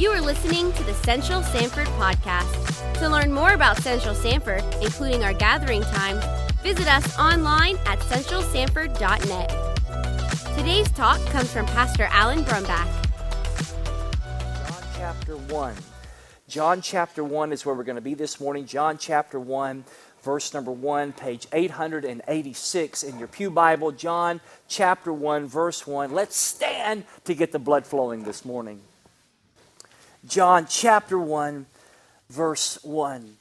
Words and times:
You 0.00 0.10
are 0.12 0.20
listening 0.22 0.72
to 0.72 0.82
the 0.84 0.94
Central 0.94 1.42
Sanford 1.42 1.86
Podcast. 1.88 2.94
To 3.00 3.08
learn 3.10 3.30
more 3.30 3.52
about 3.52 3.76
Central 3.82 4.14
Sanford, 4.14 4.64
including 4.80 5.22
our 5.22 5.34
gathering 5.34 5.82
times, 5.82 6.24
visit 6.62 6.88
us 6.88 7.18
online 7.18 7.76
at 7.84 7.98
centralsanford.net. 7.98 10.56
Today's 10.56 10.90
talk 10.92 11.22
comes 11.26 11.52
from 11.52 11.66
Pastor 11.66 12.08
Alan 12.12 12.44
Brumback. 12.44 12.88
John 14.64 14.82
chapter 14.96 15.36
1. 15.36 15.74
John 16.48 16.80
chapter 16.80 17.22
1 17.22 17.52
is 17.52 17.66
where 17.66 17.74
we're 17.74 17.84
going 17.84 17.96
to 17.96 18.00
be 18.00 18.14
this 18.14 18.40
morning. 18.40 18.64
John 18.64 18.96
chapter 18.96 19.38
1, 19.38 19.84
verse 20.22 20.54
number 20.54 20.72
1, 20.72 21.12
page 21.12 21.46
886 21.52 23.02
in 23.02 23.18
your 23.18 23.28
Pew 23.28 23.50
Bible. 23.50 23.92
John 23.92 24.40
chapter 24.66 25.12
1, 25.12 25.46
verse 25.46 25.86
1. 25.86 26.10
Let's 26.10 26.38
stand 26.38 27.04
to 27.24 27.34
get 27.34 27.52
the 27.52 27.58
blood 27.58 27.84
flowing 27.84 28.22
this 28.22 28.46
morning. 28.46 28.80
John 30.26 30.66
chapter 30.68 31.18
1, 31.18 31.66
verse 32.28 32.78
1. 32.82 33.36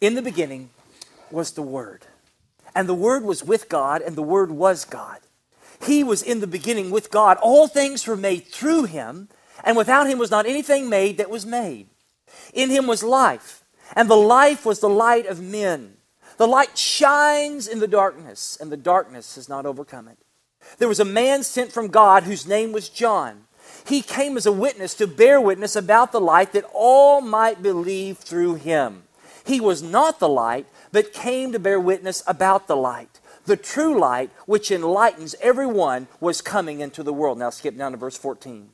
In 0.00 0.14
the 0.14 0.22
beginning 0.22 0.70
was 1.30 1.52
the 1.52 1.62
Word, 1.62 2.06
and 2.74 2.88
the 2.88 2.94
Word 2.94 3.24
was 3.24 3.42
with 3.42 3.68
God, 3.68 4.02
and 4.02 4.14
the 4.14 4.22
Word 4.22 4.52
was 4.52 4.84
God. 4.84 5.18
He 5.84 6.04
was 6.04 6.22
in 6.22 6.40
the 6.40 6.46
beginning 6.46 6.92
with 6.92 7.10
God. 7.10 7.38
All 7.42 7.66
things 7.66 8.06
were 8.06 8.16
made 8.16 8.46
through 8.46 8.84
him, 8.84 9.28
and 9.64 9.76
without 9.76 10.06
him 10.06 10.18
was 10.18 10.30
not 10.30 10.46
anything 10.46 10.88
made 10.88 11.18
that 11.18 11.30
was 11.30 11.44
made. 11.44 11.88
In 12.52 12.70
him 12.70 12.86
was 12.86 13.02
life, 13.02 13.64
and 13.96 14.08
the 14.08 14.14
life 14.14 14.64
was 14.64 14.78
the 14.78 14.88
light 14.88 15.26
of 15.26 15.40
men. 15.40 15.94
The 16.36 16.46
light 16.46 16.78
shines 16.78 17.66
in 17.66 17.80
the 17.80 17.88
darkness, 17.88 18.56
and 18.60 18.70
the 18.70 18.76
darkness 18.76 19.34
has 19.34 19.48
not 19.48 19.66
overcome 19.66 20.06
it. 20.06 20.18
There 20.78 20.88
was 20.88 21.00
a 21.00 21.04
man 21.04 21.42
sent 21.42 21.72
from 21.72 21.88
God 21.88 22.22
whose 22.22 22.46
name 22.46 22.72
was 22.72 22.88
John. 22.88 23.43
He 23.86 24.00
came 24.00 24.36
as 24.36 24.46
a 24.46 24.52
witness 24.52 24.94
to 24.94 25.06
bear 25.06 25.40
witness 25.40 25.76
about 25.76 26.12
the 26.12 26.20
light 26.20 26.52
that 26.52 26.64
all 26.72 27.20
might 27.20 27.62
believe 27.62 28.18
through 28.18 28.54
him. 28.56 29.02
He 29.44 29.60
was 29.60 29.82
not 29.82 30.20
the 30.20 30.28
light, 30.28 30.66
but 30.90 31.12
came 31.12 31.52
to 31.52 31.58
bear 31.58 31.78
witness 31.78 32.22
about 32.26 32.66
the 32.66 32.76
light. 32.76 33.20
The 33.44 33.56
true 33.58 33.98
light, 33.98 34.30
which 34.46 34.70
enlightens 34.70 35.34
everyone, 35.40 36.08
was 36.18 36.40
coming 36.40 36.80
into 36.80 37.02
the 37.02 37.12
world. 37.12 37.38
Now 37.38 37.50
skip 37.50 37.76
down 37.76 37.92
to 37.92 37.98
verse 37.98 38.16
14. 38.16 38.70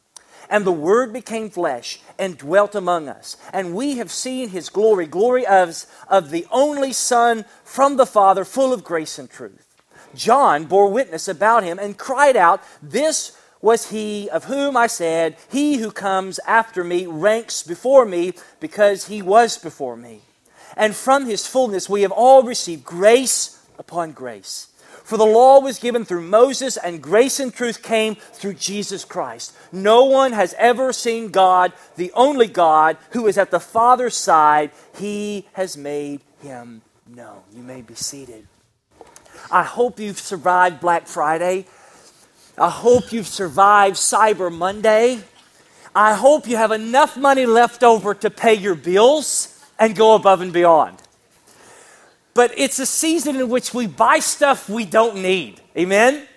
And 0.48 0.64
the 0.64 0.72
Word 0.72 1.12
became 1.12 1.50
flesh 1.50 2.00
and 2.18 2.38
dwelt 2.38 2.74
among 2.74 3.08
us. 3.08 3.36
And 3.52 3.74
we 3.74 3.96
have 3.96 4.12
seen 4.12 4.50
his 4.50 4.68
glory, 4.68 5.06
glory 5.06 5.44
of, 5.44 5.86
of 6.08 6.30
the 6.30 6.46
only 6.52 6.92
Son 6.92 7.44
from 7.64 7.96
the 7.96 8.06
Father, 8.06 8.44
full 8.44 8.72
of 8.72 8.84
grace 8.84 9.18
and 9.18 9.28
truth. 9.28 9.66
John 10.14 10.64
bore 10.64 10.90
witness 10.90 11.28
about 11.28 11.62
him 11.62 11.78
and 11.78 11.98
cried 11.98 12.36
out, 12.36 12.62
This 12.82 13.36
was 13.62 13.90
he 13.90 14.28
of 14.30 14.44
whom 14.44 14.76
I 14.76 14.86
said, 14.86 15.36
He 15.50 15.76
who 15.78 15.90
comes 15.90 16.40
after 16.46 16.82
me 16.82 17.06
ranks 17.06 17.62
before 17.62 18.04
me 18.04 18.32
because 18.58 19.06
he 19.06 19.22
was 19.22 19.58
before 19.58 19.96
me. 19.96 20.22
And 20.76 20.94
from 20.94 21.26
his 21.26 21.46
fullness 21.46 21.88
we 21.88 22.02
have 22.02 22.12
all 22.12 22.42
received 22.42 22.84
grace 22.84 23.64
upon 23.78 24.12
grace. 24.12 24.68
For 25.04 25.16
the 25.16 25.26
law 25.26 25.58
was 25.58 25.80
given 25.80 26.04
through 26.04 26.22
Moses, 26.22 26.76
and 26.76 27.02
grace 27.02 27.40
and 27.40 27.52
truth 27.52 27.82
came 27.82 28.14
through 28.14 28.54
Jesus 28.54 29.04
Christ. 29.04 29.52
No 29.72 30.04
one 30.04 30.32
has 30.32 30.54
ever 30.56 30.92
seen 30.92 31.30
God, 31.30 31.72
the 31.96 32.12
only 32.14 32.46
God, 32.46 32.96
who 33.10 33.26
is 33.26 33.36
at 33.36 33.50
the 33.50 33.58
Father's 33.58 34.14
side. 34.14 34.70
He 34.96 35.48
has 35.54 35.76
made 35.76 36.20
him 36.40 36.82
known. 37.08 37.40
You 37.52 37.64
may 37.64 37.82
be 37.82 37.94
seated. 37.94 38.46
I 39.50 39.64
hope 39.64 39.98
you've 39.98 40.20
survived 40.20 40.80
Black 40.80 41.08
Friday. 41.08 41.66
I 42.60 42.68
hope 42.68 43.10
you've 43.10 43.26
survived 43.26 43.96
Cyber 43.96 44.52
Monday. 44.52 45.22
I 45.94 46.12
hope 46.12 46.46
you 46.46 46.58
have 46.58 46.72
enough 46.72 47.16
money 47.16 47.46
left 47.46 47.82
over 47.82 48.12
to 48.12 48.28
pay 48.28 48.52
your 48.52 48.74
bills 48.74 49.58
and 49.78 49.96
go 49.96 50.14
above 50.14 50.42
and 50.42 50.52
beyond. 50.52 50.98
But 52.34 52.52
it's 52.58 52.78
a 52.78 52.84
season 52.84 53.36
in 53.36 53.48
which 53.48 53.72
we 53.72 53.86
buy 53.86 54.18
stuff 54.18 54.68
we 54.68 54.84
don't 54.84 55.22
need. 55.22 55.62
Amen? 55.74 56.28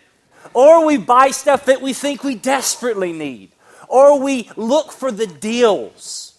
Or 0.53 0.85
we 0.85 0.95
buy 0.95 1.31
stuff 1.31 1.66
that 1.66 1.81
we 1.81 1.91
think 1.91 2.23
we 2.23 2.35
desperately 2.35 3.12
need. 3.12 3.51
Or 3.89 4.17
we 4.17 4.50
look 4.56 4.94
for 4.94 5.12
the 5.12 5.28
deals. 5.28 6.38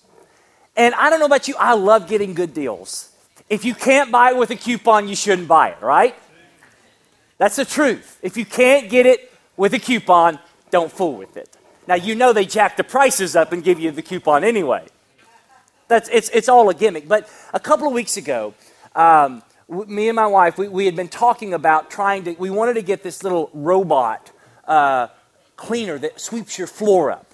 And 0.77 0.94
I 0.94 1.11
don't 1.11 1.21
know 1.21 1.27
about 1.27 1.47
you, 1.47 1.56
I 1.59 1.75
love 1.75 2.09
getting 2.09 2.33
good 2.33 2.55
deals. 2.55 3.11
If 3.50 3.67
you 3.67 3.75
can't 3.75 4.11
buy 4.11 4.31
it 4.31 4.39
with 4.39 4.49
a 4.49 4.56
coupon, 4.56 5.09
you 5.09 5.15
shouldn't 5.15 5.47
buy 5.47 5.73
it, 5.73 5.83
right? 5.83 6.15
That's 7.37 7.56
the 7.56 7.67
truth. 7.67 8.19
If 8.23 8.39
you 8.39 8.47
can't 8.47 8.89
get 8.89 9.05
it 9.05 9.31
with 9.57 9.75
a 9.75 9.79
coupon, 9.79 10.39
don't 10.71 10.91
fool 10.91 11.17
with 11.17 11.37
it. 11.37 11.57
Now, 11.87 11.95
you 11.95 12.15
know 12.15 12.33
they 12.33 12.47
jack 12.47 12.77
the 12.77 12.85
prices 12.85 13.37
up 13.37 13.53
and 13.53 13.63
give 13.63 13.79
you 13.79 13.91
the 13.91 14.03
coupon 14.03 14.45
anyway. 14.45 14.87
That's, 15.89 16.09
it's, 16.09 16.31
it's 16.31 16.49
all 16.49 16.69
a 16.71 16.75
gimmick. 16.75 17.07
But 17.07 17.29
a 17.53 17.61
couple 17.61 17.87
of 17.87 17.93
weeks 17.93 18.17
ago, 18.17 18.55
um, 18.95 19.43
me 19.69 20.09
and 20.09 20.17
my 20.17 20.27
wife, 20.27 20.57
we, 20.57 20.69
we 20.69 20.87
had 20.87 20.97
been 20.97 21.09
talking 21.09 21.55
about 21.55 21.91
trying 21.91 22.25
to, 22.25 22.33
we 22.33 22.51
wanted 22.51 22.75
to 22.75 22.83
get 22.83 23.03
this 23.03 23.23
little 23.23 23.51
robot 23.53 24.31
uh, 24.67 25.09
cleaner 25.57 25.99
that 25.99 26.21
sweeps 26.21 26.59
your 26.59 26.67
floor 26.67 27.11
up. 27.11 27.27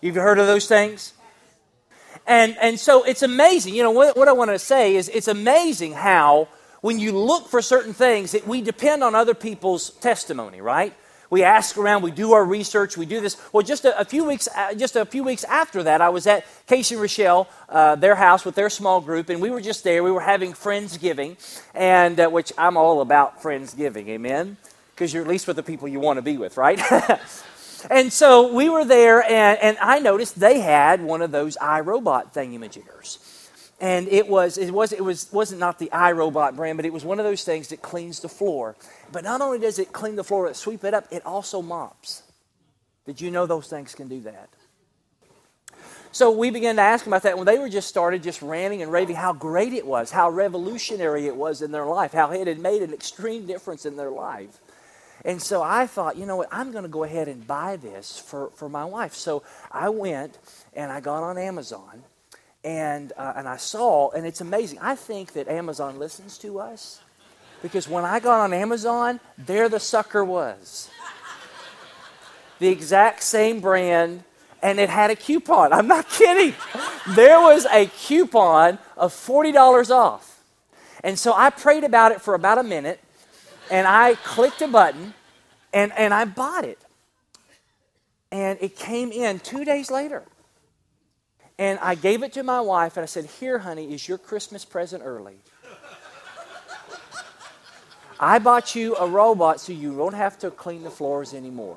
You've 0.00 0.16
heard 0.16 0.38
of 0.38 0.46
those 0.46 0.66
things? 0.66 1.14
And, 2.26 2.56
and 2.60 2.78
so 2.78 3.02
it's 3.04 3.22
amazing. 3.22 3.74
You 3.74 3.82
know, 3.82 3.90
what, 3.90 4.16
what 4.16 4.28
I 4.28 4.32
want 4.32 4.50
to 4.50 4.58
say 4.58 4.96
is 4.96 5.08
it's 5.08 5.28
amazing 5.28 5.92
how 5.92 6.48
when 6.82 6.98
you 6.98 7.12
look 7.12 7.48
for 7.48 7.62
certain 7.62 7.94
things, 7.94 8.36
we 8.44 8.60
depend 8.60 9.02
on 9.02 9.14
other 9.14 9.34
people's 9.34 9.90
testimony, 9.90 10.60
right? 10.60 10.92
We 11.30 11.44
ask 11.44 11.78
around, 11.78 12.02
we 12.02 12.10
do 12.10 12.32
our 12.32 12.44
research, 12.44 12.98
we 12.98 13.06
do 13.06 13.20
this. 13.22 13.38
Well, 13.52 13.62
just 13.62 13.86
a, 13.86 13.98
a 13.98 14.04
few 14.04 14.24
weeks, 14.24 14.48
uh, 14.54 14.74
just 14.74 14.96
a 14.96 15.06
few 15.06 15.24
weeks 15.24 15.44
after 15.44 15.84
that, 15.84 16.02
I 16.02 16.10
was 16.10 16.26
at 16.26 16.44
Casey 16.66 16.96
Rochelle, 16.96 17.48
uh, 17.70 17.94
their 17.94 18.16
house 18.16 18.44
with 18.44 18.54
their 18.54 18.68
small 18.68 19.00
group, 19.00 19.30
and 19.30 19.40
we 19.40 19.48
were 19.48 19.62
just 19.62 19.84
there. 19.84 20.02
We 20.02 20.10
were 20.10 20.20
having 20.20 20.52
friendsgiving, 20.52 21.38
and 21.72 22.20
uh, 22.20 22.28
which 22.28 22.52
I'm 22.58 22.76
all 22.76 23.00
about 23.00 23.40
friendsgiving, 23.40 24.08
amen, 24.08 24.58
because 24.94 25.14
you're 25.14 25.22
at 25.22 25.28
least 25.28 25.46
with 25.46 25.56
the 25.56 25.62
people 25.62 25.88
you 25.88 26.00
want 26.00 26.18
to 26.18 26.22
be 26.22 26.36
with, 26.36 26.58
right? 26.58 26.78
and 27.90 28.12
so 28.12 28.52
we 28.52 28.68
were 28.68 28.84
there, 28.84 29.22
and, 29.22 29.58
and 29.60 29.78
I 29.80 30.00
noticed 30.00 30.38
they 30.38 30.60
had 30.60 31.00
one 31.00 31.22
of 31.22 31.30
those 31.30 31.56
iRobot 31.56 32.34
thingamajiggers 32.34 33.31
and 33.82 34.06
it 34.06 34.28
was 34.28 34.58
it 34.58 34.70
was 34.70 34.92
it 34.92 35.02
was 35.02 35.30
wasn't 35.32 35.58
not 35.58 35.80
the 35.80 35.90
iRobot 35.92 36.54
brand, 36.54 36.78
but 36.78 36.86
it 36.86 36.92
was 36.92 37.04
one 37.04 37.18
of 37.18 37.24
those 37.24 37.42
things 37.42 37.68
that 37.68 37.82
cleans 37.82 38.20
the 38.20 38.28
floor. 38.28 38.76
But 39.10 39.24
not 39.24 39.40
only 39.40 39.58
does 39.58 39.80
it 39.80 39.92
clean 39.92 40.14
the 40.14 40.22
floor, 40.24 40.48
it 40.48 40.54
sweep 40.54 40.84
it 40.84 40.94
up, 40.94 41.08
it 41.10 41.26
also 41.26 41.60
mops. 41.60 42.22
Did 43.04 43.20
you 43.20 43.32
know 43.32 43.44
those 43.44 43.66
things 43.66 43.96
can 43.96 44.06
do 44.06 44.20
that? 44.20 44.48
So 46.12 46.30
we 46.30 46.50
began 46.50 46.76
to 46.76 46.82
ask 46.82 47.04
them 47.04 47.12
about 47.12 47.24
that 47.24 47.36
when 47.36 47.46
they 47.46 47.58
were 47.58 47.70
just 47.70 47.88
started, 47.88 48.22
just 48.22 48.40
ranting 48.40 48.82
and 48.82 48.92
raving 48.92 49.16
how 49.16 49.32
great 49.32 49.72
it 49.72 49.84
was, 49.84 50.12
how 50.12 50.30
revolutionary 50.30 51.26
it 51.26 51.34
was 51.34 51.60
in 51.60 51.72
their 51.72 51.86
life, 51.86 52.12
how 52.12 52.30
it 52.30 52.46
had 52.46 52.60
made 52.60 52.82
an 52.82 52.92
extreme 52.92 53.46
difference 53.46 53.84
in 53.84 53.96
their 53.96 54.10
life. 54.10 54.60
And 55.24 55.42
so 55.42 55.62
I 55.62 55.86
thought, 55.86 56.16
you 56.16 56.26
know 56.26 56.36
what, 56.36 56.48
I'm 56.52 56.70
going 56.70 56.84
to 56.84 56.88
go 56.88 57.02
ahead 57.02 57.28
and 57.28 57.44
buy 57.46 57.76
this 57.76 58.18
for, 58.18 58.50
for 58.54 58.68
my 58.68 58.84
wife. 58.84 59.14
So 59.14 59.42
I 59.72 59.88
went 59.88 60.38
and 60.74 60.92
I 60.92 61.00
got 61.00 61.22
on 61.22 61.38
Amazon 61.38 62.04
and, 62.64 63.12
uh, 63.16 63.34
and 63.36 63.48
I 63.48 63.56
saw, 63.56 64.10
and 64.10 64.26
it's 64.26 64.40
amazing. 64.40 64.78
I 64.80 64.94
think 64.94 65.32
that 65.32 65.48
Amazon 65.48 65.98
listens 65.98 66.38
to 66.38 66.60
us 66.60 67.00
because 67.62 67.88
when 67.88 68.04
I 68.04 68.20
got 68.20 68.40
on 68.40 68.52
Amazon, 68.52 69.20
there 69.38 69.68
the 69.68 69.80
sucker 69.80 70.24
was. 70.24 70.90
The 72.58 72.68
exact 72.68 73.22
same 73.22 73.60
brand, 73.60 74.22
and 74.62 74.78
it 74.78 74.88
had 74.88 75.10
a 75.10 75.16
coupon. 75.16 75.72
I'm 75.72 75.88
not 75.88 76.08
kidding. 76.08 76.54
There 77.08 77.40
was 77.40 77.66
a 77.66 77.86
coupon 77.86 78.78
of 78.96 79.12
$40 79.12 79.90
off. 79.90 80.40
And 81.02 81.18
so 81.18 81.32
I 81.34 81.50
prayed 81.50 81.82
about 81.82 82.12
it 82.12 82.20
for 82.20 82.34
about 82.34 82.58
a 82.58 82.62
minute, 82.62 83.00
and 83.70 83.86
I 83.86 84.14
clicked 84.14 84.62
a 84.62 84.68
button, 84.68 85.14
and, 85.72 85.92
and 85.96 86.14
I 86.14 86.24
bought 86.24 86.64
it. 86.64 86.78
And 88.30 88.58
it 88.60 88.76
came 88.76 89.10
in 89.10 89.40
two 89.40 89.64
days 89.64 89.90
later. 89.90 90.22
And 91.62 91.78
I 91.78 91.94
gave 91.94 92.24
it 92.24 92.32
to 92.32 92.42
my 92.42 92.60
wife 92.60 92.96
and 92.96 93.04
I 93.04 93.06
said, 93.06 93.24
Here, 93.24 93.60
honey, 93.60 93.94
is 93.94 94.08
your 94.08 94.18
Christmas 94.18 94.64
present 94.64 95.04
early. 95.06 95.36
I 98.18 98.40
bought 98.40 98.74
you 98.74 98.96
a 98.96 99.06
robot 99.06 99.60
so 99.60 99.72
you 99.72 99.96
don't 99.96 100.14
have 100.14 100.36
to 100.40 100.50
clean 100.50 100.82
the 100.82 100.90
floors 100.90 101.32
anymore. 101.32 101.76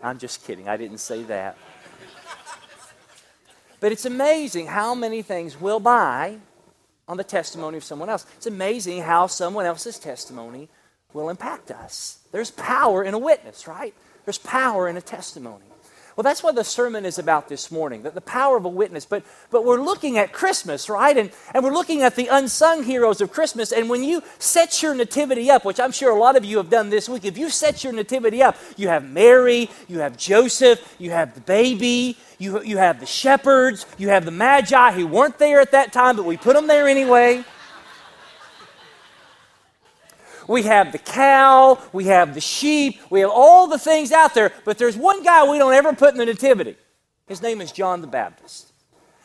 I'm 0.00 0.16
just 0.16 0.46
kidding. 0.46 0.70
I 0.70 0.78
didn't 0.78 1.00
say 1.00 1.22
that. 1.24 1.58
But 3.78 3.92
it's 3.92 4.06
amazing 4.06 4.68
how 4.68 4.94
many 4.94 5.20
things 5.20 5.60
we'll 5.60 5.80
buy 5.80 6.38
on 7.06 7.18
the 7.18 7.24
testimony 7.24 7.76
of 7.76 7.84
someone 7.84 8.08
else. 8.08 8.24
It's 8.38 8.46
amazing 8.46 9.02
how 9.02 9.26
someone 9.26 9.66
else's 9.66 9.98
testimony 9.98 10.70
will 11.12 11.28
impact 11.28 11.70
us. 11.70 12.20
There's 12.32 12.50
power 12.52 13.04
in 13.04 13.12
a 13.12 13.18
witness, 13.18 13.68
right? 13.68 13.92
There's 14.24 14.38
power 14.38 14.88
in 14.88 14.96
a 14.96 15.02
testimony. 15.02 15.66
Well, 16.16 16.22
that's 16.22 16.42
what 16.42 16.54
the 16.54 16.64
sermon 16.64 17.04
is 17.04 17.18
about 17.18 17.48
this 17.50 17.70
morning, 17.70 18.02
the, 18.02 18.10
the 18.10 18.22
power 18.22 18.56
of 18.56 18.64
a 18.64 18.70
witness. 18.70 19.04
But, 19.04 19.22
but 19.50 19.66
we're 19.66 19.82
looking 19.82 20.16
at 20.16 20.32
Christmas, 20.32 20.88
right? 20.88 21.14
And, 21.14 21.30
and 21.52 21.62
we're 21.62 21.74
looking 21.74 22.00
at 22.02 22.16
the 22.16 22.28
unsung 22.28 22.84
heroes 22.84 23.20
of 23.20 23.30
Christmas. 23.30 23.70
And 23.70 23.90
when 23.90 24.02
you 24.02 24.22
set 24.38 24.82
your 24.82 24.94
nativity 24.94 25.50
up, 25.50 25.66
which 25.66 25.78
I'm 25.78 25.92
sure 25.92 26.16
a 26.16 26.18
lot 26.18 26.36
of 26.36 26.44
you 26.44 26.56
have 26.56 26.70
done 26.70 26.88
this 26.88 27.06
week, 27.06 27.26
if 27.26 27.36
you 27.36 27.50
set 27.50 27.84
your 27.84 27.92
nativity 27.92 28.42
up, 28.42 28.56
you 28.78 28.88
have 28.88 29.04
Mary, 29.04 29.68
you 29.88 29.98
have 29.98 30.16
Joseph, 30.16 30.96
you 30.98 31.10
have 31.10 31.34
the 31.34 31.42
baby, 31.42 32.16
You, 32.38 32.62
you 32.62 32.76
have 32.76 33.00
the 33.00 33.06
shepherds, 33.06 33.86
you 33.96 34.08
have 34.10 34.24
the 34.24 34.30
magi 34.30 34.92
who 34.92 35.06
weren't 35.06 35.38
there 35.38 35.60
at 35.60 35.72
that 35.72 35.92
time, 35.92 36.16
but 36.16 36.26
we 36.26 36.36
put 36.36 36.54
them 36.54 36.66
there 36.66 36.86
anyway. 36.86 37.44
We 40.48 40.62
have 40.62 40.92
the 40.92 40.98
cow, 40.98 41.78
we 41.92 42.04
have 42.04 42.34
the 42.34 42.40
sheep, 42.40 43.00
we 43.10 43.20
have 43.20 43.30
all 43.30 43.66
the 43.66 43.78
things 43.78 44.12
out 44.12 44.34
there, 44.34 44.52
but 44.64 44.78
there's 44.78 44.96
one 44.96 45.22
guy 45.22 45.48
we 45.48 45.58
don't 45.58 45.74
ever 45.74 45.92
put 45.92 46.12
in 46.12 46.18
the 46.18 46.26
nativity. 46.26 46.76
His 47.26 47.42
name 47.42 47.60
is 47.60 47.72
John 47.72 48.00
the 48.00 48.06
Baptist. 48.06 48.72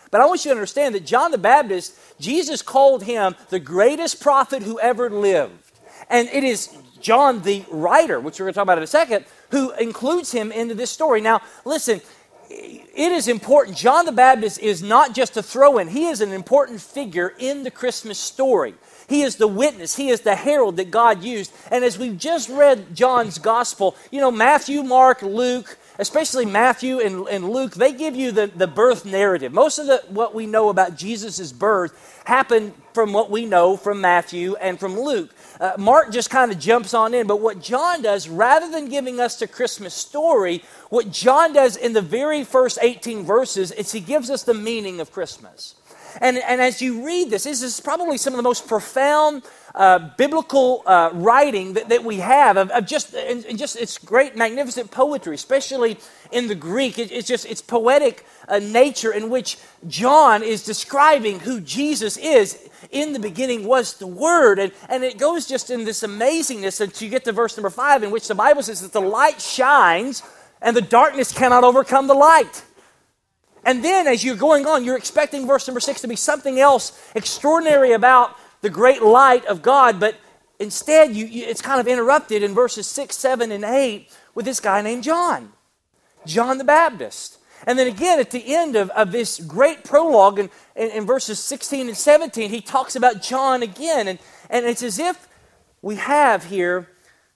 But 0.10 0.22
I 0.22 0.26
want 0.26 0.44
you 0.44 0.50
to 0.50 0.56
understand 0.56 0.96
that 0.96 1.06
John 1.06 1.32
the 1.32 1.38
Baptist, 1.38 1.96
Jesus 2.20 2.62
called 2.62 3.04
him 3.04 3.36
the 3.50 3.60
greatest 3.60 4.20
prophet 4.20 4.64
who 4.64 4.80
ever 4.80 5.10
lived. 5.10 5.80
And 6.10 6.28
it 6.30 6.44
is 6.44 6.76
John 7.00 7.42
the 7.42 7.64
writer, 7.72 8.20
which 8.20 8.40
we're 8.40 8.46
going 8.46 8.54
to 8.54 8.58
talk 8.58 8.64
about 8.64 8.78
in 8.78 8.84
a 8.84 8.88
second, 8.88 9.26
who 9.52 9.72
includes 9.72 10.32
him 10.32 10.52
into 10.52 10.76
this 10.76 10.92
story. 10.92 11.22
Now, 11.22 11.42
listen, 11.64 12.02
it 12.50 13.12
is 13.12 13.28
important. 13.28 13.78
John 13.78 14.06
the 14.06 14.12
Baptist 14.12 14.60
is 14.60 14.84
not 14.84 15.16
just 15.16 15.38
a 15.38 15.44
throw 15.44 15.78
in, 15.78 15.88
he 15.88 16.08
is 16.08 16.20
an 16.20 16.34
important 16.34 16.82
figure 16.82 17.34
in 17.40 17.64
the 17.64 17.72
Christmas 17.72 18.20
story. 18.20 18.76
He 19.12 19.24
is 19.24 19.36
the 19.36 19.48
witness, 19.48 19.98
he 19.98 20.08
is 20.08 20.22
the 20.22 20.38
herald 20.38 20.78
that 20.78 20.90
God 20.90 21.22
used. 21.22 21.52
And 21.70 21.84
as 21.84 22.00
we've 22.00 22.18
just 22.18 22.48
read 22.48 22.96
John's 22.96 23.40
gospel, 23.40 23.98
you 24.10 24.22
know, 24.22 24.32
Matthew, 24.32 24.84
Mark, 24.84 25.22
Luke, 25.22 25.78
especially 26.00 26.46
Matthew 26.46 27.02
and, 27.02 27.28
and 27.28 27.50
Luke, 27.50 27.74
they 27.74 27.92
give 27.92 28.16
you 28.16 28.32
the, 28.32 28.48
the 28.48 28.68
birth 28.68 29.04
narrative. 29.04 29.52
Most 29.52 29.80
of 29.80 29.88
the, 29.88 30.02
what 30.08 30.34
we 30.34 30.46
know 30.46 30.70
about 30.70 30.96
Jesus' 30.96 31.52
birth 31.52 32.22
happened 32.24 32.74
from 32.94 33.12
what 33.12 33.30
we 33.30 33.46
know 33.46 33.76
from 33.76 34.00
Matthew 34.00 34.56
and 34.56 34.80
from 34.80 34.98
Luke. 34.98 35.32
Uh, 35.60 35.74
Mark 35.78 36.14
just 36.14 36.30
kind 36.30 36.50
of 36.50 36.58
jumps 36.58 36.94
on 36.94 37.14
in, 37.14 37.28
but 37.28 37.42
what 37.42 37.62
John 37.62 38.02
does, 38.02 38.30
rather 38.30 38.72
than 38.72 38.88
giving 38.88 39.20
us 39.20 39.36
the 39.36 39.46
Christmas 39.46 39.94
story, 39.94 40.64
what 40.90 41.12
John 41.12 41.52
does 41.52 41.76
in 41.76 41.92
the 41.92 42.02
very 42.02 42.46
first 42.46 42.80
18 42.82 43.26
verses 43.26 43.74
is 43.74 43.92
he 43.92 44.00
gives 44.00 44.30
us 44.30 44.44
the 44.44 44.54
meaning 44.54 45.02
of 45.02 45.12
Christmas. 45.12 45.76
And, 46.20 46.38
and 46.38 46.62
as 46.62 46.82
you 46.82 47.06
read 47.06 47.30
this, 47.30 47.44
this 47.44 47.62
is 47.62 47.80
probably 47.80 48.18
some 48.18 48.34
of 48.34 48.38
the 48.38 48.44
most 48.44 48.68
profound 48.68 49.44
uh, 49.74 50.10
biblical 50.18 50.84
uh, 50.86 51.12
writing 51.14 51.74
that, 51.74 51.90
that 51.90 52.04
we 52.04 52.18
have 52.18 52.58
of, 52.58 52.70
of 52.72 52.86
just, 52.86 53.14
and, 53.14 53.58
just 53.58 53.78
it's 53.78 53.98
great, 53.98 54.36
magnificent 54.36 54.92
poetry, 54.92 55.36
especially 55.36 55.98
in 56.32 56.48
the 56.48 56.56
Greek. 56.56 57.00
It, 57.00 57.12
it's 57.12 57.28
just 57.28 57.46
it's 57.46 57.62
poetic 57.62 58.26
uh, 58.48 58.60
nature 58.60 59.14
in 59.14 59.30
which 59.30 59.58
John 59.88 60.44
is 60.44 60.64
describing 60.64 61.40
who 61.40 61.62
Jesus 61.62 62.18
is. 62.18 62.68
In 62.90 63.14
the 63.14 63.20
beginning 63.20 63.66
was 63.66 63.98
the 63.98 64.08
Word, 64.08 64.58
and, 64.58 64.72
and 64.90 65.04
it 65.04 65.20
goes 65.20 65.46
just 65.46 65.70
in 65.70 65.86
this 65.86 66.02
amazingness 66.02 66.82
until 66.82 67.06
you 67.06 67.12
get 67.12 67.24
to 67.26 67.32
verse 67.32 67.56
number 67.56 67.70
five, 67.70 68.04
in 68.04 68.12
which 68.12 68.28
the 68.28 68.36
Bible 68.36 68.64
says 68.64 68.82
that 68.82 68.92
the 68.92 69.00
light 69.00 69.40
shines 69.40 70.24
and 70.62 70.76
the 70.76 70.82
darkness 70.82 71.32
cannot 71.32 71.64
overcome 71.64 72.08
the 72.08 72.14
light. 72.14 72.64
And 73.64 73.84
then 73.84 74.08
as 74.08 74.24
you're 74.24 74.36
going 74.36 74.66
on, 74.66 74.84
you're 74.84 74.98
expecting 74.98 75.46
verse 75.46 75.68
number 75.68 75.80
six 75.80 76.02
to 76.02 76.08
be 76.08 76.16
something 76.16 76.60
else 76.60 77.00
extraordinary 77.16 77.94
about 77.94 78.38
the 78.62 78.70
great 78.70 79.02
light 79.02 79.46
of 79.46 79.62
God, 79.62 80.00
but 80.00 80.16
instead 80.60 81.16
you, 81.16 81.26
you, 81.26 81.46
it's 81.46 81.62
kind 81.62 81.80
of 81.80 81.88
interrupted 81.88 82.44
in 82.44 82.54
verses 82.54 82.88
six, 82.88 83.18
seven, 83.18 83.52
and 83.52 83.64
eight 83.64 84.10
with 84.36 84.46
this 84.46 84.60
guy 84.60 84.82
named 84.82 85.04
John, 85.04 85.52
John 86.26 86.58
the 86.58 86.64
Baptist. 86.64 87.40
And 87.68 87.78
then 87.78 87.88
again, 87.88 88.20
at 88.20 88.32
the 88.32 88.56
end 88.56 88.76
of, 88.76 88.90
of 88.92 89.12
this 89.12 89.40
great 89.40 89.84
prologue 89.84 90.40
in, 90.40 90.50
in, 90.76 90.90
in 90.92 91.06
verses 91.06 91.40
16 91.40 91.88
and 91.88 91.98
17, 91.98 92.50
he 92.50 92.62
talks 92.62 92.96
about 92.96 93.22
John 93.22 93.62
again. 93.62 94.08
And, 94.08 94.20
and 94.50 94.66
it's 94.66 94.82
as 94.82 94.98
if 94.98 95.28
we 95.82 95.96
have 95.96 96.46
here 96.46 96.90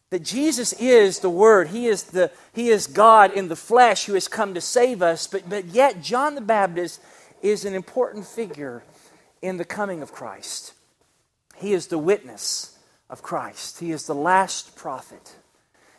that 0.09 0.23
Jesus 0.23 0.73
is 0.73 1.19
the 1.19 1.29
Word. 1.29 1.69
He 1.69 1.87
is, 1.87 2.03
the, 2.03 2.31
he 2.53 2.69
is 2.69 2.87
God 2.87 3.31
in 3.33 3.47
the 3.47 3.55
flesh 3.55 4.05
who 4.05 4.13
has 4.13 4.27
come 4.27 4.53
to 4.53 4.61
save 4.61 5.01
us. 5.01 5.27
But, 5.27 5.49
but 5.49 5.65
yet, 5.65 6.01
John 6.01 6.35
the 6.35 6.41
Baptist 6.41 7.01
is 7.41 7.65
an 7.65 7.73
important 7.73 8.25
figure 8.25 8.83
in 9.41 9.57
the 9.57 9.65
coming 9.65 10.01
of 10.01 10.11
Christ. 10.11 10.73
He 11.57 11.73
is 11.73 11.87
the 11.87 11.97
witness 11.97 12.77
of 13.09 13.21
Christ, 13.21 13.79
He 13.79 13.91
is 13.91 14.05
the 14.05 14.15
last 14.15 14.75
prophet. 14.75 15.35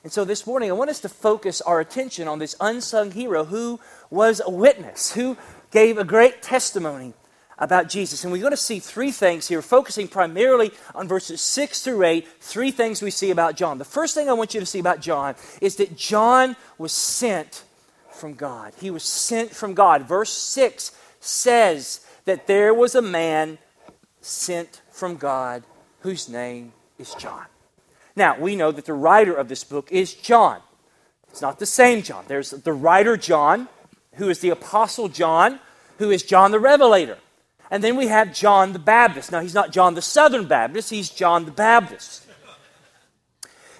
And 0.02 0.12
so 0.12 0.24
this 0.24 0.46
morning, 0.46 0.70
I 0.70 0.74
want 0.74 0.90
us 0.90 1.00
to 1.00 1.08
focus 1.08 1.60
our 1.60 1.80
attention 1.80 2.28
on 2.28 2.38
this 2.38 2.54
unsung 2.60 3.10
hero 3.10 3.44
who 3.44 3.80
was 4.08 4.40
a 4.44 4.50
witness, 4.50 5.12
who 5.12 5.36
gave 5.72 5.98
a 5.98 6.04
great 6.04 6.42
testimony 6.42 7.12
about 7.58 7.88
Jesus. 7.88 8.22
And 8.22 8.32
we're 8.32 8.40
going 8.40 8.50
to 8.50 8.56
see 8.56 8.78
three 8.78 9.10
things 9.10 9.48
here, 9.48 9.62
focusing 9.62 10.08
primarily 10.08 10.72
on 10.94 11.08
verses 11.08 11.40
6 11.40 11.82
through 11.82 12.04
8, 12.04 12.28
three 12.40 12.70
things 12.70 13.02
we 13.02 13.10
see 13.10 13.30
about 13.30 13.56
John. 13.56 13.78
The 13.78 13.84
first 13.84 14.14
thing 14.14 14.28
I 14.28 14.34
want 14.34 14.54
you 14.54 14.60
to 14.60 14.66
see 14.66 14.78
about 14.78 15.00
John 15.00 15.34
is 15.60 15.76
that 15.76 15.96
John 15.96 16.56
was 16.78 16.92
sent 16.92 17.64
from 18.10 18.34
God. 18.34 18.72
He 18.78 18.90
was 18.90 19.02
sent 19.02 19.50
from 19.50 19.74
God. 19.74 20.02
Verse 20.02 20.32
6 20.32 20.92
says 21.20 22.00
that 22.24 22.46
there 22.46 22.74
was 22.74 22.94
a 22.94 23.02
man 23.02 23.58
sent 24.20 24.82
from 24.90 25.16
God 25.16 25.62
whose 26.00 26.28
name 26.28 26.72
is 26.98 27.14
John. 27.14 27.46
Now, 28.14 28.38
we 28.38 28.56
know 28.56 28.72
that 28.72 28.86
the 28.86 28.94
writer 28.94 29.34
of 29.34 29.48
this 29.48 29.64
book 29.64 29.92
is 29.92 30.14
John. 30.14 30.60
It's 31.30 31.42
not 31.42 31.58
the 31.58 31.66
same 31.66 32.02
John. 32.02 32.24
There's 32.28 32.50
the 32.50 32.72
writer 32.72 33.16
John, 33.16 33.68
who 34.14 34.30
is 34.30 34.40
the 34.40 34.50
apostle 34.50 35.08
John, 35.08 35.60
who 35.98 36.10
is 36.10 36.22
John 36.22 36.50
the 36.50 36.58
Revelator. 36.58 37.18
And 37.70 37.82
then 37.82 37.96
we 37.96 38.06
have 38.06 38.32
John 38.32 38.72
the 38.72 38.78
Baptist. 38.78 39.32
Now, 39.32 39.40
he's 39.40 39.54
not 39.54 39.72
John 39.72 39.94
the 39.94 40.02
Southern 40.02 40.46
Baptist, 40.46 40.90
he's 40.90 41.10
John 41.10 41.44
the 41.44 41.50
Baptist. 41.50 42.26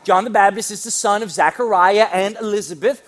John 0.05 0.25
the 0.25 0.31
Baptist 0.31 0.71
is 0.71 0.85
the 0.85 0.91
son 0.91 1.23
of 1.23 1.31
Zechariah 1.31 2.09
and 2.13 2.37
Elizabeth. 2.37 3.03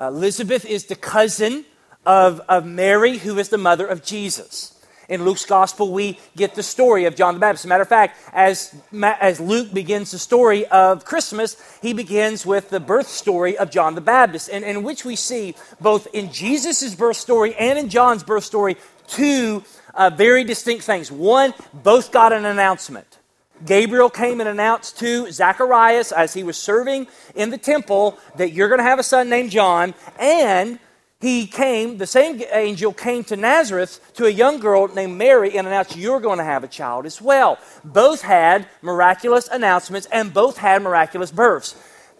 Uh, 0.00 0.06
Elizabeth 0.06 0.64
is 0.64 0.86
the 0.86 0.96
cousin 0.96 1.64
of, 2.06 2.40
of 2.48 2.64
Mary, 2.64 3.18
who 3.18 3.38
is 3.38 3.48
the 3.48 3.58
mother 3.58 3.86
of 3.86 4.04
Jesus. 4.04 4.70
In 5.08 5.24
Luke's 5.24 5.44
gospel, 5.44 5.92
we 5.92 6.18
get 6.34 6.54
the 6.54 6.62
story 6.62 7.04
of 7.04 7.14
John 7.14 7.34
the 7.34 7.40
Baptist. 7.40 7.62
As 7.62 7.66
a 7.66 7.68
matter 7.68 7.82
of 7.82 7.88
fact, 7.88 8.18
as, 8.32 8.74
as 9.02 9.38
Luke 9.38 9.74
begins 9.74 10.12
the 10.12 10.18
story 10.18 10.64
of 10.66 11.04
Christmas, 11.04 11.56
he 11.82 11.92
begins 11.92 12.46
with 12.46 12.70
the 12.70 12.80
birth 12.80 13.08
story 13.08 13.58
of 13.58 13.70
John 13.70 13.94
the 13.96 14.00
Baptist, 14.00 14.48
in, 14.48 14.64
in 14.64 14.82
which 14.82 15.04
we 15.04 15.16
see 15.16 15.54
both 15.80 16.06
in 16.14 16.32
Jesus' 16.32 16.94
birth 16.94 17.16
story 17.16 17.54
and 17.56 17.78
in 17.78 17.90
John's 17.90 18.22
birth 18.22 18.44
story 18.44 18.76
two 19.06 19.62
uh, 19.96 20.10
very 20.10 20.44
distinct 20.44 20.84
things. 20.84 21.10
One, 21.10 21.54
both 21.72 22.12
got 22.12 22.32
an 22.32 22.44
announcement. 22.44 23.18
Gabriel 23.64 24.10
came 24.10 24.40
and 24.40 24.48
announced 24.48 24.98
to 24.98 25.30
Zacharias 25.30 26.12
as 26.12 26.34
he 26.34 26.42
was 26.42 26.56
serving 26.56 27.06
in 27.34 27.50
the 27.50 27.58
temple 27.58 28.18
that 28.36 28.52
you're 28.52 28.68
going 28.68 28.78
to 28.78 28.84
have 28.84 28.98
a 28.98 29.04
son 29.04 29.28
named 29.28 29.50
John. 29.50 29.94
And 30.18 30.78
he 31.20 31.46
came, 31.46 31.96
the 31.96 32.06
same 32.06 32.42
angel 32.52 32.92
came 32.92 33.24
to 33.24 33.36
Nazareth 33.36 34.12
to 34.14 34.26
a 34.26 34.30
young 34.30 34.58
girl 34.58 34.88
named 34.88 35.16
Mary 35.16 35.56
and 35.56 35.66
announced, 35.66 35.96
You're 35.96 36.20
going 36.20 36.38
to 36.38 36.44
have 36.44 36.64
a 36.64 36.68
child 36.68 37.06
as 37.06 37.22
well. 37.22 37.58
Both 37.84 38.22
had 38.22 38.68
miraculous 38.82 39.48
announcements 39.48 40.06
and 40.12 40.34
both 40.34 40.58
had 40.58 40.82
miraculous 40.82 41.30
births. 41.30 41.76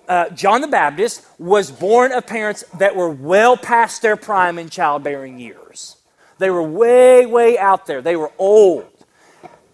Uh, 0.08 0.30
John 0.30 0.60
the 0.60 0.68
Baptist 0.68 1.26
was 1.38 1.70
born 1.70 2.12
of 2.12 2.26
parents 2.26 2.64
that 2.78 2.94
were 2.94 3.10
well 3.10 3.56
past 3.56 4.02
their 4.02 4.16
prime 4.16 4.58
in 4.58 4.70
childbearing 4.70 5.38
years. 5.38 5.96
They 6.38 6.50
were 6.50 6.62
way, 6.62 7.26
way 7.26 7.58
out 7.58 7.86
there. 7.86 8.02
They 8.02 8.16
were 8.16 8.32
old. 8.38 8.86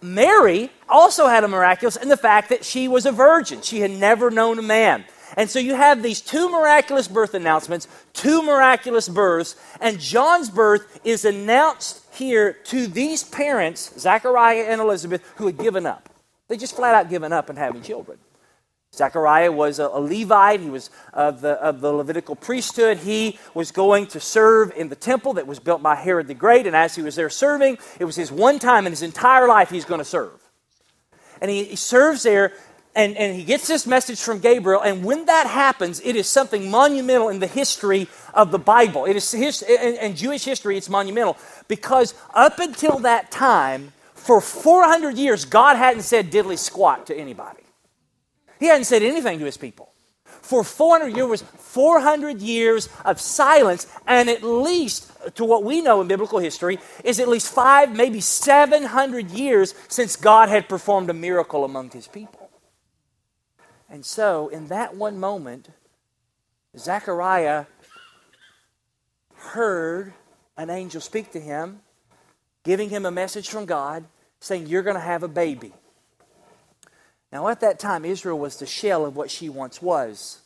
Mary 0.03 0.71
also 0.89 1.27
had 1.27 1.45
a 1.45 1.49
miraculous 1.49 1.97
in 1.97 2.09
the 2.09 2.17
fact 2.17 2.49
that 2.49 2.65
she 2.65 2.89
was 2.89 3.07
a 3.07 3.13
virgin. 3.13 3.61
She 3.63 3.81
had 3.81 3.91
never 3.91 4.31
known 4.31 4.59
a 4.59 4.63
man. 4.63 5.05
And 5.37 5.49
so 5.49 5.59
you 5.59 5.75
have 5.75 6.03
these 6.03 6.21
two 6.21 6.51
miraculous 6.51 7.07
birth 7.07 7.35
announcements, 7.35 7.87
two 8.13 8.43
miraculous 8.43 9.09
births, 9.09 9.57
and 9.81 10.01
John's 10.01 10.51
birth 10.51 11.01
is 11.05 11.25
announced 11.25 12.05
here 12.13 12.53
to 12.53 12.87
these 12.87 13.23
parents, 13.23 13.93
Zechariah 13.99 14.65
and 14.65 14.81
Elizabeth, 14.81 15.23
who 15.37 15.47
had 15.47 15.57
given 15.57 15.87
up. 15.87 16.09
They 16.49 16.57
just 16.57 16.75
flat 16.75 16.95
out 16.95 17.09
given 17.09 17.33
up 17.33 17.49
and 17.49 17.57
having 17.57 17.83
children. 17.83 18.19
Zechariah 18.95 19.53
was 19.53 19.79
a, 19.79 19.89
Levite. 19.89 20.61
He 20.61 20.71
was 20.71 20.91
of 21.13 21.41
the, 21.41 21.53
of 21.63 21.81
the 21.81 21.93
Levitical 21.93 22.35
priesthood. 22.35 22.99
He 22.99 23.39
was 23.55 23.71
going 23.71 24.07
to 24.09 24.21
serve 24.21 24.73
in 24.77 24.89
the 24.89 24.97
temple 24.97 25.35
that 25.35 25.47
was 25.47 25.61
built 25.61 25.83
by 25.83 25.95
Herod 25.95 26.27
the 26.27 26.35
Great. 26.35 26.67
And 26.67 26.75
as 26.75 26.97
he 26.97 27.03
was 27.03 27.15
there 27.15 27.31
serving, 27.31 27.79
it 27.99 28.05
was 28.05 28.17
his 28.17 28.33
one 28.33 28.59
time 28.59 28.87
in 28.87 28.93
his 28.93 29.03
entire 29.03 29.47
life 29.47 29.71
he's 29.71 29.85
going 29.85 30.01
to 30.01 30.05
serve. 30.05 30.33
And 31.41 31.51
he, 31.51 31.65
he 31.65 31.77
serves 31.77 32.25
there, 32.25 32.53
and, 32.95 33.17
and 33.17 33.37
he 33.37 33.45
gets 33.45 33.69
this 33.69 33.87
message 33.87 34.21
from 34.21 34.41
Gabriel. 34.41 34.83
And 34.83 35.05
when 35.05 35.25
that 35.27 35.47
happens, 35.47 36.01
it 36.05 36.17
is 36.17 36.29
something 36.29 36.71
monumental 36.71 37.29
in 37.29 37.39
the 37.39 37.47
history 37.47 38.09
of 38.35 38.51
the 38.51 38.59
Bible. 38.59 39.05
It 39.05 39.17
is 39.17 39.31
his, 39.31 39.63
in, 39.63 39.97
in 39.97 40.17
Jewish 40.17 40.45
history, 40.45 40.77
it's 40.77 40.89
monumental 40.89 41.39
because 41.69 42.15
up 42.35 42.59
until 42.59 42.99
that 42.99 43.31
time, 43.31 43.93
for 44.15 44.41
400 44.41 45.17
years, 45.17 45.47
God 45.47 45.77
hadn't 45.77 46.03
said 46.03 46.31
diddly 46.31 46.59
squat 46.59 47.07
to 47.07 47.17
anybody. 47.17 47.60
He 48.61 48.67
hadn't 48.67 48.85
said 48.85 49.03
anything 49.03 49.39
to 49.39 49.47
his 49.47 49.57
people. 49.57 49.91
For 50.25 50.63
400 50.63 51.17
years 51.17 51.43
400 51.43 52.41
years 52.41 52.89
of 53.05 53.21
silence, 53.21 53.87
and 54.07 54.29
at 54.29 54.43
least, 54.43 55.11
to 55.37 55.45
what 55.45 55.65
we 55.65 55.81
know 55.81 56.01
in 56.01 56.09
biblical 56.09 56.39
history, 56.39 56.79
is 57.03 57.19
at 57.19 57.29
least 57.29 57.53
five, 57.53 57.95
maybe 57.97 58.21
700 58.21 59.31
years 59.31 59.75
since 59.89 60.17
God 60.17 60.49
had 60.49 60.69
performed 60.69 61.09
a 61.09 61.15
miracle 61.15 61.65
among 61.65 61.91
his 61.91 62.07
people. 62.07 62.51
And 63.89 64.05
so, 64.05 64.49
in 64.49 64.69
that 64.69 64.95
one 64.95 65.19
moment, 65.19 65.71
Zechariah 66.77 67.67
heard 69.37 70.13
an 70.57 70.71
angel 70.71 71.01
speak 71.01 71.33
to 71.33 71.41
him, 71.41 71.81
giving 72.63 72.91
him 72.91 73.07
a 73.07 73.11
message 73.11 73.49
from 73.49 73.65
God, 73.65 74.05
saying, 74.39 74.67
You're 74.67 74.83
going 74.83 74.97
to 74.97 75.01
have 75.01 75.23
a 75.23 75.29
baby. 75.29 75.73
Now, 77.33 77.49
at 77.49 77.61
that 77.61 77.79
time, 77.79 78.05
Israel 78.05 78.39
was 78.39 78.57
the 78.57 78.67
shell 78.67 79.05
of 79.05 79.17
what 79.17 79.31
she 79.31 79.49
once 79.49 79.81
was. 79.81 80.41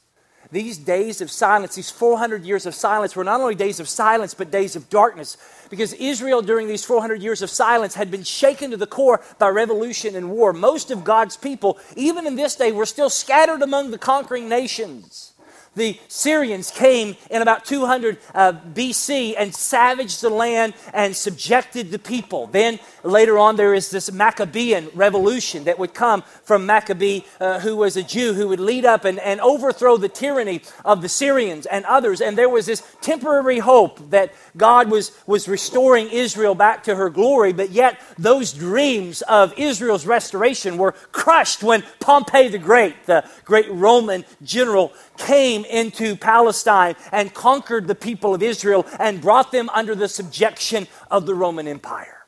These 0.53 0.79
days 0.79 1.21
of 1.21 1.31
silence, 1.31 1.75
these 1.75 1.91
400 1.91 2.45
years 2.45 2.67
of 2.67 2.75
silence, 2.75 3.17
were 3.17 3.25
not 3.25 3.41
only 3.41 3.55
days 3.55 3.81
of 3.81 3.89
silence, 3.89 4.35
but 4.35 4.51
days 4.51 4.77
of 4.77 4.91
darkness. 4.91 5.37
Because 5.71 5.95
Israel, 5.95 6.43
during 6.43 6.69
these 6.69 6.85
400 6.85 7.23
years 7.23 7.43
of 7.43 7.51
silence, 7.51 7.95
had 7.95 8.11
been 8.11 8.23
shaken 8.23 8.71
to 8.71 8.77
the 8.77 8.87
core 8.87 9.23
by 9.39 9.49
revolution 9.49 10.15
and 10.15 10.31
war. 10.31 10.53
Most 10.53 10.91
of 10.91 11.03
God's 11.05 11.37
people, 11.37 11.79
even 11.97 12.27
in 12.27 12.37
this 12.37 12.57
day, 12.57 12.73
were 12.73 12.87
still 12.87 13.11
scattered 13.11 13.63
among 13.63 13.91
the 13.91 13.99
conquering 13.99 14.49
nations 14.49 15.34
the 15.75 15.99
Syrians 16.09 16.71
came 16.71 17.17
in 17.31 17.43
about 17.43 17.65
200 17.65 18.19
uh, 18.35 18.53
BC 18.53 19.35
and 19.37 19.55
savaged 19.55 20.23
the 20.23 20.31
land 20.31 20.75
and 20.93 21.15
subjected 21.15 21.91
the 21.91 21.99
people. 21.99 22.47
Then 22.47 22.79
later 23.03 23.39
on, 23.39 23.57
there 23.57 23.75
is 23.75 23.91
this 23.91 24.11
Maccabean 24.11 24.89
revolution 24.95 25.65
that 25.65 25.79
would 25.79 25.95
come 25.95 26.23
from 26.45 26.67
Maccabee, 26.67 27.23
uh, 27.41 27.61
who 27.61 27.77
was 27.77 27.97
a 27.97 28.03
Jew, 28.03 28.35
who 28.35 28.49
would 28.49 28.61
lead 28.61 28.85
up 28.85 29.05
and, 29.05 29.19
and 29.19 29.41
overthrow 29.41 29.97
the 29.97 30.09
tyranny 30.09 30.63
of 30.85 31.03
the 31.03 31.09
Syrians 31.09 31.67
and 31.67 31.85
others. 31.85 32.21
And 32.21 32.39
there 32.39 32.49
was 32.49 32.67
this 32.67 32.83
temporary 33.01 33.59
hope 33.59 34.11
that 34.11 34.33
God 34.57 34.91
was, 34.91 35.13
was 35.27 35.49
restoring 35.49 36.09
Israel 36.11 36.55
back 36.55 36.85
to 36.85 36.95
her 36.95 37.11
glory, 37.11 37.53
but 37.53 37.71
yet 37.71 38.01
those 38.19 38.53
dreams 38.53 39.23
of 39.23 39.53
Israel's 39.59 40.07
restoration 40.07 40.79
were 40.79 40.93
crushed 41.13 41.63
when 41.63 41.83
Pompey 42.01 42.49
the 42.49 42.59
Great, 42.59 43.07
the 43.07 43.29
great 43.45 43.71
Roman 43.71 44.25
general, 44.43 44.93
came 45.17 45.64
into 45.65 46.17
Palestine 46.17 46.97
and 47.13 47.33
conquered 47.33 47.87
the 47.87 47.95
people 47.95 48.35
of 48.35 48.43
Israel 48.43 48.87
and 48.99 49.21
brought 49.21 49.53
them 49.53 49.69
under 49.71 49.95
the 49.95 50.09
subjection 50.09 50.87
of 51.11 51.27
the 51.27 51.35
Roman 51.35 51.69
Empire. 51.69 52.25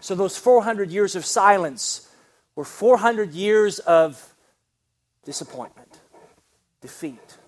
So, 0.00 0.14
those 0.14 0.36
400 0.36 0.90
years 0.90 1.16
of 1.16 1.24
silence 1.24 2.08
were 2.54 2.64
400 2.64 3.32
years 3.32 3.78
of 3.80 4.34
disappointment, 5.24 5.98
defeat. 6.80 7.38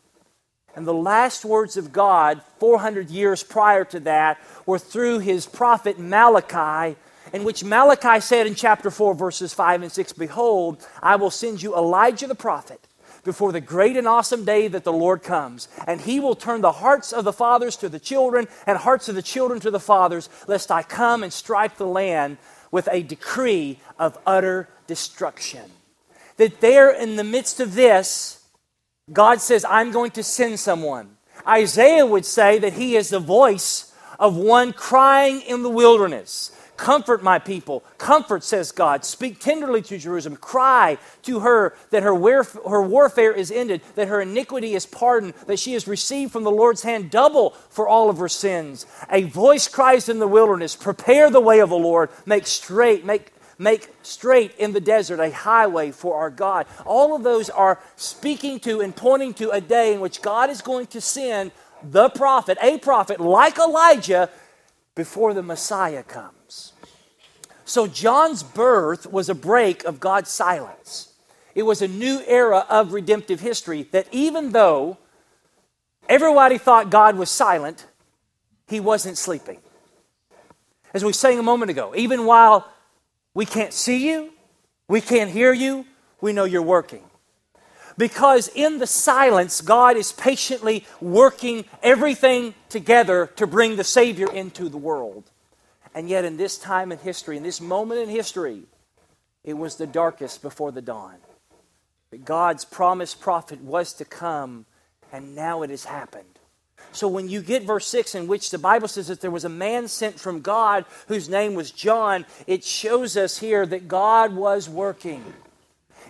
And 0.75 0.87
the 0.87 0.95
last 0.95 1.45
words 1.45 1.77
of 1.77 1.93
God, 1.93 2.43
400 2.59 3.11
years 3.11 3.43
prior 3.43 3.85
to 3.87 4.01
that, 4.01 4.39
were 4.67 4.79
through 4.79 5.21
his 5.21 5.47
prophet 5.47 5.99
Malachi, 5.99 6.97
in 7.33 7.45
which 7.45 7.65
Malachi 7.65 8.21
said 8.21 8.47
in 8.47 8.55
chapter 8.55 8.91
4, 8.91 9.15
verses 9.15 9.53
5 9.53 9.83
and 9.83 9.93
6 9.93 10.13
Behold, 10.15 10.87
I 11.03 11.17
will 11.17 11.31
send 11.31 11.63
you 11.63 11.77
Elijah 11.77 12.27
the 12.27 12.35
prophet 12.35 12.81
before 13.25 13.53
the 13.53 13.61
great 13.61 13.97
and 13.97 14.09
awesome 14.09 14.45
day 14.45 14.69
that 14.69 14.85
the 14.85 14.93
Lord 14.93 15.23
comes. 15.23 15.69
And 15.87 16.01
he 16.01 16.21
will 16.21 16.35
turn 16.35 16.61
the 16.61 16.73
hearts 16.73 17.13
of 17.13 17.25
the 17.25 17.33
fathers 17.33 17.77
to 17.77 17.89
the 17.89 18.01
children 18.01 18.49
and 18.67 18.79
hearts 18.79 19.09
of 19.09 19.15
the 19.15 19.23
children 19.23 19.61
to 19.61 19.71
the 19.71 19.81
fathers, 19.81 20.29
lest 20.47 20.71
I 20.71 20.83
come 20.83 21.23
and 21.23 21.33
strike 21.33 21.77
the 21.77 21.87
land 21.87 22.39
with 22.71 22.89
a 22.91 23.03
decree 23.03 23.79
of 23.99 24.19
utter 24.27 24.69
destruction. 24.87 25.71
That 26.37 26.61
there 26.61 26.91
in 26.91 27.17
the 27.17 27.25
midst 27.25 27.61
of 27.61 27.75
this, 27.75 28.45
God 29.13 29.41
says, 29.41 29.65
I'm 29.65 29.91
going 29.91 30.13
to 30.13 30.23
send 30.23 30.61
someone. 30.61 31.17
Isaiah 31.47 32.07
would 32.07 32.25
say 32.25 32.59
that 32.59 32.75
he 32.75 32.97
is 32.97 33.11
the 33.11 33.19
voice 33.19 33.93
of 34.19 34.37
one 34.37 34.73
crying 34.73 35.41
in 35.41 35.63
the 35.63 35.71
wilderness. 35.71 36.53
Comfort 36.81 37.23
my 37.23 37.39
people. 37.39 37.85
Comfort, 37.99 38.43
says 38.43 38.73
God. 38.73 39.05
Speak 39.05 39.39
tenderly 39.39 39.83
to 39.83 39.99
Jerusalem. 39.99 40.39
Cry 40.39 40.97
to 41.25 41.41
her 41.41 41.77
that 41.91 42.03
her, 42.03 42.15
warf- 42.15 42.57
her 42.67 42.81
warfare 42.81 43.33
is 43.33 43.51
ended, 43.51 43.83
that 43.97 44.09
her 44.09 44.23
iniquity 44.23 44.73
is 44.73 44.87
pardoned, 44.87 45.35
that 45.47 45.59
she 45.59 45.75
has 45.75 45.87
received 45.87 46.33
from 46.33 46.43
the 46.43 46.51
Lord's 46.51 46.81
hand 46.81 47.11
double 47.11 47.51
for 47.69 47.87
all 47.87 48.09
of 48.09 48.17
her 48.17 48.31
sins. 48.31 48.87
A 49.11 49.25
voice 49.25 49.69
cries 49.69 50.09
in 50.09 50.21
the 50.21 50.27
wilderness, 50.27 50.75
Prepare 50.75 51.29
the 51.29 51.39
way 51.39 51.59
of 51.59 51.69
the 51.69 51.77
Lord. 51.77 52.09
Make 52.25 52.47
straight, 52.47 53.05
make 53.05 53.31
make 53.59 53.91
straight 54.01 54.57
in 54.57 54.73
the 54.73 54.81
desert 54.81 55.21
a 55.21 55.31
highway 55.31 55.91
for 55.91 56.17
our 56.17 56.31
God. 56.31 56.65
All 56.87 57.15
of 57.15 57.23
those 57.23 57.51
are 57.51 57.79
speaking 57.97 58.59
to 58.61 58.81
and 58.81 58.97
pointing 58.97 59.35
to 59.35 59.51
a 59.51 59.61
day 59.61 59.93
in 59.93 60.01
which 60.01 60.23
God 60.23 60.49
is 60.49 60.63
going 60.63 60.87
to 60.87 61.03
send 61.03 61.53
the 61.83 62.09
prophet, 62.09 62.57
a 62.63 62.79
prophet 62.79 63.21
like 63.21 63.59
Elijah, 63.59 64.31
before 64.95 65.35
the 65.35 65.43
Messiah 65.43 66.03
comes. 66.03 66.40
So 67.71 67.87
John's 67.87 68.43
birth 68.43 69.07
was 69.13 69.29
a 69.29 69.35
break 69.35 69.85
of 69.85 70.01
God's 70.01 70.29
silence. 70.29 71.15
It 71.55 71.63
was 71.63 71.83
a 71.83 71.87
new 71.87 72.21
era 72.27 72.67
of 72.69 72.93
redemptive 72.93 73.39
history 73.39 73.85
that 73.93 74.09
even 74.11 74.51
though 74.51 74.99
everybody 76.09 76.59
thought 76.59 76.91
God 76.91 77.15
was 77.15 77.31
silent, 77.31 77.87
he 78.67 78.81
wasn't 78.81 79.17
sleeping. 79.17 79.61
As 80.93 81.05
we 81.05 81.13
sang 81.13 81.39
a 81.39 81.45
moment 81.45 81.71
ago, 81.71 81.95
even 81.95 82.27
while 82.27 82.67
we 83.35 83.47
can't 83.47 83.73
see 83.73 84.05
you, 84.11 84.33
we 84.89 85.01
can't 85.01 85.31
hear 85.31 85.53
you, 85.53 85.87
we 86.21 86.33
know 86.33 86.43
you're 86.43 86.63
working. 86.63 87.05
Because 87.97 88.49
in 88.49 88.79
the 88.79 88.87
silence, 88.89 89.61
God 89.61 89.97
is 89.97 90.11
patiently 90.11 90.85
working 91.01 91.65
everything 91.85 92.55
together 92.69 93.31
to 93.37 93.47
bring 93.47 93.77
the 93.77 93.85
Savior 93.85 94.29
into 94.33 94.69
the 94.69 94.77
world. 94.77 95.31
And 95.95 96.09
yet, 96.09 96.25
in 96.25 96.37
this 96.37 96.57
time 96.57 96.93
in 96.93 96.99
history, 96.99 97.37
in 97.37 97.43
this 97.43 97.61
moment 97.61 98.01
in 98.01 98.09
history, 98.09 98.63
it 99.45 99.55
was 99.55 99.77
the 99.77 99.87
darkest 99.87 100.43
before 100.43 100.71
the 100.71 100.83
dawn. 100.83 101.17
But 102.11 102.25
God's 102.25 102.65
promised 102.65 103.21
prophet 103.21 103.61
was 103.61 103.93
to 103.95 104.05
come, 104.05 104.67
and 105.13 105.35
now 105.35 105.63
it 105.63 105.71
has 105.71 105.85
happened. 105.85 106.25
So 106.93 107.09
when 107.09 107.29
you 107.29 107.41
get 107.41 107.63
verse 107.63 107.87
6, 107.87 108.15
in 108.15 108.27
which 108.27 108.51
the 108.51 108.59
Bible 108.59 108.89
says 108.89 109.09
that 109.09 109.21
there 109.21 109.31
was 109.31 109.45
a 109.45 109.49
man 109.49 109.87
sent 109.89 110.19
from 110.19 110.41
God 110.41 110.85
whose 111.09 111.29
name 111.29 111.55
was 111.55 111.71
John, 111.71 112.27
it 112.47 112.65
shows 112.65 113.17
us 113.17 113.39
here 113.39 113.65
that 113.67 113.87
God 113.87 114.35
was 114.35 114.69
working. 114.69 115.25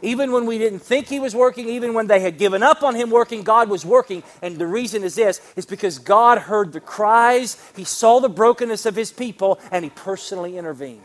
Even 0.02 0.32
when 0.32 0.46
we 0.46 0.58
didn't 0.58 0.80
think 0.80 1.06
he 1.06 1.20
was 1.20 1.34
working, 1.34 1.68
even 1.68 1.94
when 1.94 2.06
they 2.06 2.20
had 2.20 2.38
given 2.38 2.62
up 2.62 2.82
on 2.82 2.94
him 2.94 3.10
working, 3.10 3.42
God 3.42 3.68
was 3.68 3.84
working. 3.84 4.22
And 4.40 4.56
the 4.56 4.66
reason 4.66 5.02
is 5.04 5.14
this 5.14 5.40
is 5.56 5.66
because 5.66 5.98
God 5.98 6.38
heard 6.38 6.72
the 6.72 6.80
cries, 6.80 7.62
he 7.76 7.84
saw 7.84 8.20
the 8.20 8.28
brokenness 8.28 8.86
of 8.86 8.96
his 8.96 9.12
people, 9.12 9.60
and 9.70 9.84
he 9.84 9.90
personally 9.90 10.56
intervened. 10.56 11.02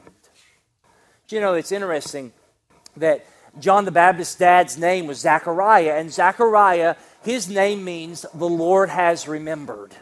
Do 1.27 1.35
you 1.35 1.41
know, 1.41 1.53
it's 1.55 1.71
interesting 1.71 2.31
that 2.97 3.25
John 3.59 3.85
the 3.85 3.91
Baptist's 3.91 4.35
dad's 4.35 4.77
name 4.77 5.07
was 5.07 5.19
Zechariah, 5.19 5.95
and 5.97 6.11
Zechariah, 6.11 6.95
his 7.23 7.49
name 7.49 7.83
means 7.83 8.25
the 8.33 8.49
Lord 8.49 8.89
has 8.89 9.27
remembered. 9.27 9.95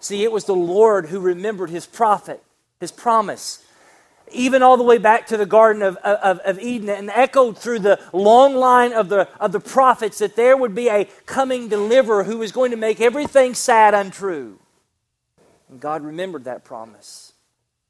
See, 0.00 0.24
it 0.24 0.32
was 0.32 0.44
the 0.44 0.54
Lord 0.54 1.06
who 1.06 1.20
remembered 1.20 1.70
his 1.70 1.86
prophet, 1.86 2.42
his 2.78 2.92
promise 2.92 3.64
even 4.32 4.62
all 4.62 4.76
the 4.76 4.82
way 4.82 4.98
back 4.98 5.26
to 5.28 5.36
the 5.36 5.46
Garden 5.46 5.82
of, 5.82 5.96
of, 5.96 6.38
of, 6.40 6.58
Eden, 6.58 6.88
and 6.88 7.10
echoed 7.10 7.58
through 7.58 7.80
the 7.80 8.00
long 8.12 8.54
line 8.54 8.92
of 8.92 9.08
the, 9.08 9.28
of 9.38 9.52
the 9.52 9.60
prophets 9.60 10.18
that 10.18 10.36
there 10.36 10.56
would 10.56 10.74
be 10.74 10.88
a 10.88 11.06
coming 11.26 11.68
deliverer 11.68 12.24
who 12.24 12.38
was 12.38 12.52
going 12.52 12.70
to 12.70 12.76
make 12.76 13.00
everything 13.00 13.54
sad 13.54 13.94
untrue. 13.94 14.58
And 15.68 15.80
God 15.80 16.02
remembered 16.02 16.44
that 16.44 16.64
promise. 16.64 17.32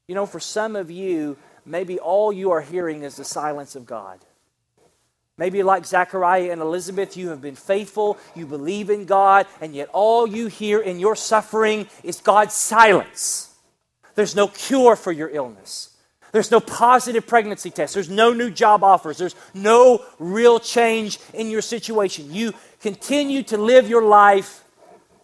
You 0.07 0.15
know, 0.15 0.25
for 0.25 0.39
some 0.39 0.75
of 0.75 0.91
you, 0.91 1.37
maybe 1.65 1.99
all 1.99 2.31
you 2.31 2.51
are 2.51 2.61
hearing 2.61 3.03
is 3.03 3.15
the 3.15 3.23
silence 3.23 3.75
of 3.75 3.85
God. 3.85 4.19
Maybe 5.37 5.63
like 5.63 5.85
Zechariah 5.85 6.51
and 6.51 6.61
Elizabeth, 6.61 7.17
you 7.17 7.29
have 7.29 7.41
been 7.41 7.55
faithful, 7.55 8.17
you 8.35 8.45
believe 8.45 8.89
in 8.89 9.05
God, 9.05 9.47
and 9.59 9.73
yet 9.73 9.89
all 9.91 10.27
you 10.27 10.47
hear 10.47 10.79
in 10.79 10.99
your 10.99 11.15
suffering 11.15 11.87
is 12.03 12.21
God's 12.21 12.53
silence. 12.53 13.55
There's 14.13 14.35
no 14.35 14.47
cure 14.47 14.95
for 14.95 15.11
your 15.11 15.29
illness. 15.29 15.90
There's 16.31 16.51
no 16.51 16.59
positive 16.59 17.27
pregnancy 17.27 17.69
test. 17.69 17.93
There's 17.93 18.09
no 18.09 18.33
new 18.33 18.49
job 18.49 18.83
offers. 18.83 19.17
There's 19.17 19.35
no 19.53 20.03
real 20.17 20.59
change 20.59 21.19
in 21.33 21.49
your 21.49 21.61
situation. 21.61 22.33
You 22.33 22.53
continue 22.79 23.43
to 23.43 23.57
live 23.57 23.89
your 23.89 24.03
life 24.03 24.63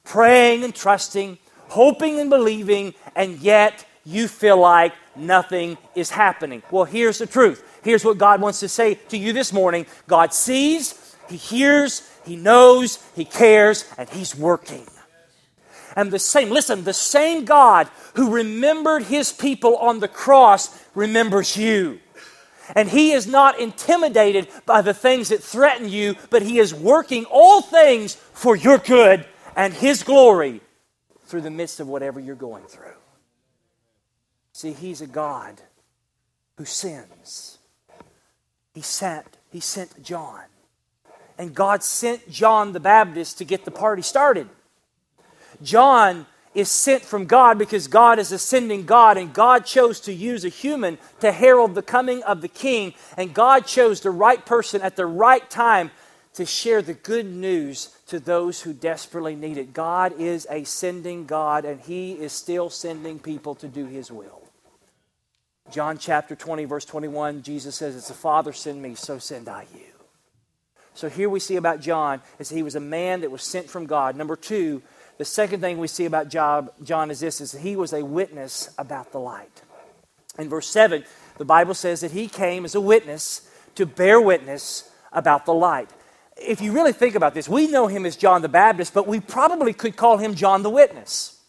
praying 0.03 0.63
and 0.63 0.75
trusting, 0.75 1.37
hoping 1.69 2.19
and 2.19 2.29
believing, 2.29 2.93
and 3.15 3.39
yet 3.39 3.85
you 4.05 4.27
feel 4.27 4.57
like 4.57 4.93
nothing 5.15 5.77
is 5.95 6.09
happening. 6.09 6.63
Well, 6.71 6.85
here's 6.85 7.17
the 7.19 7.27
truth. 7.27 7.63
Here's 7.83 8.05
what 8.05 8.17
God 8.17 8.41
wants 8.41 8.59
to 8.61 8.69
say 8.69 8.95
to 8.95 9.17
you 9.17 9.33
this 9.33 9.53
morning 9.53 9.85
God 10.07 10.33
sees, 10.33 11.15
He 11.29 11.37
hears, 11.37 12.09
He 12.25 12.35
knows, 12.35 13.03
He 13.15 13.25
cares, 13.25 13.85
and 13.97 14.09
He's 14.09 14.35
working. 14.35 14.85
And 15.97 16.11
the 16.11 16.19
same, 16.19 16.51
listen, 16.51 16.83
the 16.83 16.93
same 16.93 17.43
God 17.43 17.89
who 18.13 18.29
remembered 18.29 19.01
his 19.01 19.33
people 19.33 19.77
on 19.77 19.99
the 19.99 20.07
cross 20.07 20.69
remembers 20.93 21.57
you. 21.57 21.99
And 22.75 22.87
he 22.87 23.13
is 23.13 23.25
not 23.25 23.59
intimidated 23.59 24.47
by 24.67 24.81
the 24.83 24.93
things 24.93 25.29
that 25.29 25.41
threaten 25.41 25.89
you, 25.89 26.15
but 26.29 26.43
he 26.43 26.59
is 26.59 26.71
working 26.71 27.25
all 27.25 27.63
things 27.63 28.13
for 28.13 28.55
your 28.55 28.77
good 28.77 29.25
and 29.55 29.73
his 29.73 30.03
glory 30.03 30.61
through 31.25 31.41
the 31.41 31.49
midst 31.49 31.79
of 31.79 31.87
whatever 31.87 32.19
you're 32.19 32.35
going 32.35 32.65
through. 32.65 32.93
See, 34.53 34.73
he's 34.73 35.01
a 35.01 35.07
God 35.07 35.59
who 36.57 36.65
sins. 36.65 37.57
He 38.75 38.81
sent, 38.81 39.25
he 39.51 39.61
sent 39.61 40.03
John. 40.03 40.43
And 41.39 41.55
God 41.55 41.81
sent 41.81 42.29
John 42.29 42.73
the 42.73 42.79
Baptist 42.79 43.39
to 43.39 43.45
get 43.45 43.65
the 43.65 43.71
party 43.71 44.03
started. 44.03 44.47
John 45.61 46.25
is 46.53 46.69
sent 46.69 47.03
from 47.03 47.25
God 47.25 47.59
because 47.59 47.87
God 47.87 48.17
is 48.19 48.31
ascending 48.31 48.85
God, 48.85 49.17
and 49.17 49.33
God 49.33 49.65
chose 49.65 49.99
to 50.01 50.13
use 50.13 50.43
a 50.43 50.49
human 50.49 50.97
to 51.19 51.31
herald 51.31 51.75
the 51.75 51.83
coming 51.83 52.23
of 52.23 52.41
the 52.41 52.47
king, 52.47 52.93
and 53.15 53.33
God 53.33 53.67
chose 53.67 54.01
the 54.01 54.11
right 54.11 54.43
person 54.43 54.81
at 54.81 54.95
the 54.95 55.05
right 55.05 55.47
time 55.49 55.91
to 56.33 56.45
share 56.45 56.81
the 56.81 56.93
good 56.93 57.25
news 57.25 57.95
to 58.07 58.19
those 58.19 58.61
who 58.61 58.73
desperately 58.73 59.35
need 59.35 59.57
it. 59.57 59.73
God 59.73 60.13
is 60.19 60.47
a 60.49 60.63
sending 60.63 61.25
God, 61.25 61.65
and 61.65 61.79
He 61.81 62.13
is 62.13 62.31
still 62.33 62.69
sending 62.69 63.19
people 63.19 63.55
to 63.55 63.67
do 63.67 63.85
His 63.85 64.11
will. 64.11 64.41
John 65.71 65.97
chapter 65.97 66.35
20, 66.35 66.65
verse 66.65 66.85
21, 66.85 67.43
Jesus 67.43 67.75
says, 67.75 67.95
It's 67.95 68.07
the 68.07 68.13
Father 68.13 68.53
sent 68.53 68.79
me, 68.79 68.95
so 68.95 69.17
send 69.17 69.49
I 69.49 69.65
you. 69.73 69.81
So 70.93 71.09
here 71.09 71.29
we 71.29 71.39
see 71.39 71.57
about 71.57 71.79
John 71.79 72.21
is 72.39 72.49
he 72.49 72.63
was 72.63 72.75
a 72.75 72.79
man 72.79 73.21
that 73.21 73.29
was 73.29 73.43
sent 73.43 73.69
from 73.69 73.85
God. 73.85 74.15
Number 74.15 74.35
two, 74.35 74.81
the 75.17 75.25
second 75.25 75.61
thing 75.61 75.77
we 75.77 75.87
see 75.87 76.05
about 76.05 76.29
John 76.29 77.11
is 77.11 77.19
this 77.19 77.41
is 77.41 77.51
he 77.53 77.75
was 77.75 77.93
a 77.93 78.05
witness 78.05 78.69
about 78.77 79.11
the 79.11 79.19
light. 79.19 79.61
In 80.37 80.49
verse 80.49 80.67
7, 80.67 81.03
the 81.37 81.45
Bible 81.45 81.73
says 81.73 82.01
that 82.01 82.11
he 82.11 82.27
came 82.27 82.65
as 82.65 82.75
a 82.75 82.81
witness 82.81 83.49
to 83.75 83.85
bear 83.85 84.21
witness 84.21 84.91
about 85.11 85.45
the 85.45 85.53
light. 85.53 85.89
If 86.35 86.61
you 86.61 86.71
really 86.71 86.93
think 86.93 87.15
about 87.15 87.33
this, 87.33 87.49
we 87.49 87.67
know 87.67 87.87
him 87.87 88.05
as 88.05 88.15
John 88.15 88.43
the 88.43 88.49
Baptist, 88.49 88.93
but 88.93 89.07
we 89.07 89.19
probably 89.19 89.73
could 89.73 89.95
call 89.95 90.17
him 90.17 90.35
John 90.35 90.61
the 90.61 90.69
Witness. 90.69 91.41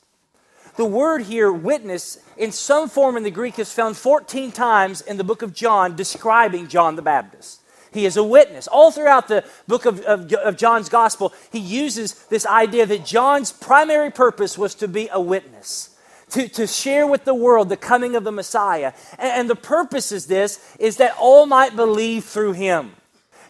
The 0.77 0.87
word 0.87 1.23
here, 1.23 1.53
witness, 1.53 2.19
in 2.37 2.53
some 2.53 2.89
form 2.89 3.17
in 3.17 3.25
the 3.25 3.31
Greek 3.31 3.59
is 3.59 3.73
found 3.73 3.97
14 3.97 4.53
times 4.53 5.01
in 5.01 5.17
the 5.17 5.25
book 5.25 5.43
of 5.43 5.53
John 5.53 5.97
describing 5.97 6.69
John 6.69 6.97
the 6.97 7.03
Baptist. 7.03 7.58
He 7.93 8.07
is 8.07 8.17
a 8.17 8.25
witness. 8.25 8.67
All 8.67 8.91
throughout 8.91 9.29
the 9.29 9.45
book 9.67 9.87
of, 9.87 10.01
of, 10.01 10.33
of, 10.33 10.57
John's 10.57 10.89
gospel, 10.89 11.33
he 11.51 11.59
uses 11.59 12.15
this 12.27 12.47
idea 12.47 12.87
that 12.87 13.05
John's 13.05 13.53
primary 13.53 14.11
purpose 14.11 14.59
was 14.59 14.75
to 14.77 14.89
be 14.89 15.09
a 15.13 15.21
witness. 15.21 15.95
To, 16.31 16.47
to 16.47 16.67
share 16.67 17.07
with 17.07 17.25
the 17.25 17.35
world 17.35 17.71
the 17.71 17.77
coming 17.77 18.15
of 18.15 18.25
the 18.25 18.33
Messiah. 18.33 18.93
And, 19.19 19.41
and 19.41 19.51
the 19.51 19.57
purpose 19.57 20.13
is 20.13 20.27
this 20.27 20.77
is 20.79 20.99
that 20.99 21.17
all 21.19 21.47
might 21.47 21.75
believe 21.75 22.25
through 22.25 22.53
him. 22.53 22.93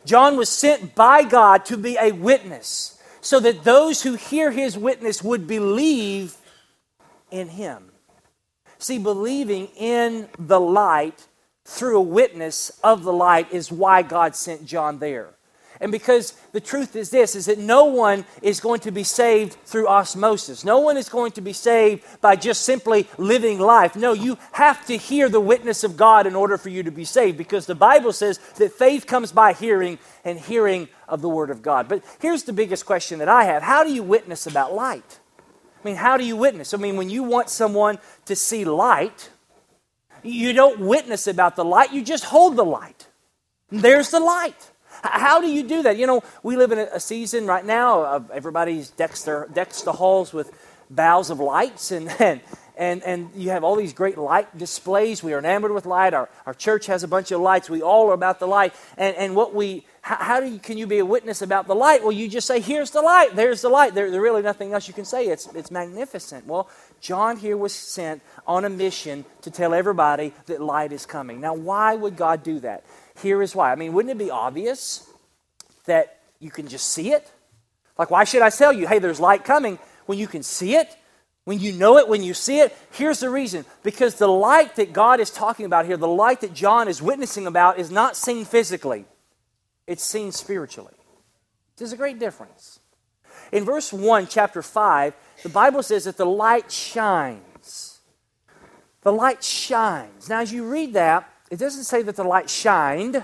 John 0.04 0.36
was 0.36 0.48
sent 0.48 0.94
by 0.94 1.22
God 1.22 1.66
to 1.66 1.76
be 1.76 1.98
a 2.00 2.12
witness, 2.12 3.02
so 3.20 3.40
that 3.40 3.64
those 3.64 4.02
who 4.02 4.14
hear 4.14 4.50
his 4.52 4.78
witness 4.78 5.22
would 5.22 5.46
believe 5.46 6.36
in 7.30 7.48
him. 7.48 7.90
See, 8.78 8.98
believing 8.98 9.66
in 9.76 10.28
the 10.38 10.60
light 10.60 11.27
through 11.68 11.98
a 11.98 12.02
witness 12.02 12.70
of 12.82 13.04
the 13.04 13.12
light 13.12 13.52
is 13.52 13.70
why 13.70 14.00
God 14.00 14.34
sent 14.34 14.64
John 14.64 15.00
there. 15.00 15.34
And 15.80 15.92
because 15.92 16.32
the 16.52 16.60
truth 16.60 16.96
is 16.96 17.10
this 17.10 17.36
is 17.36 17.46
that 17.46 17.58
no 17.58 17.84
one 17.84 18.24
is 18.42 18.58
going 18.58 18.80
to 18.80 18.90
be 18.90 19.04
saved 19.04 19.52
through 19.64 19.86
osmosis. 19.86 20.64
No 20.64 20.80
one 20.80 20.96
is 20.96 21.10
going 21.10 21.32
to 21.32 21.42
be 21.42 21.52
saved 21.52 22.04
by 22.22 22.36
just 22.36 22.62
simply 22.62 23.06
living 23.18 23.60
life. 23.60 23.94
No, 23.94 24.14
you 24.14 24.38
have 24.52 24.84
to 24.86 24.96
hear 24.96 25.28
the 25.28 25.40
witness 25.40 25.84
of 25.84 25.96
God 25.96 26.26
in 26.26 26.34
order 26.34 26.56
for 26.56 26.70
you 26.70 26.82
to 26.82 26.90
be 26.90 27.04
saved 27.04 27.36
because 27.36 27.66
the 27.66 27.74
Bible 27.74 28.12
says 28.12 28.38
that 28.56 28.72
faith 28.72 29.06
comes 29.06 29.30
by 29.30 29.52
hearing 29.52 29.98
and 30.24 30.40
hearing 30.40 30.88
of 31.06 31.20
the 31.20 31.28
word 31.28 31.50
of 31.50 31.60
God. 31.60 31.86
But 31.86 32.02
here's 32.18 32.44
the 32.44 32.52
biggest 32.54 32.86
question 32.86 33.18
that 33.18 33.28
I 33.28 33.44
have. 33.44 33.62
How 33.62 33.84
do 33.84 33.92
you 33.92 34.02
witness 34.02 34.46
about 34.46 34.74
light? 34.74 35.20
I 35.80 35.86
mean, 35.86 35.96
how 35.96 36.16
do 36.16 36.24
you 36.24 36.34
witness? 36.34 36.72
I 36.74 36.78
mean, 36.78 36.96
when 36.96 37.10
you 37.10 37.22
want 37.22 37.50
someone 37.50 37.98
to 38.24 38.34
see 38.34 38.64
light, 38.64 39.28
you 40.22 40.52
don't 40.52 40.80
witness 40.80 41.26
about 41.26 41.56
the 41.56 41.64
light, 41.64 41.92
you 41.92 42.02
just 42.02 42.24
hold 42.24 42.56
the 42.56 42.64
light. 42.64 43.06
There's 43.70 44.10
the 44.10 44.20
light. 44.20 44.70
How 45.02 45.40
do 45.40 45.48
you 45.48 45.62
do 45.62 45.82
that? 45.82 45.96
You 45.96 46.06
know, 46.06 46.22
we 46.42 46.56
live 46.56 46.72
in 46.72 46.78
a 46.78 47.00
season 47.00 47.46
right 47.46 47.64
now 47.64 48.04
of 48.04 48.30
everybody's 48.30 48.90
decks, 48.90 49.22
their, 49.24 49.46
decks 49.52 49.82
the 49.82 49.92
halls 49.92 50.32
with 50.32 50.50
boughs 50.90 51.30
of 51.30 51.38
lights, 51.38 51.92
and, 51.92 52.08
and, 52.20 52.40
and, 52.76 53.02
and 53.02 53.30
you 53.34 53.50
have 53.50 53.64
all 53.64 53.76
these 53.76 53.92
great 53.92 54.16
light 54.16 54.56
displays. 54.56 55.22
We 55.22 55.34
are 55.34 55.38
enamored 55.38 55.72
with 55.72 55.84
light. 55.84 56.14
Our, 56.14 56.28
our 56.46 56.54
church 56.54 56.86
has 56.86 57.02
a 57.02 57.08
bunch 57.08 57.30
of 57.32 57.40
lights. 57.40 57.68
We 57.68 57.82
all 57.82 58.10
are 58.10 58.14
about 58.14 58.38
the 58.38 58.46
light. 58.46 58.72
And, 58.96 59.16
and 59.16 59.36
what 59.36 59.54
we, 59.54 59.84
how, 60.00 60.16
how 60.16 60.40
do 60.40 60.46
you, 60.46 60.58
can 60.58 60.78
you 60.78 60.86
be 60.86 60.98
a 60.98 61.04
witness 61.04 61.42
about 61.42 61.66
the 61.66 61.74
light? 61.74 62.02
Well, 62.02 62.12
you 62.12 62.28
just 62.28 62.46
say, 62.46 62.60
here's 62.60 62.90
the 62.90 63.02
light. 63.02 63.34
There's 63.34 63.62
the 63.62 63.68
light. 63.68 63.94
There, 63.94 64.10
there's 64.10 64.22
really 64.22 64.42
nothing 64.42 64.72
else 64.72 64.86
you 64.88 64.94
can 64.94 65.04
say. 65.04 65.26
It's, 65.26 65.46
it's 65.54 65.70
magnificent. 65.70 66.46
Well, 66.46 66.68
John 67.00 67.36
here 67.36 67.56
was 67.56 67.74
sent 67.74 68.22
on 68.46 68.64
a 68.64 68.70
mission 68.70 69.24
to 69.42 69.50
tell 69.50 69.74
everybody 69.74 70.32
that 70.46 70.60
light 70.60 70.92
is 70.92 71.06
coming. 71.06 71.40
Now, 71.40 71.54
why 71.54 71.94
would 71.94 72.16
God 72.16 72.42
do 72.42 72.60
that? 72.60 72.84
Here 73.22 73.42
is 73.42 73.54
why. 73.54 73.72
I 73.72 73.74
mean, 73.74 73.92
wouldn't 73.92 74.12
it 74.12 74.18
be 74.18 74.30
obvious 74.30 75.08
that 75.86 76.18
you 76.38 76.50
can 76.50 76.68
just 76.68 76.88
see 76.88 77.12
it? 77.12 77.30
Like, 77.96 78.10
why 78.10 78.24
should 78.24 78.42
I 78.42 78.50
tell 78.50 78.72
you, 78.72 78.86
hey, 78.86 78.98
there's 78.98 79.20
light 79.20 79.44
coming 79.44 79.78
when 80.06 80.18
you 80.18 80.26
can 80.26 80.42
see 80.42 80.76
it? 80.76 80.96
When 81.44 81.58
you 81.58 81.72
know 81.72 81.96
it, 81.96 82.08
when 82.08 82.22
you 82.22 82.34
see 82.34 82.60
it? 82.60 82.76
Here's 82.92 83.20
the 83.20 83.30
reason. 83.30 83.64
Because 83.82 84.16
the 84.16 84.28
light 84.28 84.76
that 84.76 84.92
God 84.92 85.18
is 85.18 85.30
talking 85.30 85.64
about 85.64 85.86
here, 85.86 85.96
the 85.96 86.06
light 86.06 86.42
that 86.42 86.52
John 86.52 86.88
is 86.88 87.00
witnessing 87.00 87.46
about, 87.46 87.78
is 87.78 87.90
not 87.90 88.16
seen 88.16 88.44
physically, 88.44 89.06
it's 89.86 90.04
seen 90.04 90.30
spiritually. 90.30 90.92
There's 91.78 91.92
a 91.92 91.96
great 91.96 92.18
difference. 92.18 92.80
In 93.50 93.64
verse 93.64 93.92
1, 93.92 94.26
chapter 94.26 94.62
5, 94.62 95.14
the 95.42 95.48
Bible 95.48 95.82
says 95.82 96.04
that 96.04 96.16
the 96.16 96.26
light 96.26 96.70
shines. 96.70 98.00
The 99.02 99.12
light 99.12 99.42
shines. 99.42 100.28
Now, 100.28 100.40
as 100.40 100.52
you 100.52 100.68
read 100.68 100.94
that, 100.94 101.28
it 101.50 101.58
doesn't 101.58 101.84
say 101.84 102.02
that 102.02 102.16
the 102.16 102.24
light 102.24 102.50
shined, 102.50 103.22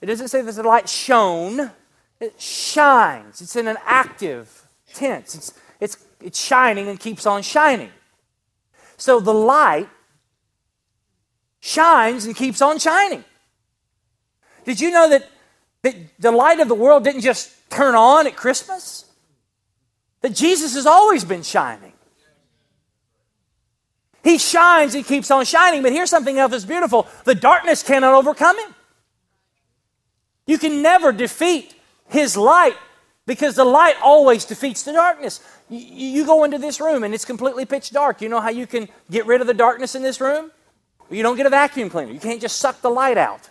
it 0.00 0.06
doesn't 0.06 0.28
say 0.28 0.42
that 0.42 0.52
the 0.52 0.62
light 0.62 0.88
shone. 0.88 1.70
It 2.20 2.40
shines. 2.40 3.40
It's 3.40 3.56
in 3.56 3.68
an 3.68 3.76
active 3.84 4.66
tense. 4.92 5.34
It's, 5.34 5.52
it's, 5.80 5.96
it's 6.20 6.38
shining 6.38 6.88
and 6.88 6.98
keeps 6.98 7.26
on 7.26 7.42
shining. 7.42 7.90
So 8.96 9.20
the 9.20 9.34
light 9.34 9.88
shines 11.60 12.26
and 12.26 12.34
keeps 12.34 12.60
on 12.60 12.78
shining. 12.78 13.24
Did 14.64 14.80
you 14.80 14.90
know 14.90 15.08
that, 15.10 15.28
that 15.82 15.94
the 16.18 16.32
light 16.32 16.60
of 16.60 16.68
the 16.68 16.74
world 16.74 17.04
didn't 17.04 17.22
just 17.22 17.52
turn 17.70 17.94
on 17.94 18.26
at 18.26 18.36
Christmas? 18.36 19.04
That 20.20 20.34
Jesus 20.34 20.74
has 20.74 20.86
always 20.86 21.24
been 21.24 21.42
shining. 21.42 21.92
He 24.24 24.38
shines, 24.38 24.92
he 24.92 25.02
keeps 25.02 25.30
on 25.30 25.44
shining, 25.44 25.82
but 25.82 25.92
here's 25.92 26.10
something 26.10 26.38
else 26.38 26.50
that's 26.50 26.64
beautiful 26.64 27.06
the 27.24 27.34
darkness 27.34 27.82
cannot 27.82 28.14
overcome 28.14 28.58
him. 28.58 28.74
You 30.46 30.58
can 30.58 30.82
never 30.82 31.12
defeat 31.12 31.74
his 32.08 32.36
light 32.36 32.76
because 33.26 33.54
the 33.54 33.64
light 33.64 33.96
always 34.02 34.44
defeats 34.44 34.82
the 34.82 34.92
darkness. 34.92 35.40
You, 35.68 35.78
you, 35.78 36.26
go 36.26 36.44
into 36.44 36.58
this 36.58 36.80
room 36.80 37.04
and 37.04 37.14
it's 37.14 37.26
completely 37.26 37.66
pitch 37.66 37.90
dark. 37.90 38.22
You 38.22 38.30
know 38.30 38.40
how 38.40 38.48
you 38.48 38.66
can 38.66 38.88
get 39.10 39.26
rid 39.26 39.42
of 39.42 39.46
the 39.46 39.54
darkness 39.54 39.94
in 39.94 40.02
this 40.02 40.20
room? 40.20 40.50
You 41.10 41.22
don't 41.22 41.36
get 41.36 41.46
a 41.46 41.50
vacuum 41.50 41.90
cleaner. 41.90 42.12
You 42.12 42.20
can't 42.20 42.40
just 42.40 42.56
suck 42.56 42.80
the 42.80 42.90
light 42.90 43.18
out. 43.18 43.50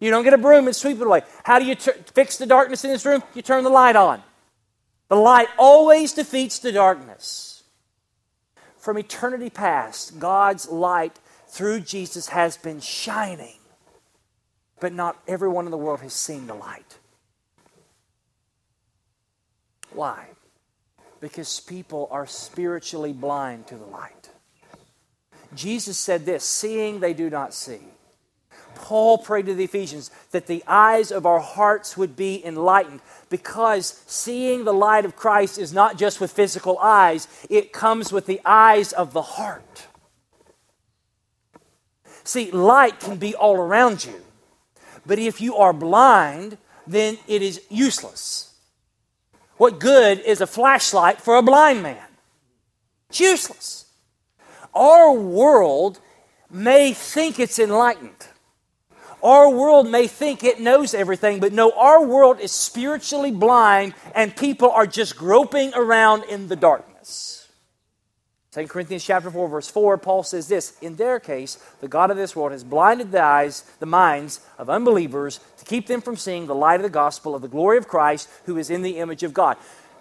You 0.00 0.10
don't 0.10 0.22
get 0.22 0.34
a 0.34 0.38
broom 0.38 0.66
and 0.66 0.76
sweep 0.76 1.00
it 1.00 1.06
away. 1.06 1.22
How 1.44 1.58
do 1.58 1.64
you 1.64 1.74
t- 1.74 1.90
fix 2.14 2.36
the 2.36 2.46
darkness 2.46 2.84
in 2.84 2.90
this 2.90 3.04
room? 3.04 3.22
You 3.34 3.42
turn 3.42 3.64
the 3.64 3.70
light 3.70 3.96
on. 3.96 4.22
The 5.08 5.16
light 5.16 5.48
always 5.58 6.12
defeats 6.12 6.58
the 6.58 6.72
darkness. 6.72 7.62
From 8.76 8.98
eternity 8.98 9.50
past, 9.50 10.18
God's 10.18 10.68
light 10.68 11.18
through 11.48 11.80
Jesus 11.80 12.28
has 12.28 12.56
been 12.56 12.80
shining, 12.80 13.58
but 14.80 14.92
not 14.92 15.16
everyone 15.26 15.64
in 15.64 15.70
the 15.70 15.78
world 15.78 16.00
has 16.00 16.12
seen 16.12 16.46
the 16.46 16.54
light. 16.54 16.98
Why? 19.92 20.26
Because 21.20 21.60
people 21.60 22.08
are 22.10 22.26
spiritually 22.26 23.12
blind 23.12 23.66
to 23.68 23.76
the 23.76 23.86
light. 23.86 24.30
Jesus 25.54 25.98
said 25.98 26.26
this 26.26 26.44
seeing 26.44 27.00
they 27.00 27.14
do 27.14 27.30
not 27.30 27.54
see 27.54 27.80
Paul 28.88 29.18
prayed 29.18 29.44
to 29.44 29.54
the 29.54 29.64
Ephesians 29.64 30.10
that 30.30 30.46
the 30.46 30.64
eyes 30.66 31.12
of 31.12 31.26
our 31.26 31.40
hearts 31.40 31.98
would 31.98 32.16
be 32.16 32.42
enlightened 32.42 33.02
because 33.28 34.02
seeing 34.06 34.64
the 34.64 34.72
light 34.72 35.04
of 35.04 35.14
Christ 35.14 35.58
is 35.58 35.74
not 35.74 35.98
just 35.98 36.22
with 36.22 36.32
physical 36.32 36.78
eyes, 36.78 37.28
it 37.50 37.70
comes 37.70 38.12
with 38.12 38.24
the 38.24 38.40
eyes 38.46 38.94
of 38.94 39.12
the 39.12 39.20
heart. 39.20 39.88
See, 42.24 42.50
light 42.50 42.98
can 42.98 43.18
be 43.18 43.34
all 43.34 43.56
around 43.56 44.06
you, 44.06 44.22
but 45.04 45.18
if 45.18 45.38
you 45.38 45.56
are 45.56 45.74
blind, 45.74 46.56
then 46.86 47.18
it 47.26 47.42
is 47.42 47.60
useless. 47.68 48.54
What 49.58 49.80
good 49.80 50.20
is 50.20 50.40
a 50.40 50.46
flashlight 50.46 51.20
for 51.20 51.36
a 51.36 51.42
blind 51.42 51.82
man? 51.82 52.08
It's 53.10 53.20
useless. 53.20 53.84
Our 54.74 55.12
world 55.12 56.00
may 56.50 56.94
think 56.94 57.38
it's 57.38 57.58
enlightened. 57.58 58.27
Our 59.22 59.50
world 59.50 59.90
may 59.90 60.06
think 60.06 60.44
it 60.44 60.60
knows 60.60 60.94
everything, 60.94 61.40
but 61.40 61.52
no, 61.52 61.72
our 61.72 62.04
world 62.04 62.40
is 62.40 62.52
spiritually 62.52 63.32
blind 63.32 63.94
and 64.14 64.34
people 64.34 64.70
are 64.70 64.86
just 64.86 65.16
groping 65.16 65.72
around 65.74 66.24
in 66.24 66.48
the 66.48 66.56
darkness. 66.56 67.48
2 68.52 68.66
Corinthians 68.66 69.04
chapter 69.04 69.30
4, 69.30 69.48
verse 69.48 69.68
4, 69.68 69.98
Paul 69.98 70.22
says 70.22 70.48
this 70.48 70.76
In 70.80 70.96
their 70.96 71.20
case, 71.20 71.58
the 71.80 71.88
God 71.88 72.10
of 72.10 72.16
this 72.16 72.34
world 72.34 72.52
has 72.52 72.64
blinded 72.64 73.12
the 73.12 73.22
eyes, 73.22 73.62
the 73.78 73.86
minds 73.86 74.40
of 74.56 74.70
unbelievers 74.70 75.38
to 75.58 75.64
keep 75.64 75.86
them 75.86 76.00
from 76.00 76.16
seeing 76.16 76.46
the 76.46 76.54
light 76.54 76.76
of 76.76 76.82
the 76.82 76.88
gospel 76.88 77.34
of 77.34 77.42
the 77.42 77.48
glory 77.48 77.76
of 77.76 77.88
Christ, 77.88 78.28
who 78.46 78.56
is 78.56 78.70
in 78.70 78.82
the 78.82 78.98
image 78.98 79.22
of 79.22 79.34
God. 79.34 79.58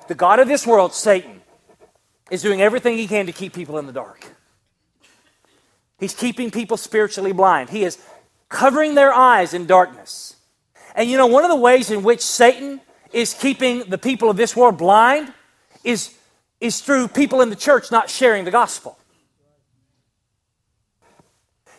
The 0.08 0.16
God 0.16 0.40
of 0.40 0.48
this 0.48 0.66
world, 0.66 0.94
Satan, 0.94 1.42
is 2.32 2.42
doing 2.42 2.62
everything 2.62 2.98
he 2.98 3.08
can 3.08 3.26
to 3.26 3.32
keep 3.32 3.54
people 3.54 3.78
in 3.78 3.86
the 3.86 3.94
dark. 3.94 4.26
He's 6.00 6.16
keeping 6.16 6.50
people 6.50 6.78
spiritually 6.78 7.34
blind. 7.34 7.70
He 7.70 7.84
is 7.84 7.98
covering 8.50 8.96
their 8.96 9.14
eyes 9.14 9.54
in 9.54 9.66
darkness. 9.66 10.36
And 10.96 11.10
you 11.10 11.18
know, 11.18 11.28
one 11.28 11.44
of 11.44 11.50
the 11.50 11.56
ways 11.56 11.92
in 11.92 12.04
which 12.04 12.22
Satan 12.22 12.82
is 13.14 13.34
keeping 13.34 13.90
the 13.90 13.98
people 13.98 14.30
of 14.30 14.38
this 14.38 14.56
world 14.56 14.78
blind 14.78 15.34
is, 15.84 16.14
is 16.60 16.82
through 16.82 17.10
people 17.10 17.42
in 17.42 17.50
the 17.50 17.56
church 17.56 17.92
not 17.92 18.10
sharing 18.10 18.46
the 18.46 18.52
gospel. 18.52 18.98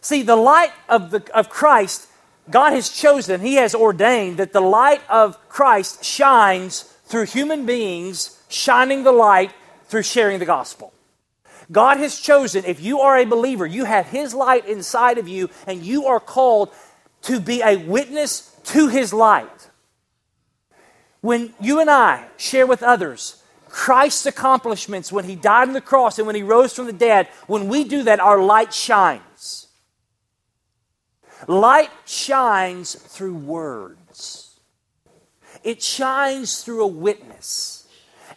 See, 0.00 0.22
the 0.22 0.36
light 0.36 0.72
of, 0.88 1.10
the, 1.10 1.22
of 1.34 1.50
Christ, 1.50 2.08
God 2.48 2.72
has 2.72 2.88
chosen, 2.88 3.40
He 3.40 3.54
has 3.54 3.74
ordained 3.74 4.38
that 4.38 4.52
the 4.52 4.60
light 4.60 5.02
of 5.10 5.36
Christ 5.48 6.04
shines 6.04 6.82
through 7.04 7.26
human 7.26 7.66
beings, 7.66 8.40
shining 8.48 9.02
the 9.02 9.12
light 9.12 9.52
through 9.88 10.04
sharing 10.04 10.38
the 10.38 10.46
gospel. 10.46 10.92
God 11.70 11.98
has 11.98 12.18
chosen, 12.18 12.64
if 12.64 12.80
you 12.80 13.00
are 13.00 13.18
a 13.18 13.26
believer, 13.26 13.66
you 13.66 13.84
have 13.84 14.06
His 14.06 14.32
light 14.34 14.66
inside 14.66 15.18
of 15.18 15.28
you, 15.28 15.50
and 15.66 15.82
you 15.82 16.06
are 16.06 16.20
called 16.20 16.70
to 17.22 17.40
be 17.40 17.60
a 17.62 17.76
witness 17.76 18.56
to 18.64 18.88
His 18.88 19.12
light. 19.12 19.70
When 21.20 21.52
you 21.60 21.80
and 21.80 21.90
I 21.90 22.26
share 22.36 22.66
with 22.66 22.82
others 22.82 23.42
Christ's 23.68 24.26
accomplishments 24.26 25.12
when 25.12 25.24
He 25.24 25.36
died 25.36 25.68
on 25.68 25.74
the 25.74 25.80
cross 25.80 26.18
and 26.18 26.26
when 26.26 26.36
He 26.36 26.42
rose 26.42 26.72
from 26.72 26.86
the 26.86 26.92
dead, 26.92 27.28
when 27.46 27.68
we 27.68 27.84
do 27.84 28.04
that, 28.04 28.20
our 28.20 28.40
light 28.40 28.72
shines. 28.72 29.66
Light 31.46 31.90
shines 32.04 32.94
through 32.94 33.34
words, 33.34 34.58
it 35.62 35.82
shines 35.82 36.62
through 36.62 36.82
a 36.82 36.86
witness. 36.86 37.77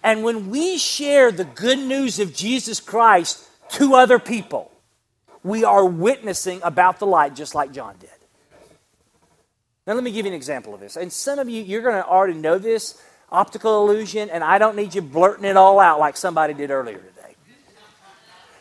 And 0.04 0.24
when 0.24 0.50
we 0.50 0.78
share 0.78 1.32
the 1.32 1.46
good 1.46 1.80
news 1.80 2.20
of 2.20 2.34
Jesus 2.34 2.80
Christ 2.80 3.48
to 3.74 3.96
other 3.96 4.20
people, 4.20 4.72
we 5.44 5.64
are 5.64 5.86
witnessing 5.86 6.60
about 6.64 7.00
the 7.00 7.06
light 7.06 7.36
just 7.36 7.56
like 7.56 7.72
John 7.72 7.96
did. 8.00 8.10
Now, 9.88 9.94
let 9.94 10.04
me 10.04 10.12
give 10.12 10.26
you 10.26 10.32
an 10.32 10.36
example 10.36 10.74
of 10.74 10.80
this. 10.80 10.96
And 10.96 11.12
some 11.12 11.40
of 11.40 11.50
you, 11.50 11.64
you're 11.64 11.82
going 11.82 11.96
to 11.96 12.06
already 12.06 12.36
know 12.36 12.60
this 12.60 13.02
optical 13.32 13.84
illusion, 13.84 14.30
and 14.30 14.44
I 14.44 14.58
don't 14.58 14.76
need 14.76 14.94
you 14.94 15.02
blurting 15.02 15.46
it 15.46 15.58
all 15.58 15.80
out 15.80 16.00
like 16.00 16.18
somebody 16.18 16.54
did 16.54 16.70
earlier 16.70 16.98
today. 16.98 17.36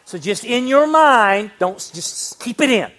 So, 0.06 0.18
just 0.18 0.44
in 0.44 0.66
your 0.66 0.86
mind, 0.86 1.52
don't 1.58 1.76
just 1.94 2.40
keep 2.40 2.60
it 2.60 2.70
in. 2.70 2.90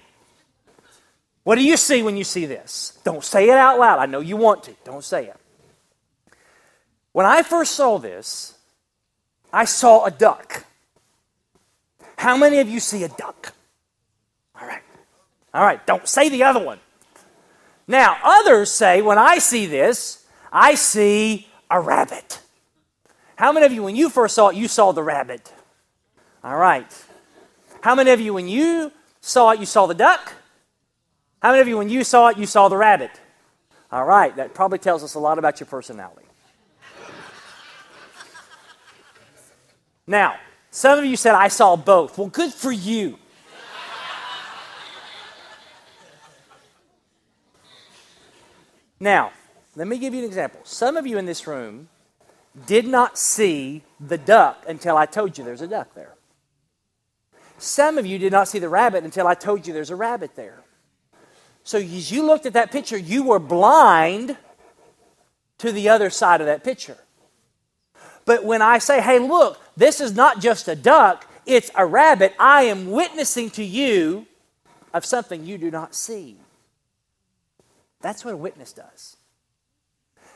What 1.44 1.56
do 1.56 1.64
you 1.64 1.76
see 1.76 2.04
when 2.04 2.16
you 2.16 2.24
see 2.24 2.46
this? 2.46 2.98
Don't 3.04 3.24
say 3.24 3.50
it 3.50 3.58
out 3.58 3.80
loud. 3.80 4.00
I 4.00 4.06
know 4.06 4.20
you 4.20 4.38
want 4.38 4.64
to. 4.64 4.76
Don't 4.86 5.04
say 5.04 5.26
it. 5.26 5.41
When 7.14 7.26
I 7.26 7.44
first 7.44 7.74
saw 7.74 7.98
this, 7.98 8.58
I 9.52 9.66
saw 9.66 10.06
a 10.06 10.12
duck. 10.12 10.66
How 12.18 12.38
many 12.38 12.60
of 12.60 12.70
you 12.70 12.80
see 12.80 13.04
a 13.04 13.10
duck? 13.10 13.54
All 14.60 14.68
right. 14.68 14.84
All 15.54 15.64
right, 15.64 15.86
don't 15.86 16.08
say 16.08 16.30
the 16.30 16.44
other 16.44 16.64
one. 16.64 16.80
Now, 17.88 18.18
others 18.24 18.72
say, 18.72 19.02
when 19.02 19.18
I 19.18 19.40
see 19.40 19.66
this, 19.66 20.26
I 20.52 20.76
see 20.76 21.48
a 21.70 21.80
rabbit. 21.82 22.40
How 23.36 23.52
many 23.52 23.66
of 23.66 23.74
you, 23.74 23.84
when 23.84 23.96
you 23.96 24.10
first 24.10 24.36
saw 24.36 24.50
it, 24.50 24.56
you 24.56 24.68
saw 24.68 24.92
the 24.92 25.04
rabbit? 25.04 25.52
All 26.44 26.56
right. 26.56 26.86
How 27.82 27.96
many 27.96 28.12
of 28.12 28.22
you, 28.22 28.34
when 28.34 28.48
you 28.48 28.92
saw 29.20 29.50
it, 29.52 29.60
you 29.60 29.66
saw 29.66 29.88
the 29.88 29.94
duck? 29.94 30.34
How 31.42 31.50
many 31.50 31.62
of 31.62 31.68
you, 31.68 31.78
when 31.78 31.90
you 31.90 32.04
saw 32.04 32.28
it, 32.30 32.38
you 32.38 32.46
saw 32.46 32.70
the 32.70 32.78
rabbit? 32.78 33.12
All 33.92 34.06
right, 34.06 34.34
that 34.38 34.54
probably 34.54 34.78
tells 34.78 35.04
us 35.04 35.16
a 35.16 35.20
lot 35.20 35.38
about 35.40 35.60
your 35.60 35.68
personality. 35.68 36.28
Now, 40.08 40.36
some 40.72 41.00
of 41.00 41.06
you 41.06 41.16
said, 41.16 41.36
I 41.36 41.48
saw 41.48 41.76
both. 41.76 42.18
Well, 42.18 42.28
good 42.28 42.54
for 42.54 42.72
you. 42.72 43.18
now, 49.00 49.32
let 49.76 49.88
me 49.88 49.98
give 49.98 50.14
you 50.14 50.20
an 50.20 50.26
example. 50.26 50.62
Some 50.64 50.98
of 50.98 51.06
you 51.06 51.18
in 51.18 51.26
this 51.26 51.48
room 51.48 51.90
did 52.66 52.86
not 52.86 53.18
see 53.18 53.84
the 54.00 54.18
duck 54.18 54.64
until 54.68 54.98
I 54.98 55.06
told 55.06 55.38
you 55.38 55.44
there's 55.44 55.62
a 55.62 55.68
duck 55.68 55.94
there. 55.94 56.16
Some 57.58 57.98
of 57.98 58.06
you 58.06 58.18
did 58.18 58.32
not 58.32 58.48
see 58.48 58.60
the 58.60 58.70
rabbit 58.70 59.04
until 59.04 59.28
I 59.28 59.36
told 59.36 59.68
you 59.68 59.74
there's 59.74 59.92
a 59.92 59.96
rabbit 59.96 60.36
there. 60.36 60.64
So 61.64 61.78
as 61.78 62.12
you 62.12 62.26
looked 62.26 62.46
at 62.46 62.54
that 62.54 62.72
picture, 62.72 62.98
you 62.98 63.24
were 63.24 63.40
blind 63.40 64.36
to 65.60 65.72
the 65.72 65.90
other 65.90 66.10
side 66.10 66.42
of 66.42 66.48
that 66.48 66.64
picture. 66.64 66.98
But 68.26 68.44
when 68.44 68.62
I 68.62 68.78
say, 68.78 69.02
hey, 69.02 69.20
look, 69.20 69.60
this 69.76 70.00
is 70.00 70.16
not 70.16 70.40
just 70.40 70.68
a 70.68 70.76
duck, 70.76 71.28
it's 71.46 71.72
a 71.76 71.86
rabbit, 71.86 72.34
I 72.40 72.64
am 72.64 72.92
witnessing 72.92 73.50
to 73.52 73.64
you 73.64 74.28
of 74.94 75.06
something 75.06 75.46
you 75.46 75.58
do 75.58 75.72
not 75.72 75.96
see. 75.96 76.38
That's 78.02 78.26
what 78.26 78.34
a 78.34 78.38
witness 78.38 78.74
does. 78.74 79.18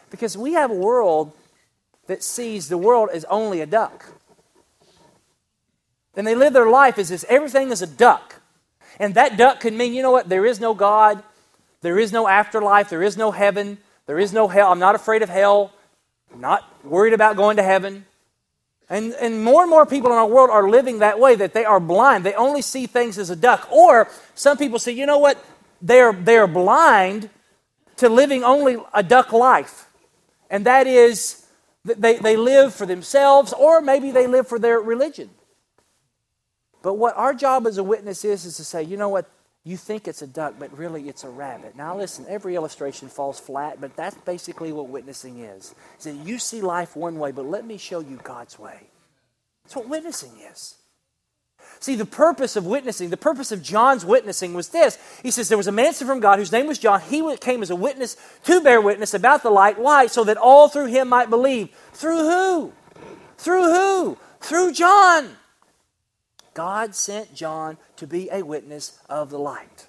Because 0.10 0.38
we 0.38 0.54
have 0.54 0.71
a 0.71 0.76
world 0.76 1.34
that 2.08 2.24
sees 2.24 2.69
the 2.69 2.78
world 2.78 3.10
as 3.12 3.26
only 3.26 3.62
a 3.62 3.65
duck. 3.65 4.06
And 6.15 6.26
they 6.26 6.36
live 6.36 6.54
their 6.54 6.69
life 6.69 6.98
as 6.98 7.12
if 7.12 7.24
everything 7.26 7.71
is 7.71 7.82
a 7.82 7.88
duck. 7.88 8.41
And 9.00 9.15
that 9.15 9.38
duck 9.38 9.60
could 9.60 9.74
mean, 9.74 9.93
you 9.93 10.02
know 10.02 10.12
what, 10.12 10.30
there 10.30 10.45
is 10.45 10.60
no 10.60 10.74
God, 10.74 11.21
there 11.82 12.00
is 12.00 12.13
no 12.13 12.28
afterlife, 12.28 12.89
there 12.89 13.04
is 13.04 13.17
no 13.17 13.32
heaven, 13.32 13.80
there 14.06 14.19
is 14.19 14.32
no 14.32 14.48
hell. 14.48 14.71
I'm 14.71 14.80
not 14.80 14.95
afraid 14.95 15.21
of 15.21 15.30
hell 15.30 15.71
not 16.36 16.64
worried 16.84 17.14
about 17.14 17.36
going 17.36 17.58
to 17.58 17.64
heaven. 17.64 18.06
And, 18.90 19.14
and 19.14 19.44
more 19.44 19.62
and 19.64 19.70
more 19.70 19.86
people 19.86 20.12
in 20.12 20.18
our 20.18 20.28
world 20.28 20.50
are 20.52 20.70
living 20.70 21.00
that 21.00 21.20
way, 21.20 21.36
that 21.36 21.54
they 21.54 21.66
are 21.66 21.80
blind. 21.80 22.24
They 22.24 22.34
only 22.34 22.62
see 22.62 22.86
things 22.86 23.18
as 23.18 23.30
a 23.30 23.36
duck. 23.36 23.68
Or 23.72 24.10
some 24.36 24.58
people 24.58 24.80
say, 24.80 24.92
you 24.92 25.06
know 25.06 25.18
what? 25.18 25.44
They're, 25.82 26.14
they're 26.14 26.48
blind 26.48 27.30
to 27.98 28.10
living 28.10 28.44
only 28.44 28.78
a 28.94 29.02
duck 29.02 29.34
life. 29.34 29.88
And 30.50 30.66
that 30.66 30.88
is, 30.88 31.46
they, 31.84 32.18
they 32.18 32.38
live 32.38 32.74
for 32.74 32.86
themselves, 32.86 33.54
or 33.54 33.82
maybe 33.82 34.12
they 34.12 34.28
live 34.28 34.48
for 34.48 34.60
their 34.60 34.80
religion. 34.80 35.30
But 36.84 36.96
what 36.96 37.18
our 37.18 37.34
job 37.34 37.66
as 37.66 37.80
a 37.80 37.84
witness 37.84 38.24
is, 38.24 38.46
is 38.46 38.58
to 38.58 38.64
say, 38.64 38.84
you 38.84 38.98
know 38.98 39.10
what? 39.10 39.30
You 39.67 39.78
think 39.78 40.08
it's 40.08 40.21
a 40.21 40.28
duck, 40.28 40.54
but 40.60 40.78
really 40.78 41.10
it's 41.10 41.23
a 41.23 41.30
rabbit. 41.30 41.75
Now, 41.75 41.97
listen, 41.97 42.25
every 42.30 42.56
illustration 42.56 43.10
falls 43.10 43.39
flat, 43.39 43.82
but 43.82 43.95
that's 43.95 44.15
basically 44.19 44.71
what 44.71 44.89
witnessing 44.89 45.39
is. 45.39 45.73
Is 45.97 46.06
that 46.06 46.13
you 46.13 46.38
see 46.38 46.62
life 46.62 46.95
one 46.95 47.17
way, 47.17 47.32
but 47.32 47.45
let 47.45 47.65
me 47.65 47.78
show 47.78 47.99
you 47.99 48.19
God's 48.23 48.60
way. 48.60 48.82
That's 49.63 49.75
what 49.75 49.89
witnessing 49.89 50.34
is. 50.51 50.75
See, 51.80 51.95
the 51.95 52.06
purpose 52.06 52.56
of 52.56 52.67
witnessing, 52.67 53.10
the 53.10 53.17
purpose 53.17 53.51
of 53.51 53.63
John's 53.63 54.06
witnessing 54.06 54.54
was 54.54 54.69
this. 54.69 54.99
He 55.23 55.32
says 55.32 55.49
there 55.49 55.58
was 55.58 55.65
a 55.65 55.71
man 55.71 55.93
sent 55.93 56.10
from 56.10 56.19
God 56.19 56.38
whose 56.38 56.51
name 56.51 56.67
was 56.67 56.78
John. 56.78 57.01
He 57.01 57.36
came 57.38 57.63
as 57.63 57.71
a 57.71 57.75
witness 57.75 58.17
to 58.43 58.62
bear 58.62 58.80
witness 58.80 59.15
about 59.15 59.41
the 59.41 59.49
light. 59.49 59.80
Why? 59.80 60.06
So 60.06 60.23
that 60.25 60.38
all 60.38 60.69
through 60.69 60.88
him 60.88 61.10
might 61.10 61.32
believe. 61.32 61.69
Through 61.91 62.30
who? 62.30 62.73
Through 63.38 63.73
who? 63.73 64.17
Through 64.41 64.73
John. 64.73 65.38
God 66.56 66.96
sent 66.96 67.36
John 67.36 67.78
to 67.98 68.08
be 68.08 68.30
a 68.32 68.41
witness 68.41 68.98
of 69.08 69.30
the 69.30 69.38
light. 69.38 69.88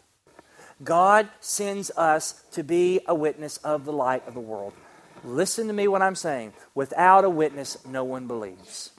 God 0.84 1.28
sends 1.40 1.90
us 1.92 2.42
to 2.50 2.62
be 2.62 3.00
a 3.06 3.14
witness 3.14 3.56
of 3.58 3.86
the 3.86 3.92
light 3.92 4.26
of 4.28 4.34
the 4.34 4.40
world. 4.40 4.74
Listen 5.24 5.68
to 5.68 5.72
me 5.72 5.88
what 5.88 6.02
I'm 6.02 6.16
saying. 6.16 6.52
Without 6.74 7.24
a 7.24 7.30
witness, 7.30 7.78
no 7.86 8.04
one 8.04 8.26
believes. 8.26 8.90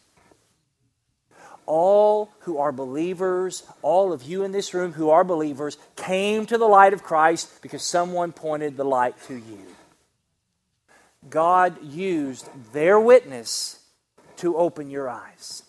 All 1.65 2.31
who 2.39 2.57
are 2.57 2.71
believers, 2.71 3.63
all 3.81 4.13
of 4.13 4.23
you 4.23 4.43
in 4.43 4.53
this 4.53 4.73
room 4.73 4.93
who 4.93 5.09
are 5.09 5.25
believers, 5.25 5.77
came 5.97 6.45
to 6.45 6.57
the 6.57 6.65
light 6.65 6.93
of 6.93 7.03
Christ 7.03 7.61
because 7.61 7.83
someone 7.83 8.31
pointed 8.31 8.77
the 8.77 8.85
light 8.85 9.21
to 9.27 9.35
you. 9.35 9.65
God 11.29 11.83
used 11.83 12.47
their 12.71 12.97
witness 12.97 13.83
to 14.37 14.55
open 14.55 14.89
your 14.89 15.09
eyes. 15.09 15.63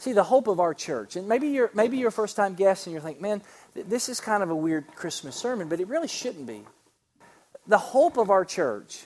See, 0.00 0.14
the 0.14 0.24
hope 0.24 0.46
of 0.46 0.60
our 0.60 0.72
church, 0.72 1.16
and 1.16 1.28
maybe 1.28 1.48
you're, 1.48 1.70
maybe 1.74 1.98
you're 1.98 2.08
a 2.08 2.12
first 2.12 2.34
time 2.34 2.54
guest 2.54 2.86
and 2.86 2.94
you're 2.94 3.02
thinking, 3.02 3.20
man, 3.20 3.42
this 3.74 4.08
is 4.08 4.18
kind 4.18 4.42
of 4.42 4.48
a 4.48 4.56
weird 4.56 4.86
Christmas 4.94 5.36
sermon, 5.36 5.68
but 5.68 5.78
it 5.78 5.88
really 5.88 6.08
shouldn't 6.08 6.46
be. 6.46 6.62
The 7.66 7.76
hope 7.76 8.16
of 8.16 8.30
our 8.30 8.46
church 8.46 9.04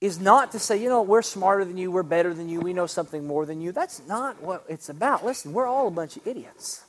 is 0.00 0.20
not 0.20 0.52
to 0.52 0.60
say, 0.60 0.80
you 0.80 0.88
know, 0.88 1.02
we're 1.02 1.22
smarter 1.22 1.64
than 1.64 1.76
you, 1.76 1.90
we're 1.90 2.04
better 2.04 2.32
than 2.32 2.48
you, 2.48 2.60
we 2.60 2.72
know 2.72 2.86
something 2.86 3.26
more 3.26 3.46
than 3.46 3.60
you. 3.60 3.72
That's 3.72 4.00
not 4.06 4.40
what 4.40 4.64
it's 4.68 4.90
about. 4.90 5.24
Listen, 5.24 5.52
we're 5.52 5.66
all 5.66 5.88
a 5.88 5.90
bunch 5.90 6.16
of 6.16 6.24
idiots. 6.24 6.84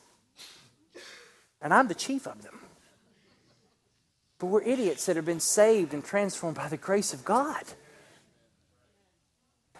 And 1.63 1.73
I'm 1.73 1.87
the 1.87 1.95
chief 1.95 2.27
of 2.27 2.43
them. 2.43 2.59
But 4.37 4.45
we're 4.45 4.61
idiots 4.61 5.07
that 5.07 5.15
have 5.15 5.25
been 5.25 5.39
saved 5.39 5.95
and 5.95 6.05
transformed 6.05 6.57
by 6.57 6.67
the 6.67 6.77
grace 6.77 7.15
of 7.15 7.25
God. 7.25 7.63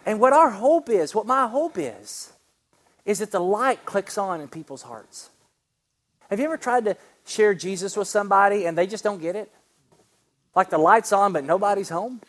And 0.08 0.20
what 0.20 0.34
our 0.34 0.50
hope 0.50 0.90
is, 0.90 1.14
what 1.14 1.28
my 1.28 1.46
hope 1.46 1.78
is, 1.78 2.32
is 3.06 3.20
that 3.20 3.32
the 3.32 3.40
light 3.40 3.86
clicks 3.86 4.18
on 4.18 4.42
in 4.42 4.48
people's 4.48 4.82
hearts. 4.82 5.30
Have 6.30 6.40
you 6.40 6.46
ever 6.46 6.58
tried 6.58 6.86
to 6.86 6.98
share 7.26 7.54
Jesus 7.54 7.96
with 7.96 8.08
somebody 8.08 8.66
and 8.66 8.78
they 8.78 8.88
just 8.88 9.04
don't 9.04 9.22
get 9.22 9.36
it? 9.36 9.52
Like 10.56 10.70
the 10.70 10.78
light's 10.78 11.14
on, 11.14 11.34
but 11.34 11.44
nobody's 11.44 11.90
home? 11.90 12.22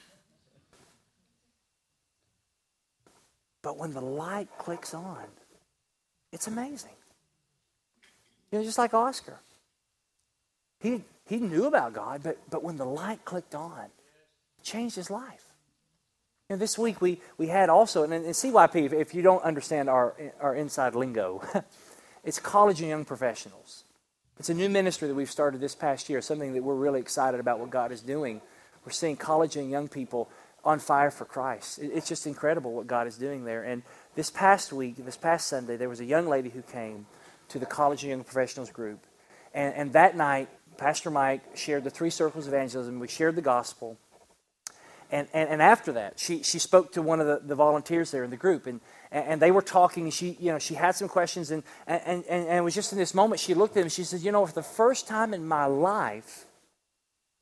But 3.62 3.78
when 3.78 3.92
the 3.94 4.00
light 4.00 4.48
clicks 4.58 4.94
on, 4.94 5.24
it's 6.32 6.46
amazing. 6.46 6.90
You 8.50 8.58
know, 8.58 8.64
just 8.64 8.78
like 8.78 8.94
Oscar. 8.94 9.38
He, 10.80 11.02
he 11.26 11.38
knew 11.38 11.64
about 11.64 11.92
God, 11.92 12.22
but, 12.22 12.38
but 12.50 12.62
when 12.62 12.76
the 12.76 12.84
light 12.84 13.24
clicked 13.24 13.54
on, 13.54 13.86
it 14.58 14.62
changed 14.62 14.96
his 14.96 15.10
life. 15.10 15.45
You 16.48 16.54
know, 16.54 16.60
this 16.60 16.78
week 16.78 17.00
we, 17.00 17.20
we 17.38 17.48
had 17.48 17.68
also, 17.68 18.04
and, 18.04 18.12
and 18.12 18.26
CYP, 18.26 18.86
if, 18.86 18.92
if 18.92 19.14
you 19.14 19.22
don't 19.22 19.42
understand 19.42 19.90
our, 19.90 20.14
our 20.40 20.54
inside 20.54 20.94
lingo, 20.94 21.42
it's 22.24 22.38
college 22.38 22.80
and 22.80 22.88
young 22.88 23.04
professionals. 23.04 23.82
It's 24.38 24.48
a 24.48 24.54
new 24.54 24.68
ministry 24.68 25.08
that 25.08 25.14
we've 25.14 25.30
started 25.30 25.60
this 25.60 25.74
past 25.74 26.08
year, 26.08 26.22
something 26.22 26.54
that 26.54 26.62
we're 26.62 26.76
really 26.76 27.00
excited 27.00 27.40
about 27.40 27.58
what 27.58 27.70
God 27.70 27.90
is 27.90 28.00
doing. 28.00 28.40
We're 28.84 28.92
seeing 28.92 29.16
college 29.16 29.56
and 29.56 29.68
young 29.68 29.88
people 29.88 30.30
on 30.64 30.78
fire 30.78 31.10
for 31.10 31.24
Christ. 31.24 31.80
It, 31.80 31.90
it's 31.92 32.08
just 32.08 32.28
incredible 32.28 32.74
what 32.74 32.86
God 32.86 33.08
is 33.08 33.16
doing 33.16 33.44
there. 33.44 33.64
And 33.64 33.82
this 34.14 34.30
past 34.30 34.72
week, 34.72 35.04
this 35.04 35.16
past 35.16 35.48
Sunday, 35.48 35.76
there 35.76 35.88
was 35.88 35.98
a 35.98 36.04
young 36.04 36.28
lady 36.28 36.50
who 36.50 36.62
came 36.62 37.06
to 37.48 37.58
the 37.58 37.66
college 37.66 38.04
and 38.04 38.10
young 38.10 38.22
professionals 38.22 38.70
group. 38.70 39.04
And, 39.52 39.74
and 39.74 39.92
that 39.94 40.16
night, 40.16 40.48
Pastor 40.76 41.10
Mike 41.10 41.56
shared 41.56 41.82
the 41.82 41.90
three 41.90 42.10
circles 42.10 42.46
of 42.46 42.52
evangelism. 42.52 43.00
We 43.00 43.08
shared 43.08 43.34
the 43.34 43.42
gospel. 43.42 43.98
And, 45.10 45.28
and, 45.32 45.48
and 45.48 45.62
after 45.62 45.92
that, 45.92 46.18
she, 46.18 46.42
she 46.42 46.58
spoke 46.58 46.92
to 46.92 47.02
one 47.02 47.20
of 47.20 47.26
the, 47.26 47.40
the 47.44 47.54
volunteers 47.54 48.10
there 48.10 48.24
in 48.24 48.30
the 48.30 48.36
group. 48.36 48.66
And, 48.66 48.80
and 49.10 49.40
they 49.40 49.50
were 49.50 49.62
talking. 49.62 50.04
And 50.04 50.14
she, 50.14 50.36
you 50.40 50.50
know, 50.50 50.58
she 50.58 50.74
had 50.74 50.94
some 50.94 51.08
questions. 51.08 51.50
And, 51.50 51.62
and, 51.86 52.02
and, 52.06 52.24
and 52.28 52.58
it 52.58 52.62
was 52.62 52.74
just 52.74 52.92
in 52.92 52.98
this 52.98 53.14
moment 53.14 53.40
she 53.40 53.54
looked 53.54 53.76
at 53.76 53.80
him 53.80 53.84
and 53.84 53.92
she 53.92 54.04
said, 54.04 54.20
You 54.20 54.32
know, 54.32 54.44
for 54.46 54.54
the 54.54 54.62
first 54.62 55.06
time 55.06 55.32
in 55.32 55.46
my 55.46 55.66
life, 55.66 56.46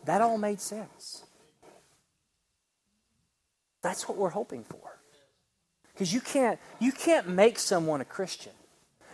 that 0.05 0.21
all 0.21 0.39
made 0.39 0.61
sense. 0.61 1.25
That's 3.83 4.09
what 4.09 4.17
we're 4.17 4.31
hoping 4.31 4.65
for. 4.65 4.79
Because 5.93 6.13
you 6.13 6.21
can't, 6.21 6.59
you 6.81 6.91
can't 6.91 7.29
make 7.29 7.59
someone 7.59 8.01
a 8.01 8.05
Christian. 8.05 8.53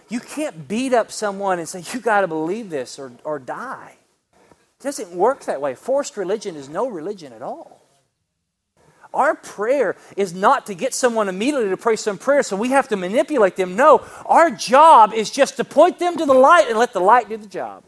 You 0.09 0.21
can't 0.21 0.67
beat 0.67 0.93
up 0.93 1.13
someone 1.13 1.59
and 1.59 1.69
say, 1.69 1.85
you 1.93 2.01
got 2.01 2.23
to 2.23 2.29
believe 2.29 2.71
this 2.71 2.99
or, 2.99 3.13
or 3.23 3.39
die. 3.39 3.97
It 4.33 4.83
doesn't 4.83 5.11
work 5.11 5.45
that 5.45 5.61
way. 5.61 5.75
Forced 5.75 6.17
religion 6.17 6.57
is 6.57 6.69
no 6.69 6.89
religion 6.89 7.33
at 7.33 7.43
all. 7.43 7.80
Our 9.13 9.35
prayer 9.35 9.97
is 10.17 10.33
not 10.33 10.67
to 10.67 10.75
get 10.75 10.95
someone 10.95 11.29
immediately 11.29 11.71
to 11.71 11.77
pray 11.77 11.97
some 11.97 12.19
prayer 12.19 12.43
so 12.43 12.57
we 12.57 12.69
have 12.69 12.89
to 12.89 12.97
manipulate 12.97 13.57
them. 13.57 13.75
No, 13.77 14.05
our 14.25 14.51
job 14.51 15.13
is 15.13 15.31
just 15.31 15.57
to 15.57 15.65
point 15.65 15.99
them 15.99 16.17
to 16.17 16.27
the 16.27 16.35
light 16.35 16.69
and 16.69 16.79
let 16.79 16.93
the 16.93 17.01
light 17.01 17.29
do 17.29 17.37
the 17.37 17.49
job. 17.49 17.83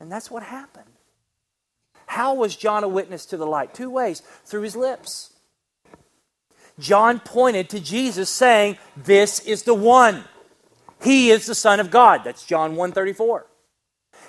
And 0.00 0.10
that's 0.10 0.30
what 0.30 0.42
happened. 0.42 0.84
How 2.06 2.34
was 2.34 2.56
John 2.56 2.84
a 2.84 2.88
witness 2.88 3.26
to 3.26 3.36
the 3.36 3.46
light? 3.46 3.74
Two 3.74 3.90
ways 3.90 4.22
through 4.44 4.62
his 4.62 4.76
lips. 4.76 5.32
John 6.78 7.20
pointed 7.20 7.70
to 7.70 7.80
Jesus 7.80 8.30
saying, 8.30 8.78
This 8.96 9.40
is 9.40 9.62
the 9.62 9.74
one. 9.74 10.24
He 11.02 11.30
is 11.30 11.46
the 11.46 11.54
Son 11.54 11.80
of 11.80 11.90
God. 11.90 12.22
That's 12.24 12.44
John 12.44 12.76
134. 12.76 13.46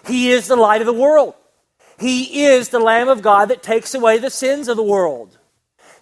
He 0.07 0.29
is 0.31 0.47
the 0.47 0.55
light 0.55 0.81
of 0.81 0.87
the 0.87 0.93
world. 0.93 1.35
He 1.99 2.45
is 2.45 2.69
the 2.69 2.79
Lamb 2.79 3.07
of 3.07 3.21
God 3.21 3.49
that 3.49 3.63
takes 3.63 3.93
away 3.93 4.17
the 4.17 4.29
sins 4.29 4.67
of 4.67 4.77
the 4.77 4.83
world. 4.83 5.37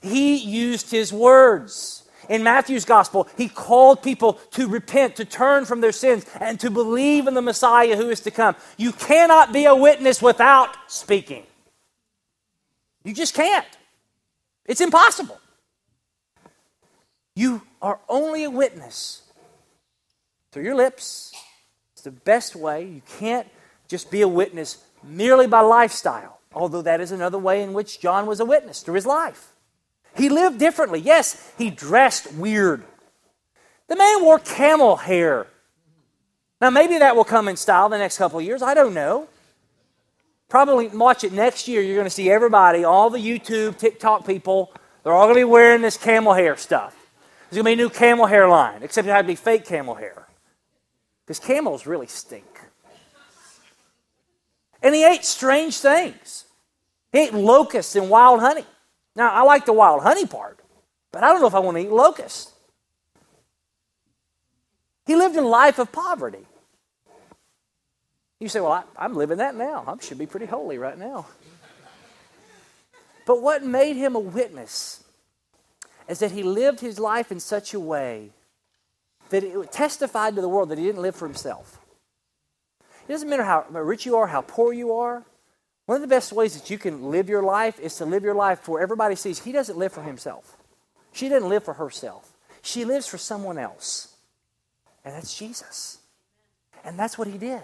He 0.02 0.36
used 0.36 0.92
his 0.92 1.14
words. 1.14 2.04
In 2.30 2.44
Matthew's 2.44 2.86
gospel, 2.86 3.28
he 3.38 3.50
called 3.50 4.02
people 4.02 4.34
to 4.52 4.68
repent, 4.68 5.18
to 5.18 5.26
turn 5.26 5.66
from 5.66 5.82
their 5.82 5.92
sins, 5.92 6.26
and 6.40 6.60
to 6.62 6.70
believe 6.70 7.28
in 7.28 7.34
the 7.34 7.42
Messiah 7.42 7.98
who 7.98 8.10
is 8.10 8.22
to 8.22 8.32
come. 8.32 8.56
You 8.78 8.94
cannot 8.94 9.52
be 9.52 9.66
a 9.66 9.76
witness 9.76 10.22
without 10.22 10.76
speaking. 10.88 11.44
You 13.04 13.14
just 13.14 13.34
can't. 13.34 13.68
It's 14.66 14.82
impossible. 14.82 15.40
You 17.36 17.62
are 17.82 18.00
only 18.08 18.46
a 18.46 18.50
witness 18.50 19.24
through 20.52 20.64
your 20.64 20.76
lips. 20.76 21.34
It's 21.94 22.04
the 22.04 22.12
best 22.12 22.56
way. 22.56 22.86
You 22.86 23.02
can't 23.20 23.48
just 23.88 24.10
be 24.10 24.22
a 24.22 24.28
witness 24.28 24.78
merely 25.04 25.48
by 25.48 25.62
lifestyle, 25.62 26.40
although 26.54 26.82
that 26.82 27.02
is 27.02 27.12
another 27.12 27.38
way 27.38 27.62
in 27.62 27.74
which 27.74 28.00
John 28.00 28.26
was 28.26 28.40
a 28.40 28.46
witness 28.46 28.82
through 28.82 28.96
his 28.96 29.06
life. 29.06 29.54
He 30.16 30.30
lived 30.30 30.60
differently. 30.60 31.00
Yes, 31.00 31.52
he 31.58 31.70
dressed 31.70 32.34
weird. 32.34 32.84
The 33.88 33.96
man 33.96 34.24
wore 34.24 34.40
camel 34.40 34.96
hair. 34.96 35.48
Now, 36.62 36.70
maybe 36.70 36.98
that 37.00 37.16
will 37.16 37.26
come 37.26 37.48
in 37.48 37.58
style 37.58 37.90
the 37.90 37.98
next 37.98 38.18
couple 38.18 38.40
of 38.40 38.46
years. 38.46 38.62
I 38.62 38.74
don't 38.74 38.94
know. 38.94 39.28
Probably 40.50 40.88
watch 40.88 41.24
it 41.24 41.34
next 41.34 41.68
year. 41.68 41.82
You're 41.82 41.96
going 41.96 42.06
to 42.06 42.12
see 42.12 42.30
everybody, 42.30 42.84
all 42.84 43.10
the 43.10 43.18
YouTube, 43.18 43.78
TikTok 43.78 44.26
people, 44.26 44.72
they're 45.04 45.14
all 45.14 45.26
going 45.26 45.36
to 45.36 45.40
be 45.42 45.44
wearing 45.44 45.82
this 45.82 45.98
camel 45.98 46.34
hair 46.34 46.56
stuff. 46.56 46.96
There's 47.50 47.62
going 47.62 47.76
to 47.76 47.78
be 47.78 47.84
a 47.84 47.86
new 47.86 47.90
camel 47.90 48.26
hair 48.26 48.48
line, 48.48 48.84
except 48.84 49.08
it 49.08 49.12
had 49.12 49.24
to 49.24 49.28
be 49.28 49.36
fake 49.36 49.66
camel 49.66 49.96
hair. 49.96 50.28
Because 51.26 51.40
camels 51.40 51.86
really 51.86 52.08
stink. 52.08 52.53
And 54.84 54.94
he 54.94 55.06
ate 55.06 55.24
strange 55.24 55.78
things. 55.78 56.44
He 57.12 57.20
ate 57.20 57.34
locusts 57.34 57.96
and 57.96 58.10
wild 58.10 58.42
honey. 58.42 58.66
Now, 59.16 59.32
I 59.32 59.44
like 59.44 59.66
the 59.66 59.74
wild 59.74 60.04
honey 60.04 60.26
part, 60.26 60.60
but 61.12 61.24
I 61.24 61.30
don't 61.30 61.40
know 61.40 61.48
if 61.48 61.56
I 61.56 61.60
want 61.60 61.78
to 61.78 61.84
eat 61.84 61.90
locusts. 61.90 62.52
He 65.06 65.16
lived 65.16 65.36
a 65.38 65.42
life 65.42 65.80
of 65.80 65.92
poverty. 65.92 66.46
You 68.40 68.50
say, 68.50 68.60
Well, 68.60 68.86
I, 68.98 69.06
am 69.06 69.16
living 69.16 69.38
that 69.38 69.56
now. 69.56 69.86
I 69.88 70.04
should 70.04 70.18
be 70.18 70.26
pretty 70.26 70.46
holy 70.46 70.78
right 70.78 70.98
now. 70.98 71.28
But 73.26 73.42
what 73.42 73.64
made 73.64 73.96
him 73.96 74.16
a 74.16 74.20
witness 74.20 75.04
is 76.10 76.20
that 76.20 76.32
he 76.32 76.44
lived 76.44 76.82
his 76.82 77.00
life 77.00 77.32
in 77.32 77.40
such 77.40 77.74
a 77.74 77.80
way 77.80 78.32
that 79.30 79.44
it 79.44 79.72
testified 79.72 80.36
to 80.36 80.42
the 80.42 80.50
world 80.50 80.70
that 80.70 80.78
he 80.78 80.84
didn't 80.84 81.02
live 81.02 81.16
for 81.16 81.26
himself. 81.26 81.80
It 83.08 83.12
doesn't 83.12 83.30
matter 83.30 83.44
how 83.44 83.66
rich 83.70 84.06
you 84.06 84.16
are, 84.18 84.28
how 84.28 84.42
poor 84.42 84.74
you 84.74 84.94
are. 84.94 85.24
One 85.86 85.96
of 85.98 86.02
the 86.02 86.08
best 86.08 86.32
ways 86.32 86.60
that 86.60 86.70
you 86.70 86.78
can 86.78 87.12
live 87.12 87.28
your 87.28 87.44
life 87.44 87.80
is 87.80 87.96
to 87.98 88.06
live 88.06 88.24
your 88.24 88.36
life 88.36 88.68
where 88.68 88.82
everybody 88.82 89.16
sees 89.16 89.40
he 89.40 89.52
doesn't 89.52 89.78
live 89.78 89.92
for 89.92 90.02
himself. 90.02 90.58
She 91.12 91.28
doesn't 91.28 91.50
live 91.50 91.64
for 91.64 91.74
herself. 91.74 92.32
She 92.62 92.86
lives 92.86 93.06
for 93.06 93.18
someone 93.18 93.58
else. 93.58 94.16
And 95.04 95.14
that's 95.14 95.38
Jesus. 95.38 96.00
And 96.86 96.98
that's 96.98 97.18
what 97.18 97.28
he 97.28 97.38
did. 97.38 97.64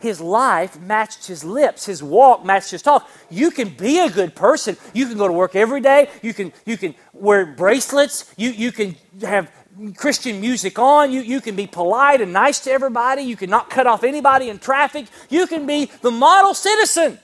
His 0.00 0.20
life 0.20 0.78
matched 0.78 1.26
his 1.26 1.44
lips. 1.44 1.86
His 1.86 2.02
walk 2.02 2.44
matched 2.44 2.70
his 2.70 2.82
talk. 2.82 3.08
You 3.30 3.50
can 3.50 3.70
be 3.70 4.00
a 4.00 4.10
good 4.10 4.34
person. 4.34 4.76
You 4.92 5.06
can 5.06 5.16
go 5.16 5.26
to 5.26 5.32
work 5.32 5.56
every 5.56 5.80
day. 5.80 6.10
You 6.20 6.34
can, 6.34 6.52
you 6.66 6.76
can 6.76 6.94
wear 7.14 7.46
bracelets. 7.46 8.32
You, 8.36 8.50
you 8.50 8.70
can 8.70 8.96
have 9.22 9.50
Christian 9.96 10.40
music 10.40 10.78
on. 10.78 11.12
You, 11.12 11.20
you 11.20 11.40
can 11.40 11.56
be 11.56 11.66
polite 11.66 12.20
and 12.20 12.32
nice 12.32 12.60
to 12.60 12.70
everybody. 12.70 13.22
You 13.22 13.36
can 13.36 13.50
not 13.50 13.70
cut 13.70 13.86
off 13.86 14.04
anybody 14.04 14.48
in 14.48 14.58
traffic. 14.58 15.06
You 15.28 15.46
can 15.46 15.66
be 15.66 15.90
the 16.02 16.10
model 16.10 16.54
citizen. 16.54 17.18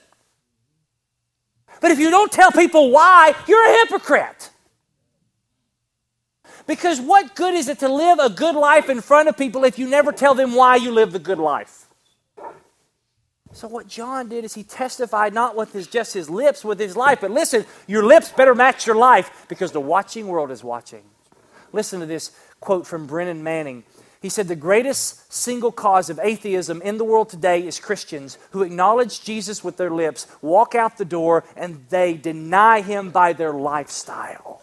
But 1.80 1.90
if 1.90 1.98
you 1.98 2.10
don't 2.10 2.30
tell 2.30 2.52
people 2.52 2.90
why, 2.90 3.34
you're 3.48 3.66
a 3.66 3.72
hypocrite. 3.78 4.50
Because 6.66 7.00
what 7.00 7.34
good 7.34 7.54
is 7.54 7.68
it 7.68 7.80
to 7.80 7.88
live 7.88 8.18
a 8.18 8.30
good 8.30 8.54
life 8.54 8.88
in 8.88 9.00
front 9.00 9.28
of 9.28 9.36
people 9.36 9.64
if 9.64 9.78
you 9.78 9.88
never 9.88 10.12
tell 10.12 10.34
them 10.34 10.54
why 10.54 10.76
you 10.76 10.92
live 10.92 11.12
the 11.12 11.18
good 11.18 11.38
life? 11.38 11.86
So 13.52 13.66
what 13.66 13.88
John 13.88 14.28
did 14.28 14.44
is 14.44 14.54
he 14.54 14.62
testified 14.62 15.34
not 15.34 15.56
with 15.56 15.72
his, 15.72 15.88
just 15.88 16.14
his 16.14 16.30
lips, 16.30 16.64
with 16.64 16.78
his 16.78 16.96
life. 16.96 17.20
But 17.20 17.32
listen, 17.32 17.64
your 17.88 18.04
lips 18.04 18.30
better 18.30 18.54
match 18.54 18.86
your 18.86 18.94
life 18.94 19.46
because 19.48 19.72
the 19.72 19.80
watching 19.80 20.28
world 20.28 20.50
is 20.52 20.62
watching. 20.62 21.02
Listen 21.72 22.00
to 22.00 22.06
this 22.06 22.32
quote 22.60 22.86
from 22.86 23.06
Brennan 23.06 23.42
Manning. 23.42 23.84
He 24.20 24.28
said, 24.28 24.48
The 24.48 24.56
greatest 24.56 25.32
single 25.32 25.72
cause 25.72 26.10
of 26.10 26.20
atheism 26.22 26.82
in 26.82 26.98
the 26.98 27.04
world 27.04 27.30
today 27.30 27.66
is 27.66 27.80
Christians 27.80 28.36
who 28.50 28.62
acknowledge 28.62 29.22
Jesus 29.24 29.64
with 29.64 29.76
their 29.76 29.90
lips, 29.90 30.26
walk 30.42 30.74
out 30.74 30.98
the 30.98 31.04
door, 31.04 31.44
and 31.56 31.86
they 31.88 32.14
deny 32.14 32.82
him 32.82 33.10
by 33.10 33.32
their 33.32 33.52
lifestyle. 33.52 34.62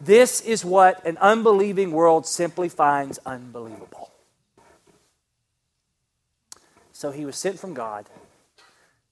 This 0.00 0.42
is 0.42 0.64
what 0.64 1.04
an 1.06 1.16
unbelieving 1.18 1.90
world 1.90 2.26
simply 2.26 2.68
finds 2.68 3.18
unbelievable. 3.24 4.10
So 6.92 7.10
he 7.10 7.24
was 7.24 7.36
sent 7.36 7.58
from 7.58 7.72
God 7.72 8.06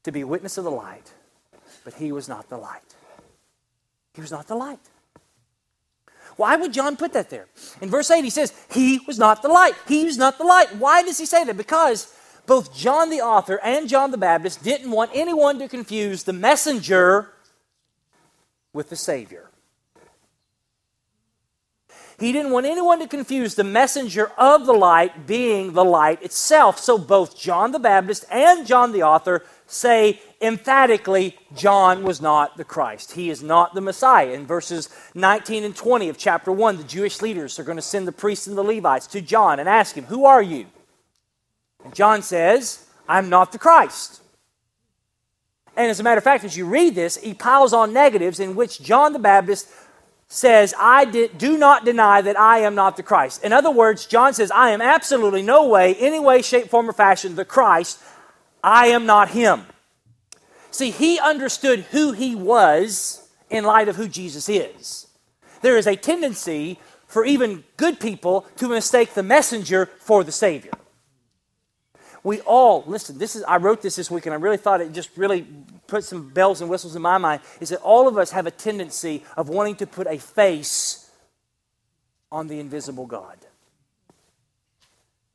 to 0.03 0.13
be 0.13 0.25
witness 0.25 0.59
of 0.59 0.65
the 0.65 0.71
light, 0.71 1.13
but 1.85 1.95
he 1.95 2.13
was 2.13 2.29
not 2.29 2.51
the 2.51 2.59
light. 2.59 2.95
He 4.15 4.21
was 4.21 4.31
not 4.31 4.47
the 4.47 4.55
light. 4.55 4.79
Why 6.37 6.57
would 6.57 6.73
John 6.73 6.97
put 6.97 7.13
that 7.13 7.31
there? 7.31 7.47
In 7.81 7.89
verse 7.89 8.11
8, 8.11 8.25
he 8.25 8.31
says, 8.31 8.53
He 8.71 9.01
was 9.07 9.19
not 9.19 9.43
the 9.43 9.49
light. 9.49 9.75
He 9.87 10.05
was 10.05 10.19
not 10.19 10.39
the 10.39 10.45
light. 10.45 10.75
Why 10.77 11.03
does 11.03 11.19
he 11.19 11.27
say 11.27 11.45
that? 11.45 11.57
Because 11.57 12.13
both 12.47 12.75
John 12.75 13.11
the 13.11 13.21
author 13.21 13.61
and 13.63 13.89
John 13.89 14.11
the 14.11 14.19
Baptist 14.19 14.63
didn't 14.63 14.91
want 14.91 15.11
anyone 15.15 15.59
to 15.61 15.69
confuse 15.69 16.25
the 16.25 16.33
messenger 16.33 17.31
with 18.73 18.91
the 18.91 18.97
Savior. 18.97 19.51
He 22.19 22.33
didn't 22.33 22.53
want 22.53 22.67
anyone 22.67 23.01
to 23.01 23.09
confuse 23.09 23.55
the 23.55 23.65
messenger 23.65 24.31
of 24.39 24.67
the 24.67 24.73
light 24.73 25.27
being 25.27 25.73
the 25.73 25.85
light 25.85 26.23
itself. 26.23 26.79
So 26.79 26.97
both 26.97 27.37
John 27.37 27.73
the 27.73 27.79
Baptist 27.79 28.25
and 28.31 28.67
John 28.67 28.93
the 28.93 29.03
author 29.03 29.45
say 29.67 30.21
emphatically, 30.45 31.37
John 31.55 32.03
was 32.03 32.21
not 32.21 32.57
the 32.57 32.65
Christ. 32.65 33.13
He 33.13 33.31
is 33.31 33.43
not 33.43 33.75
the 33.75 33.81
Messiah. 33.81 34.33
In 34.33 34.47
verses 34.47 34.89
19 35.15 35.65
and 35.65 35.77
20 35.77 36.09
of 36.09 36.19
chapter 36.19 36.53
1, 36.53 36.77
the 36.77 36.85
Jewish 36.85 37.23
leaders 37.23 37.59
are 37.59 37.65
going 37.65 37.77
to 37.77 37.83
send 37.83 38.07
the 38.07 38.13
priests 38.13 38.47
and 38.47 38.57
the 38.57 38.63
Levites 38.63 39.07
to 39.09 39.21
John 39.21 39.61
and 39.61 39.69
ask 39.69 39.97
him, 39.97 40.05
Who 40.05 40.25
are 40.25 40.43
you? 40.43 40.67
And 41.85 41.95
John 41.95 42.23
says, 42.23 42.87
I'm 43.09 43.29
not 43.29 43.53
the 43.53 43.59
Christ. 43.59 44.23
And 45.77 45.91
as 45.91 46.01
a 46.01 46.03
matter 46.03 46.19
of 46.19 46.25
fact, 46.25 46.45
as 46.45 46.57
you 46.57 46.67
read 46.67 46.95
this, 46.95 47.17
he 47.17 47.35
piles 47.35 47.73
on 47.73 47.93
negatives 47.93 48.41
in 48.41 48.55
which 48.55 48.81
John 48.81 49.13
the 49.13 49.19
Baptist 49.19 49.69
says, 50.29 50.75
I 50.79 51.05
do 51.05 51.59
not 51.59 51.85
deny 51.85 52.23
that 52.23 52.39
I 52.39 52.59
am 52.59 52.75
not 52.75 52.97
the 52.97 53.03
Christ. 53.03 53.45
In 53.45 53.53
other 53.53 53.71
words, 53.71 54.07
John 54.07 54.35
says, 54.35 54.51
I 54.51 54.71
am 54.71 54.81
absolutely 54.81 55.43
no 55.43 55.67
way, 55.67 55.95
any 55.97 56.21
way, 56.21 56.43
shape, 56.43 56.69
form, 56.69 56.89
or 56.89 56.93
fashion, 56.93 57.35
the 57.35 57.45
Christ. 57.45 58.01
I 58.63 58.89
am 58.89 59.07
not 59.07 59.31
him. 59.31 59.67
See, 60.75 60.91
he 60.91 61.21
understood 61.21 61.87
who 61.93 62.11
he 62.11 62.35
was 62.35 63.31
in 63.49 63.63
light 63.63 63.87
of 63.87 63.95
who 63.95 64.09
Jesus 64.09 64.49
is. 64.49 65.07
There 65.63 65.77
is 65.77 65.87
a 65.87 65.95
tendency 65.95 66.81
for 67.07 67.25
even 67.25 67.63
good 67.77 68.01
people 68.01 68.45
to 68.57 68.67
mistake 68.67 69.15
the 69.15 69.23
messenger 69.23 69.87
for 70.01 70.25
the 70.25 70.33
Savior. 70.33 70.73
We 72.25 72.41
all, 72.41 72.83
listen, 72.89 73.19
this 73.19 73.37
is, 73.37 73.45
I 73.45 73.59
wrote 73.59 73.83
this 73.83 73.95
this 73.95 74.11
week 74.11 74.27
and 74.27 74.35
I 74.35 74.37
really 74.37 74.57
thought 74.57 74.81
it 74.81 74.91
just 74.91 75.17
really 75.17 75.47
put 75.87 76.03
some 76.03 76.31
bells 76.31 76.61
and 76.61 76.69
whistles 76.69 76.97
in 76.97 77.03
my 77.03 77.19
mind, 77.19 77.43
is 77.61 77.69
that 77.69 77.81
all 77.81 78.09
of 78.09 78.19
us 78.19 78.33
have 78.33 78.49
a 78.49 78.51
tendency 78.51 79.23
of 79.37 79.49
wanting 79.49 79.77
to 79.77 79.87
put 79.87 80.09
a 80.09 80.19
face 80.19 81.09
on 82.33 82.49
the 82.49 82.59
invisible 82.59 83.07
God. 83.07 83.39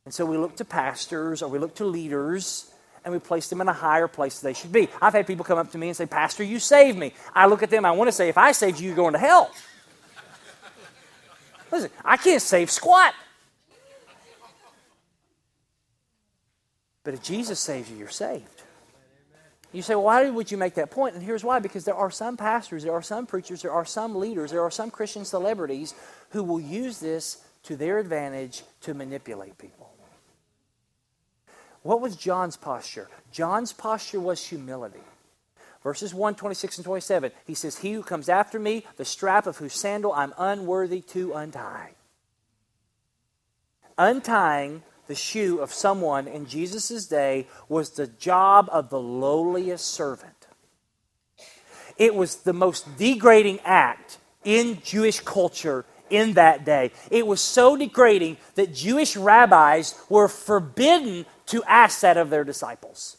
And 0.04 0.12
so 0.12 0.26
we 0.26 0.36
look 0.36 0.56
to 0.56 0.66
pastors 0.66 1.40
or 1.40 1.48
we 1.48 1.58
look 1.58 1.76
to 1.76 1.86
leaders 1.86 2.70
and 3.04 3.12
we 3.12 3.20
place 3.20 3.48
them 3.48 3.60
in 3.60 3.68
a 3.68 3.72
higher 3.72 4.08
place 4.08 4.40
they 4.40 4.52
should 4.52 4.72
be. 4.72 4.88
I've 5.00 5.12
had 5.12 5.26
people 5.26 5.44
come 5.44 5.58
up 5.58 5.70
to 5.72 5.78
me 5.78 5.88
and 5.88 5.96
say, 5.96 6.06
Pastor, 6.06 6.44
you 6.44 6.58
saved 6.58 6.98
me. 6.98 7.12
I 7.34 7.46
look 7.46 7.62
at 7.62 7.70
them, 7.70 7.84
I 7.84 7.92
want 7.92 8.08
to 8.08 8.12
say, 8.12 8.28
if 8.28 8.38
I 8.38 8.52
saved 8.52 8.80
you, 8.80 8.88
you're 8.88 8.96
going 8.96 9.14
to 9.14 9.18
hell. 9.18 9.50
Listen, 11.72 11.90
I 12.04 12.16
can't 12.16 12.42
save 12.42 12.70
squat. 12.70 13.14
But 17.04 17.14
if 17.14 17.22
Jesus 17.22 17.58
saves 17.58 17.90
you, 17.90 17.96
you're 17.96 18.08
saved. 18.08 18.62
You 19.72 19.82
say, 19.82 19.94
well, 19.94 20.04
why 20.04 20.28
would 20.28 20.50
you 20.50 20.58
make 20.58 20.74
that 20.74 20.90
point? 20.90 21.14
And 21.14 21.22
here's 21.22 21.44
why 21.44 21.60
because 21.60 21.84
there 21.84 21.94
are 21.94 22.10
some 22.10 22.36
pastors, 22.36 22.82
there 22.82 22.92
are 22.92 23.02
some 23.02 23.24
preachers, 23.24 23.62
there 23.62 23.70
are 23.70 23.84
some 23.84 24.16
leaders, 24.16 24.50
there 24.50 24.62
are 24.62 24.70
some 24.70 24.90
Christian 24.90 25.24
celebrities 25.24 25.94
who 26.30 26.42
will 26.42 26.60
use 26.60 26.98
this 26.98 27.44
to 27.64 27.76
their 27.76 27.98
advantage 27.98 28.64
to 28.82 28.94
manipulate 28.94 29.56
people. 29.58 29.79
What 31.82 32.00
was 32.00 32.16
John's 32.16 32.56
posture? 32.56 33.08
John's 33.32 33.72
posture 33.72 34.20
was 34.20 34.46
humility. 34.46 35.00
Verses 35.82 36.12
1, 36.12 36.34
26 36.34 36.78
and 36.78 36.84
27, 36.84 37.32
he 37.46 37.54
says, 37.54 37.78
He 37.78 37.92
who 37.92 38.02
comes 38.02 38.28
after 38.28 38.58
me, 38.58 38.84
the 38.96 39.04
strap 39.04 39.46
of 39.46 39.56
whose 39.56 39.72
sandal 39.72 40.12
I'm 40.12 40.34
unworthy 40.36 41.00
to 41.02 41.32
untie. 41.32 41.92
Untying 43.96 44.82
the 45.06 45.14
shoe 45.14 45.58
of 45.58 45.72
someone 45.72 46.28
in 46.28 46.46
Jesus' 46.46 47.06
day 47.06 47.46
was 47.68 47.90
the 47.90 48.06
job 48.06 48.68
of 48.70 48.90
the 48.90 49.00
lowliest 49.00 49.86
servant. 49.86 50.46
It 51.96 52.14
was 52.14 52.36
the 52.36 52.52
most 52.52 52.96
degrading 52.98 53.60
act 53.64 54.18
in 54.44 54.80
Jewish 54.82 55.20
culture 55.20 55.84
in 56.10 56.34
that 56.34 56.64
day. 56.64 56.92
It 57.10 57.26
was 57.26 57.40
so 57.40 57.76
degrading 57.76 58.36
that 58.54 58.74
Jewish 58.74 59.16
rabbis 59.16 59.94
were 60.08 60.28
forbidden 60.28 61.26
to 61.50 61.62
ask 61.64 62.00
that 62.00 62.16
of 62.16 62.30
their 62.30 62.44
disciples. 62.44 63.16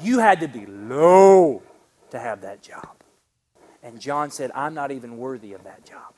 You 0.00 0.18
had 0.18 0.40
to 0.40 0.48
be 0.48 0.66
low 0.66 1.62
to 2.10 2.18
have 2.18 2.42
that 2.42 2.62
job. 2.62 2.96
And 3.82 4.00
John 4.00 4.30
said, 4.30 4.50
I'm 4.54 4.74
not 4.74 4.90
even 4.90 5.16
worthy 5.16 5.52
of 5.54 5.64
that 5.64 5.84
job. 5.84 6.14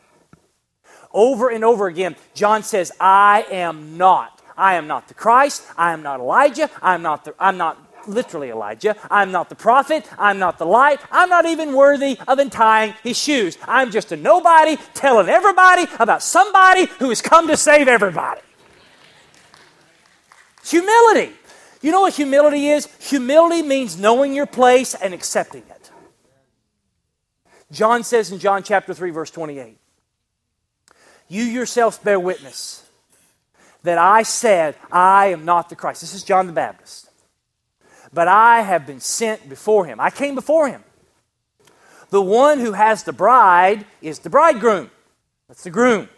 Over 1.12 1.48
and 1.48 1.64
over 1.64 1.87
again, 1.87 2.16
John 2.35 2.62
says, 2.62 2.92
I 3.00 3.46
am 3.50 3.96
not. 3.96 4.42
I 4.57 4.74
am 4.74 4.87
not 4.87 5.09
the 5.09 5.14
Christ. 5.14 5.64
I 5.77 5.92
am 5.92 6.03
not 6.03 6.20
Elijah. 6.20 6.70
I'm 6.83 7.03
not, 7.03 7.24
the, 7.24 7.35
I'm 7.38 7.57
not 7.57 7.79
literally 8.09 8.50
Elijah. 8.50 8.96
I'm 9.11 9.33
not 9.33 9.48
the 9.48 9.55
prophet. 9.55 10.09
I'm 10.18 10.38
not 10.38 10.59
the 10.59 10.66
light. 10.66 11.00
I'm 11.11 11.29
not 11.29 11.46
even 11.46 11.74
worthy 11.74 12.18
of 12.27 12.38
untying 12.38 12.94
his 13.03 13.18
shoes. 13.18 13.57
I'm 13.66 13.90
just 13.90 14.12
a 14.12 14.16
nobody 14.16 14.77
telling 14.94 15.29
everybody 15.29 15.87
about 15.98 16.22
somebody 16.22 16.87
who 16.98 17.09
has 17.09 17.22
come 17.22 17.48
to 17.48 17.57
save 17.57 17.88
everybody. 17.88 18.40
Humility. 20.64 21.33
You 21.83 21.92
know 21.92 22.03
what 22.03 22.14
humility 22.14 22.68
is? 22.68 22.88
Humility 23.11 23.62
means 23.62 23.98
knowing 23.98 24.33
your 24.33 24.46
place 24.46 24.94
and 24.94 25.12
accepting 25.12 25.62
it. 25.68 25.90
John 27.70 28.05
says 28.05 28.31
in 28.33 28.38
John 28.38 28.62
chapter 28.62 28.94
3, 28.94 29.11
verse 29.11 29.31
28 29.31 29.79
you 31.29 31.42
yourselves 31.42 31.98
bear 31.98 32.20
witness 32.20 32.87
that 33.83 33.98
I 33.98 34.22
said, 34.22 34.77
I 34.92 35.27
am 35.27 35.44
not 35.44 35.68
the 35.68 35.77
Christ. 35.77 36.00
This 36.00 36.14
is 36.14 36.22
John 36.22 36.46
the 36.46 36.53
Baptist. 36.53 37.11
But 38.12 38.29
I 38.29 38.61
have 38.61 38.87
been 38.87 39.00
sent 39.00 39.48
before 39.48 39.87
him. 39.87 40.00
I 40.00 40.11
came 40.11 40.35
before 40.35 40.68
him. 40.68 40.85
The 42.11 42.22
one 42.22 42.61
who 42.61 42.72
has 42.72 43.03
the 43.03 43.12
bride 43.12 43.85
is 44.00 44.20
the 44.20 44.31
bridegroom. 44.31 44.90
That's 45.48 45.64
the 45.64 45.70
groom. 45.70 46.09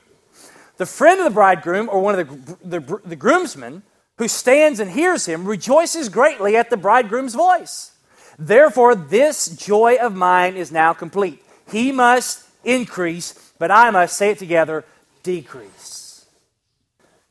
The 0.76 0.86
friend 0.86 1.20
of 1.20 1.24
the 1.24 1.30
bridegroom, 1.30 1.88
or 1.88 2.02
one 2.02 2.18
of 2.18 2.58
the, 2.60 2.80
the, 2.80 3.00
the 3.04 3.16
groomsmen, 3.16 3.82
who 4.18 4.28
stands 4.28 4.80
and 4.80 4.90
hears 4.90 5.26
him, 5.26 5.44
rejoices 5.44 6.08
greatly 6.08 6.56
at 6.56 6.70
the 6.70 6.76
bridegroom's 6.76 7.34
voice. 7.34 7.92
Therefore, 8.38 8.94
this 8.94 9.48
joy 9.48 9.96
of 10.00 10.14
mine 10.14 10.56
is 10.56 10.72
now 10.72 10.92
complete. 10.92 11.42
He 11.70 11.92
must 11.92 12.46
increase, 12.64 13.52
but 13.58 13.70
I 13.70 13.90
must 13.90 14.16
say 14.16 14.30
it 14.30 14.38
together 14.38 14.84
decrease. 15.22 16.26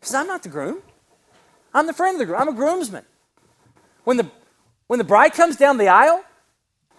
Says, 0.01 0.15
I'm 0.15 0.27
not 0.27 0.43
the 0.43 0.49
groom. 0.49 0.81
I'm 1.73 1.87
the 1.87 1.93
friend 1.93 2.15
of 2.15 2.19
the 2.19 2.25
groom. 2.25 2.41
I'm 2.41 2.49
a 2.49 2.53
groomsman. 2.53 3.03
When 4.03 4.17
the, 4.17 4.29
when 4.87 4.99
the 4.99 5.03
bride 5.03 5.33
comes 5.33 5.55
down 5.55 5.77
the 5.77 5.87
aisle 5.87 6.23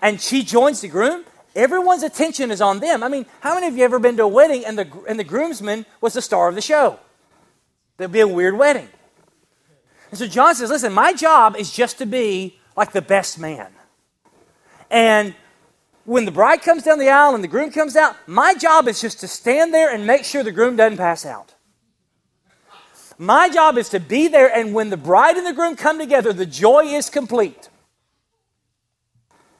and 0.02 0.20
she 0.20 0.42
joins 0.42 0.80
the 0.80 0.88
groom, 0.88 1.24
everyone's 1.54 2.02
attention 2.02 2.50
is 2.50 2.60
on 2.60 2.80
them. 2.80 3.02
I 3.02 3.08
mean, 3.08 3.26
how 3.40 3.54
many 3.54 3.68
of 3.68 3.76
you 3.76 3.84
ever 3.84 3.98
been 3.98 4.16
to 4.16 4.24
a 4.24 4.28
wedding 4.28 4.64
and 4.64 4.78
the, 4.78 4.88
and 5.08 5.18
the 5.18 5.24
groomsman 5.24 5.86
was 6.00 6.14
the 6.14 6.22
star 6.22 6.48
of 6.48 6.54
the 6.54 6.60
show? 6.60 6.98
There'd 7.96 8.12
be 8.12 8.20
a 8.20 8.28
weird 8.28 8.58
wedding. 8.58 8.88
And 10.16 10.30
so 10.30 10.34
John 10.34 10.54
says, 10.54 10.70
listen, 10.70 10.94
my 10.94 11.12
job 11.12 11.56
is 11.56 11.70
just 11.70 11.98
to 11.98 12.06
be 12.06 12.58
like 12.74 12.92
the 12.92 13.02
best 13.02 13.38
man. 13.38 13.70
And 14.90 15.34
when 16.06 16.24
the 16.24 16.30
bride 16.30 16.62
comes 16.62 16.84
down 16.84 16.98
the 16.98 17.10
aisle 17.10 17.34
and 17.34 17.44
the 17.44 17.48
groom 17.48 17.70
comes 17.70 17.96
out, 17.96 18.16
my 18.26 18.54
job 18.54 18.88
is 18.88 18.98
just 18.98 19.20
to 19.20 19.28
stand 19.28 19.74
there 19.74 19.92
and 19.92 20.06
make 20.06 20.24
sure 20.24 20.42
the 20.42 20.52
groom 20.52 20.74
doesn't 20.74 20.96
pass 20.96 21.26
out. 21.26 21.52
My 23.18 23.50
job 23.50 23.76
is 23.76 23.90
to 23.90 24.00
be 24.00 24.26
there, 24.26 24.48
and 24.50 24.72
when 24.72 24.88
the 24.88 24.96
bride 24.96 25.36
and 25.36 25.46
the 25.46 25.52
groom 25.52 25.76
come 25.76 25.98
together, 25.98 26.32
the 26.32 26.46
joy 26.46 26.84
is 26.84 27.10
complete. 27.10 27.68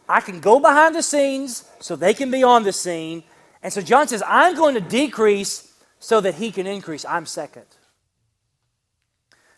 I 0.09 0.23
can 0.23 0.41
go 0.41 0.59
behind 0.59 0.95
the 0.95 1.03
scenes 1.03 1.69
so 1.81 1.97
they 1.97 2.15
can 2.15 2.31
be 2.31 2.43
on 2.43 2.63
the 2.63 2.73
scene. 2.73 3.25
And 3.63 3.71
so 3.71 3.83
John 3.83 4.09
says, 4.09 4.23
I'm 4.27 4.57
going 4.57 4.75
to 4.75 4.81
decrease 4.81 5.71
so 6.01 6.23
that 6.23 6.37
he 6.37 6.51
can 6.51 6.67
increase. 6.67 7.05
I'm 7.05 7.27
second. 7.27 7.67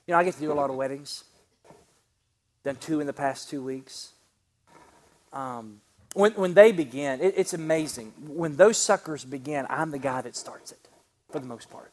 You 0.08 0.14
know, 0.14 0.20
I 0.20 0.24
get 0.24 0.34
to 0.34 0.40
do 0.40 0.50
a 0.50 0.54
lot 0.54 0.70
of 0.70 0.76
weddings. 0.76 1.24
Done 2.64 2.76
two 2.76 3.00
in 3.00 3.06
the 3.06 3.12
past 3.12 3.50
two 3.50 3.62
weeks. 3.62 4.12
Um, 5.34 5.82
when, 6.14 6.32
when 6.32 6.54
they 6.54 6.72
begin, 6.72 7.20
it, 7.20 7.34
it's 7.36 7.52
amazing. 7.52 8.14
When 8.26 8.56
those 8.56 8.78
suckers 8.78 9.26
begin, 9.26 9.66
I'm 9.68 9.90
the 9.90 9.98
guy 9.98 10.22
that 10.22 10.34
starts 10.34 10.72
it 10.72 10.88
for 11.30 11.40
the 11.40 11.46
most 11.46 11.68
part. 11.68 11.92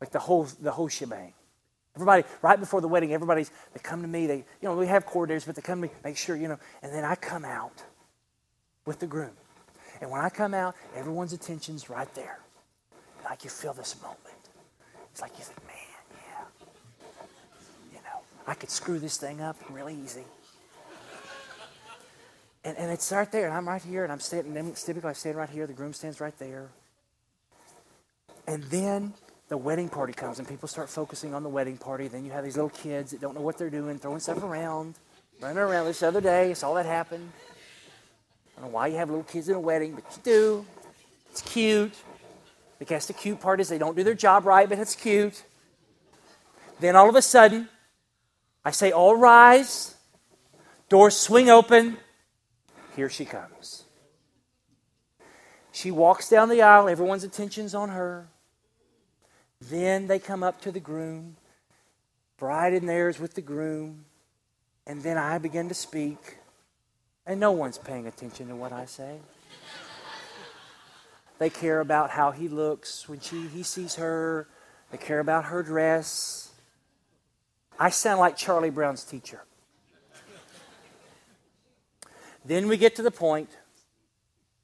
Like 0.00 0.12
the 0.12 0.20
whole, 0.20 0.44
the 0.44 0.70
whole 0.70 0.88
shebang. 0.88 1.32
Everybody, 1.96 2.22
right 2.42 2.60
before 2.60 2.80
the 2.80 2.86
wedding, 2.86 3.12
everybody's, 3.12 3.50
they 3.72 3.80
come 3.82 4.02
to 4.02 4.08
me, 4.08 4.28
they, 4.28 4.36
you 4.36 4.44
know, 4.62 4.76
we 4.76 4.86
have 4.86 5.04
coordinators, 5.04 5.46
but 5.46 5.56
they 5.56 5.62
come 5.62 5.80
to 5.82 5.88
me, 5.88 5.94
make 6.04 6.16
sure, 6.16 6.36
you 6.36 6.46
know, 6.46 6.58
and 6.80 6.92
then 6.92 7.04
I 7.04 7.16
come 7.16 7.44
out 7.44 7.82
with 8.84 9.00
the 9.00 9.06
groom. 9.08 9.32
And 10.00 10.12
when 10.12 10.20
I 10.20 10.28
come 10.28 10.54
out, 10.54 10.76
everyone's 10.94 11.32
attention's 11.32 11.90
right 11.90 12.12
there. 12.14 12.38
Like 13.24 13.42
you 13.42 13.50
feel 13.50 13.72
this 13.72 14.00
moment. 14.00 14.20
It's 15.10 15.22
like 15.22 15.32
you 15.38 15.44
think, 15.44 15.66
man, 15.66 15.75
I 18.46 18.54
could 18.54 18.70
screw 18.70 18.98
this 18.98 19.16
thing 19.16 19.40
up 19.40 19.56
really 19.70 19.94
easy. 19.94 20.24
And, 22.64 22.76
and 22.78 22.90
it's 22.90 23.12
right 23.12 23.30
there, 23.30 23.46
and 23.46 23.54
I'm 23.54 23.68
right 23.68 23.82
here, 23.82 24.02
and 24.02 24.12
I'm 24.12 24.20
standing, 24.20 24.72
typically 24.74 25.10
I 25.10 25.12
stand 25.12 25.36
right 25.36 25.48
here, 25.48 25.66
the 25.66 25.72
groom 25.72 25.92
stands 25.92 26.20
right 26.20 26.36
there. 26.38 26.68
And 28.48 28.62
then 28.64 29.14
the 29.48 29.56
wedding 29.56 29.88
party 29.88 30.12
comes, 30.12 30.40
and 30.40 30.48
people 30.48 30.68
start 30.68 30.88
focusing 30.88 31.32
on 31.34 31.42
the 31.44 31.48
wedding 31.48 31.76
party. 31.76 32.08
Then 32.08 32.24
you 32.24 32.32
have 32.32 32.44
these 32.44 32.56
little 32.56 32.70
kids 32.70 33.12
that 33.12 33.20
don't 33.20 33.34
know 33.34 33.40
what 33.40 33.56
they're 33.56 33.70
doing, 33.70 33.98
throwing 33.98 34.18
stuff 34.18 34.42
around, 34.42 34.94
running 35.40 35.58
around. 35.58 35.86
This 35.86 36.02
other 36.02 36.20
day, 36.20 36.50
I 36.50 36.52
saw 36.54 36.74
that 36.74 36.86
happen. 36.86 37.32
I 38.56 38.60
don't 38.60 38.70
know 38.70 38.74
why 38.74 38.88
you 38.88 38.96
have 38.96 39.10
little 39.10 39.24
kids 39.24 39.48
in 39.48 39.54
a 39.54 39.60
wedding, 39.60 39.94
but 39.94 40.04
you 40.16 40.22
do. 40.24 40.66
It's 41.30 41.42
cute. 41.42 41.94
Because 42.78 43.06
the 43.06 43.12
cute 43.12 43.40
part 43.40 43.60
is 43.60 43.68
they 43.68 43.78
don't 43.78 43.96
do 43.96 44.02
their 44.02 44.14
job 44.14 44.44
right, 44.44 44.68
but 44.68 44.78
it's 44.78 44.96
cute. 44.96 45.44
Then 46.80 46.96
all 46.96 47.08
of 47.08 47.14
a 47.14 47.22
sudden, 47.22 47.68
I 48.66 48.72
say, 48.72 48.90
All 48.90 49.14
rise 49.14 49.96
Doors 50.88 51.16
swing 51.16 51.50
open. 51.50 51.96
Here 52.94 53.08
she 53.08 53.24
comes. 53.24 53.84
She 55.72 55.90
walks 55.90 56.28
down 56.28 56.48
the 56.48 56.62
aisle, 56.62 56.88
everyone's 56.88 57.24
attention's 57.24 57.74
on 57.74 57.88
her. 57.88 58.28
Then 59.60 60.06
they 60.06 60.18
come 60.18 60.42
up 60.42 60.60
to 60.62 60.70
the 60.70 60.80
groom. 60.80 61.36
Bride 62.38 62.80
there 62.82 63.08
is 63.08 63.18
with 63.18 63.34
the 63.34 63.42
groom. 63.42 64.04
And 64.86 65.02
then 65.02 65.18
I 65.18 65.38
begin 65.38 65.68
to 65.68 65.74
speak. 65.74 66.38
And 67.26 67.40
no 67.40 67.50
one's 67.50 67.78
paying 67.78 68.06
attention 68.06 68.48
to 68.48 68.56
what 68.56 68.72
I 68.72 68.84
say. 68.84 69.18
They 71.38 71.50
care 71.50 71.80
about 71.80 72.10
how 72.10 72.30
he 72.30 72.48
looks 72.48 73.08
when 73.08 73.20
she, 73.20 73.46
he 73.48 73.62
sees 73.62 73.96
her. 73.96 74.48
They 74.90 74.98
care 74.98 75.18
about 75.18 75.46
her 75.46 75.62
dress. 75.62 76.52
I 77.78 77.90
sound 77.90 78.20
like 78.20 78.36
Charlie 78.36 78.70
Brown's 78.70 79.04
teacher. 79.04 79.42
Then 82.44 82.68
we 82.68 82.76
get 82.76 82.94
to 82.96 83.02
the 83.02 83.10
point 83.10 83.50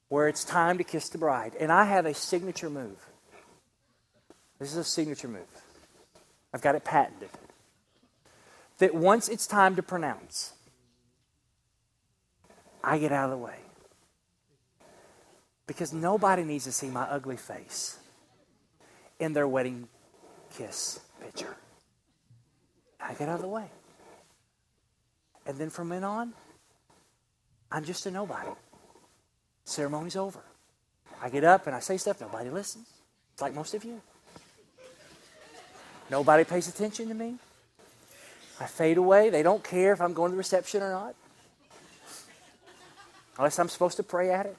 where 0.08 0.28
it's 0.28 0.44
time 0.44 0.78
to 0.78 0.84
kiss 0.84 1.08
the 1.08 1.18
bride. 1.18 1.54
And 1.58 1.72
I 1.72 1.84
have 1.84 2.06
a 2.06 2.14
signature 2.14 2.70
move. 2.70 3.06
This 4.58 4.70
is 4.70 4.76
a 4.76 4.84
signature 4.84 5.28
move. 5.28 5.48
I've 6.54 6.62
got 6.62 6.74
it 6.74 6.84
patented. 6.84 7.30
That 8.78 8.94
once 8.94 9.28
it's 9.28 9.46
time 9.46 9.74
to 9.76 9.82
pronounce, 9.82 10.52
I 12.84 12.98
get 12.98 13.10
out 13.10 13.24
of 13.24 13.30
the 13.30 13.44
way. 13.44 13.56
Because 15.66 15.92
nobody 15.92 16.44
needs 16.44 16.64
to 16.64 16.72
see 16.72 16.88
my 16.88 17.04
ugly 17.04 17.36
face 17.36 17.98
in 19.18 19.32
their 19.32 19.48
wedding 19.48 19.88
kiss 20.54 21.00
picture. 21.20 21.56
I 23.02 23.14
get 23.14 23.28
out 23.28 23.36
of 23.36 23.42
the 23.42 23.48
way. 23.48 23.66
And 25.46 25.58
then 25.58 25.70
from 25.70 25.88
then 25.88 26.04
on, 26.04 26.32
I'm 27.70 27.84
just 27.84 28.06
a 28.06 28.10
nobody. 28.10 28.50
Ceremony's 29.64 30.16
over. 30.16 30.40
I 31.20 31.28
get 31.28 31.44
up 31.44 31.66
and 31.66 31.74
I 31.74 31.80
say 31.80 31.96
stuff, 31.96 32.20
nobody 32.20 32.50
listens. 32.50 32.88
It's 33.32 33.42
like 33.42 33.54
most 33.54 33.74
of 33.74 33.84
you. 33.84 34.00
Nobody 36.10 36.44
pays 36.44 36.68
attention 36.68 37.08
to 37.08 37.14
me. 37.14 37.36
I 38.60 38.66
fade 38.66 38.98
away. 38.98 39.30
They 39.30 39.42
don't 39.42 39.64
care 39.64 39.92
if 39.92 40.00
I'm 40.00 40.12
going 40.12 40.30
to 40.30 40.34
the 40.34 40.38
reception 40.38 40.82
or 40.82 40.90
not. 40.90 41.14
Unless 43.38 43.58
I'm 43.58 43.68
supposed 43.68 43.96
to 43.96 44.02
pray 44.02 44.30
at 44.30 44.46
it. 44.46 44.56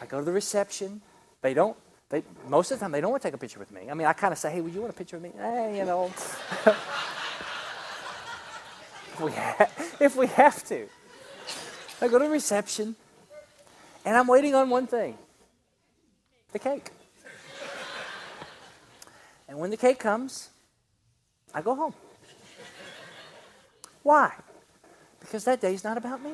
I 0.00 0.06
go 0.06 0.18
to 0.18 0.24
the 0.24 0.32
reception. 0.32 1.00
They 1.40 1.54
don't 1.54 1.76
they, 2.10 2.22
most 2.48 2.70
of 2.70 2.78
the 2.78 2.84
time, 2.84 2.92
they 2.92 3.00
don't 3.00 3.10
want 3.10 3.22
to 3.22 3.28
take 3.28 3.34
a 3.34 3.38
picture 3.38 3.58
with 3.58 3.72
me. 3.72 3.90
I 3.90 3.94
mean, 3.94 4.06
I 4.06 4.12
kind 4.12 4.32
of 4.32 4.38
say, 4.38 4.52
hey, 4.52 4.60
would 4.60 4.74
you 4.74 4.80
want 4.80 4.92
a 4.92 4.96
picture 4.96 5.18
with 5.18 5.24
me? 5.24 5.32
Hey, 5.36 5.78
you 5.78 5.84
know. 5.84 6.06
if, 6.06 6.66
we 9.20 9.32
ha- 9.32 9.70
if 10.00 10.16
we 10.16 10.26
have 10.28 10.64
to. 10.68 10.86
I 12.00 12.08
go 12.08 12.18
to 12.18 12.26
reception, 12.26 12.96
and 14.04 14.16
I'm 14.16 14.26
waiting 14.26 14.54
on 14.54 14.70
one 14.70 14.86
thing 14.86 15.18
the 16.52 16.58
cake. 16.58 16.90
And 19.48 19.58
when 19.58 19.70
the 19.70 19.76
cake 19.76 19.98
comes, 19.98 20.50
I 21.52 21.62
go 21.62 21.74
home. 21.74 21.94
Why? 24.02 24.32
Because 25.20 25.44
that 25.44 25.60
day's 25.60 25.84
not 25.84 25.96
about 25.96 26.22
me. 26.22 26.32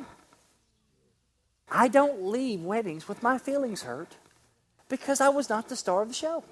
I 1.71 1.89
don't 1.89 2.25
leave 2.25 2.63
weddings 2.63 3.09
with 3.09 3.23
my 3.23 3.39
feelings 3.39 3.83
hurt 3.83 4.17
because 4.91 5.23
I 5.23 5.31
was 5.31 5.49
not 5.49 5.71
the 5.71 5.77
star 5.77 6.03
of 6.03 6.09
the 6.09 6.15
show. 6.15 6.45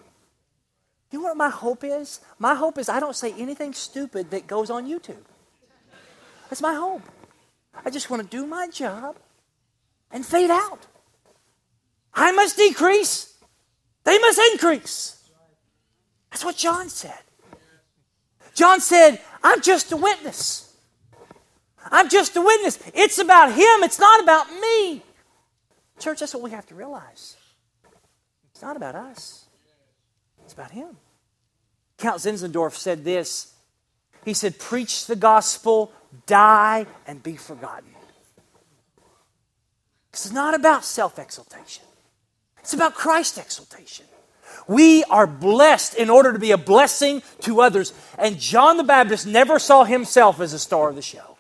You 1.11 1.19
know 1.19 1.27
what 1.27 1.37
my 1.37 1.51
hope 1.51 1.85
is? 1.85 2.21
My 2.39 2.55
hope 2.55 2.79
is 2.79 2.89
I 2.89 3.01
don't 3.01 3.17
say 3.17 3.35
anything 3.37 3.75
stupid 3.75 4.31
that 4.31 4.47
goes 4.47 4.71
on 4.71 4.87
YouTube. 4.87 5.25
That's 6.49 6.63
my 6.63 6.75
hope. 6.75 7.03
I 7.85 7.91
just 7.91 8.09
want 8.09 8.23
to 8.23 8.29
do 8.29 8.47
my 8.47 8.69
job 8.69 9.17
and 10.11 10.25
fade 10.25 10.51
out. 10.51 10.87
I 12.15 12.33
must 12.33 12.57
decrease, 12.57 13.35
they 14.05 14.19
must 14.19 14.41
increase. 14.53 15.29
That's 16.31 16.45
what 16.45 16.57
John 16.57 16.89
said. 16.89 17.19
John 18.55 18.81
said, 18.81 19.21
I'm 19.43 19.61
just 19.61 19.93
a 19.93 19.97
witness. 19.97 20.77
I'm 21.91 22.09
just 22.09 22.37
a 22.37 22.43
witness. 22.43 22.79
It's 22.95 23.19
about 23.19 23.53
him, 23.53 23.83
it's 23.83 23.99
not 23.99 24.23
about 24.23 24.51
me. 24.61 25.03
Church, 25.99 26.21
that's 26.21 26.35
what 26.35 26.43
we 26.43 26.51
have 26.51 26.67
to 26.67 26.75
realize. 26.75 27.37
It's 28.59 28.63
not 28.65 28.77
about 28.77 28.97
us, 28.97 29.45
it's 30.43 30.53
about 30.53 30.73
Him. 30.73 30.97
Count 31.97 32.19
Zinzendorf 32.19 32.75
said 32.75 33.05
this 33.05 33.55
He 34.25 34.35
said, 34.35 34.59
Preach 34.59 35.07
the 35.07 35.15
gospel, 35.15 35.93
die, 36.27 36.87
and 37.07 37.23
be 37.23 37.37
forgotten. 37.37 37.91
It's 40.13 40.33
not 40.33 40.55
about 40.55 40.85
self 40.85 41.21
exaltation, 41.21 41.85
it's 42.59 42.75
about 42.75 42.95
Christ 42.95 43.39
exaltation. 43.39 44.07
We 44.67 45.05
are 45.05 45.29
blessed 45.29 45.95
in 45.95 46.11
order 46.11 46.33
to 46.33 46.41
be 46.41 46.51
a 46.51 46.59
blessing 46.59 47.23
to 47.43 47.61
others. 47.61 47.93
And 48.19 48.41
John 48.41 48.77
the 48.77 48.83
Baptist 48.83 49.25
never 49.25 49.61
saw 49.61 49.85
himself 49.85 50.41
as 50.41 50.53
a 50.53 50.59
star 50.59 50.89
of 50.89 50.97
the 50.97 51.03
show. 51.03 51.39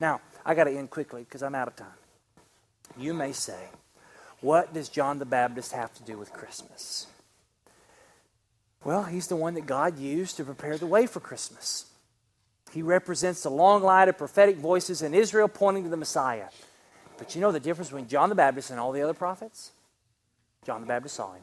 Now, 0.00 0.22
I 0.42 0.54
got 0.54 0.64
to 0.64 0.70
end 0.70 0.88
quickly 0.88 1.24
because 1.24 1.42
I'm 1.42 1.54
out 1.54 1.68
of 1.68 1.76
time. 1.76 1.88
You 2.96 3.12
may 3.12 3.32
say, 3.32 3.68
what 4.40 4.72
does 4.72 4.88
John 4.88 5.18
the 5.18 5.24
Baptist 5.24 5.72
have 5.72 5.92
to 5.94 6.02
do 6.02 6.18
with 6.18 6.32
Christmas? 6.32 7.06
Well, 8.84 9.04
he's 9.04 9.26
the 9.26 9.36
one 9.36 9.54
that 9.54 9.66
God 9.66 9.98
used 9.98 10.36
to 10.38 10.44
prepare 10.44 10.78
the 10.78 10.86
way 10.86 11.06
for 11.06 11.20
Christmas. 11.20 11.86
He 12.72 12.82
represents 12.82 13.42
the 13.42 13.50
long 13.50 13.82
line 13.82 14.08
of 14.08 14.16
prophetic 14.16 14.56
voices 14.56 15.02
in 15.02 15.12
Israel 15.12 15.48
pointing 15.48 15.84
to 15.84 15.90
the 15.90 15.96
Messiah. 15.96 16.46
But 17.18 17.34
you 17.34 17.40
know 17.40 17.52
the 17.52 17.60
difference 17.60 17.90
between 17.90 18.08
John 18.08 18.28
the 18.28 18.34
Baptist 18.34 18.70
and 18.70 18.80
all 18.80 18.92
the 18.92 19.02
other 19.02 19.12
prophets? 19.12 19.72
John 20.64 20.80
the 20.80 20.86
Baptist 20.86 21.16
saw 21.16 21.32
him. 21.32 21.42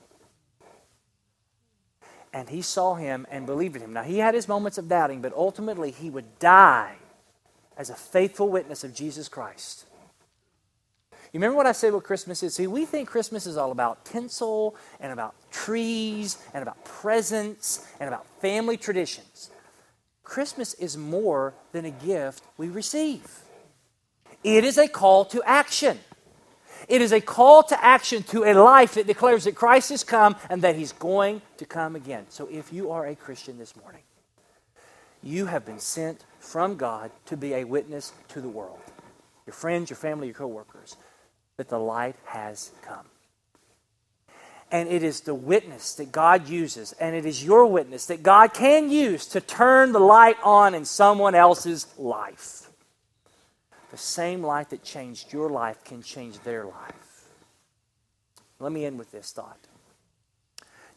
And 2.34 2.50
he 2.50 2.62
saw 2.62 2.96
him 2.96 3.28
and 3.30 3.46
believed 3.46 3.76
in 3.76 3.82
him. 3.82 3.94
Now, 3.94 4.04
he 4.04 4.18
had 4.20 4.34
his 4.34 4.48
moments 4.48 4.78
of 4.78 4.88
doubting, 4.88 5.22
but 5.22 5.34
ultimately 5.34 5.92
he 5.92 6.10
would 6.10 6.40
die 6.40 6.96
as 7.78 7.90
a 7.90 7.96
faithful 7.96 8.50
witness 8.50 8.84
of 8.84 8.94
Jesus 8.94 9.28
Christ. 9.30 9.86
You 11.38 11.42
remember 11.42 11.58
what 11.58 11.68
I 11.68 11.72
said 11.72 11.94
what 11.94 12.04
Christmas 12.04 12.42
is? 12.42 12.56
See, 12.56 12.66
we 12.66 12.84
think 12.84 13.08
Christmas 13.08 13.46
is 13.46 13.58
all 13.58 13.72
about 13.72 14.04
tinsel 14.06 14.76
and 15.00 15.14
about 15.14 15.36
trees 15.52 16.40
and 16.52 16.64
about 16.64 16.84
presents 16.84 17.86
and 18.00 18.08
about 18.08 18.26
family 18.42 18.76
traditions. 18.76 19.52
Christmas 20.24 20.74
is 20.74 20.98
more 20.98 21.54
than 21.74 21.86
a 21.86 21.92
gift 21.92 22.44
we 22.58 22.70
receive. 22.70 23.44
It 24.44 24.64
is 24.64 24.80
a 24.80 24.88
call 24.88 25.26
to 25.26 25.44
action. 25.44 26.00
It 26.88 27.04
is 27.04 27.12
a 27.12 27.22
call 27.22 27.62
to 27.66 27.86
action 27.86 28.24
to 28.24 28.44
a 28.44 28.56
life 28.56 28.96
that 28.96 29.06
declares 29.06 29.44
that 29.44 29.54
Christ 29.54 29.90
has 29.90 30.04
come 30.04 30.38
and 30.50 30.64
that 30.64 30.76
he's 30.76 30.92
going 30.92 31.44
to 31.58 31.66
come 31.66 31.96
again. 31.96 32.26
So 32.30 32.48
if 32.52 32.74
you 32.74 32.90
are 32.90 33.06
a 33.06 33.16
Christian 33.16 33.60
this 33.60 33.76
morning, 33.76 34.02
you 35.22 35.46
have 35.46 35.68
been 35.68 35.78
sent 35.78 36.26
from 36.40 36.78
God 36.78 37.12
to 37.28 37.38
be 37.38 37.54
a 37.54 37.64
witness 37.64 38.12
to 38.30 38.42
the 38.42 38.50
world. 38.50 38.80
Your 39.46 39.54
friends, 39.54 39.92
your 39.92 39.98
family, 39.98 40.28
your 40.28 40.34
coworkers 40.34 40.98
that 41.58 41.70
the 41.70 41.80
light 41.80 42.16
has 42.26 42.72
come. 42.84 43.06
And 44.72 44.90
it 44.90 45.04
is 45.04 45.22
the 45.22 45.36
witness 45.36 45.96
that 45.96 46.12
God 46.12 46.50
uses, 46.50 46.94
and 46.94 47.16
it 47.16 47.26
is 47.26 47.44
your 47.44 47.66
witness 47.66 48.06
that 48.08 48.22
God 48.22 48.54
can 48.54 48.90
use 48.90 49.26
to 49.28 49.42
turn 49.42 49.92
the 49.92 50.00
light 50.00 50.38
on 50.44 50.76
in 50.76 50.86
someone 50.86 51.36
else's 51.36 51.88
life. 51.98 52.70
The 53.92 53.98
same 53.98 54.44
light 54.44 54.72
that 54.72 54.84
changed 54.84 55.32
your 55.32 55.50
life 55.50 55.82
can 55.84 56.04
change 56.04 56.40
their 56.40 56.66
life. 56.66 57.30
Let 58.60 58.74
me 58.74 58.86
end 58.86 59.00
with 59.00 59.12
this 59.12 59.32
thought. 59.32 59.60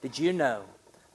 Did 0.02 0.18
you 0.18 0.32
know 0.32 0.64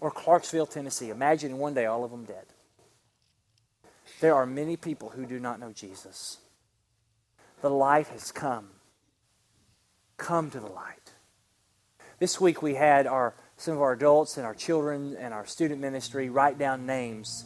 or 0.00 0.10
Clarksville, 0.10 0.66
Tennessee. 0.66 1.10
Imagine 1.10 1.58
one 1.58 1.74
day 1.74 1.86
all 1.86 2.04
of 2.04 2.10
them 2.10 2.24
dead. 2.24 2.46
There 4.20 4.34
are 4.34 4.46
many 4.46 4.76
people 4.76 5.10
who 5.10 5.26
do 5.26 5.40
not 5.40 5.60
know 5.60 5.72
Jesus. 5.72 6.38
The 7.62 7.70
light 7.70 8.06
has 8.08 8.32
come. 8.32 8.68
Come 10.16 10.50
to 10.50 10.60
the 10.60 10.66
light. 10.66 11.12
This 12.18 12.40
week 12.40 12.62
we 12.62 12.74
had 12.74 13.06
our 13.06 13.34
some 13.56 13.74
of 13.74 13.82
our 13.82 13.92
adults 13.92 14.38
and 14.38 14.46
our 14.46 14.54
children 14.54 15.16
and 15.18 15.34
our 15.34 15.44
student 15.44 15.82
ministry 15.82 16.30
write 16.30 16.58
down 16.58 16.86
names 16.86 17.44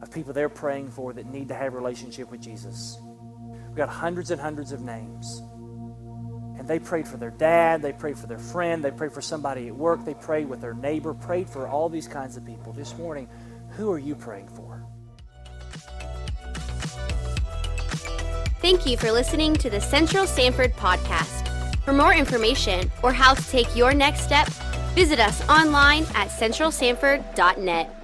of 0.00 0.12
people 0.12 0.32
they're 0.32 0.48
praying 0.48 0.88
for 0.90 1.12
that 1.12 1.26
need 1.26 1.48
to 1.48 1.54
have 1.54 1.74
a 1.74 1.76
relationship 1.76 2.30
with 2.30 2.40
Jesus 2.40 2.98
got 3.80 3.88
hundreds 3.88 4.30
and 4.30 4.38
hundreds 4.38 4.72
of 4.72 4.82
names. 4.82 5.40
And 6.58 6.68
they 6.68 6.78
prayed 6.78 7.08
for 7.08 7.16
their 7.16 7.30
dad, 7.30 7.80
they 7.80 7.94
prayed 7.94 8.18
for 8.18 8.26
their 8.26 8.38
friend, 8.38 8.84
they 8.84 8.90
prayed 8.90 9.12
for 9.12 9.22
somebody 9.22 9.68
at 9.68 9.74
work, 9.74 10.04
they 10.04 10.12
prayed 10.12 10.50
with 10.50 10.60
their 10.60 10.74
neighbor, 10.74 11.14
prayed 11.14 11.48
for 11.48 11.66
all 11.66 11.88
these 11.88 12.06
kinds 12.06 12.36
of 12.36 12.44
people. 12.44 12.74
This 12.74 12.98
morning, 12.98 13.26
who 13.70 13.90
are 13.90 13.98
you 13.98 14.14
praying 14.14 14.48
for? 14.48 14.84
Thank 18.60 18.84
you 18.84 18.98
for 18.98 19.10
listening 19.10 19.54
to 19.54 19.70
the 19.70 19.80
Central 19.80 20.26
Sanford 20.26 20.74
podcast. 20.74 21.48
For 21.82 21.94
more 21.94 22.12
information 22.12 22.92
or 23.02 23.14
how 23.14 23.32
to 23.32 23.42
take 23.48 23.74
your 23.74 23.94
next 23.94 24.20
step, 24.20 24.46
visit 24.94 25.18
us 25.18 25.40
online 25.48 26.02
at 26.14 26.28
centralsanford.net. 26.28 27.99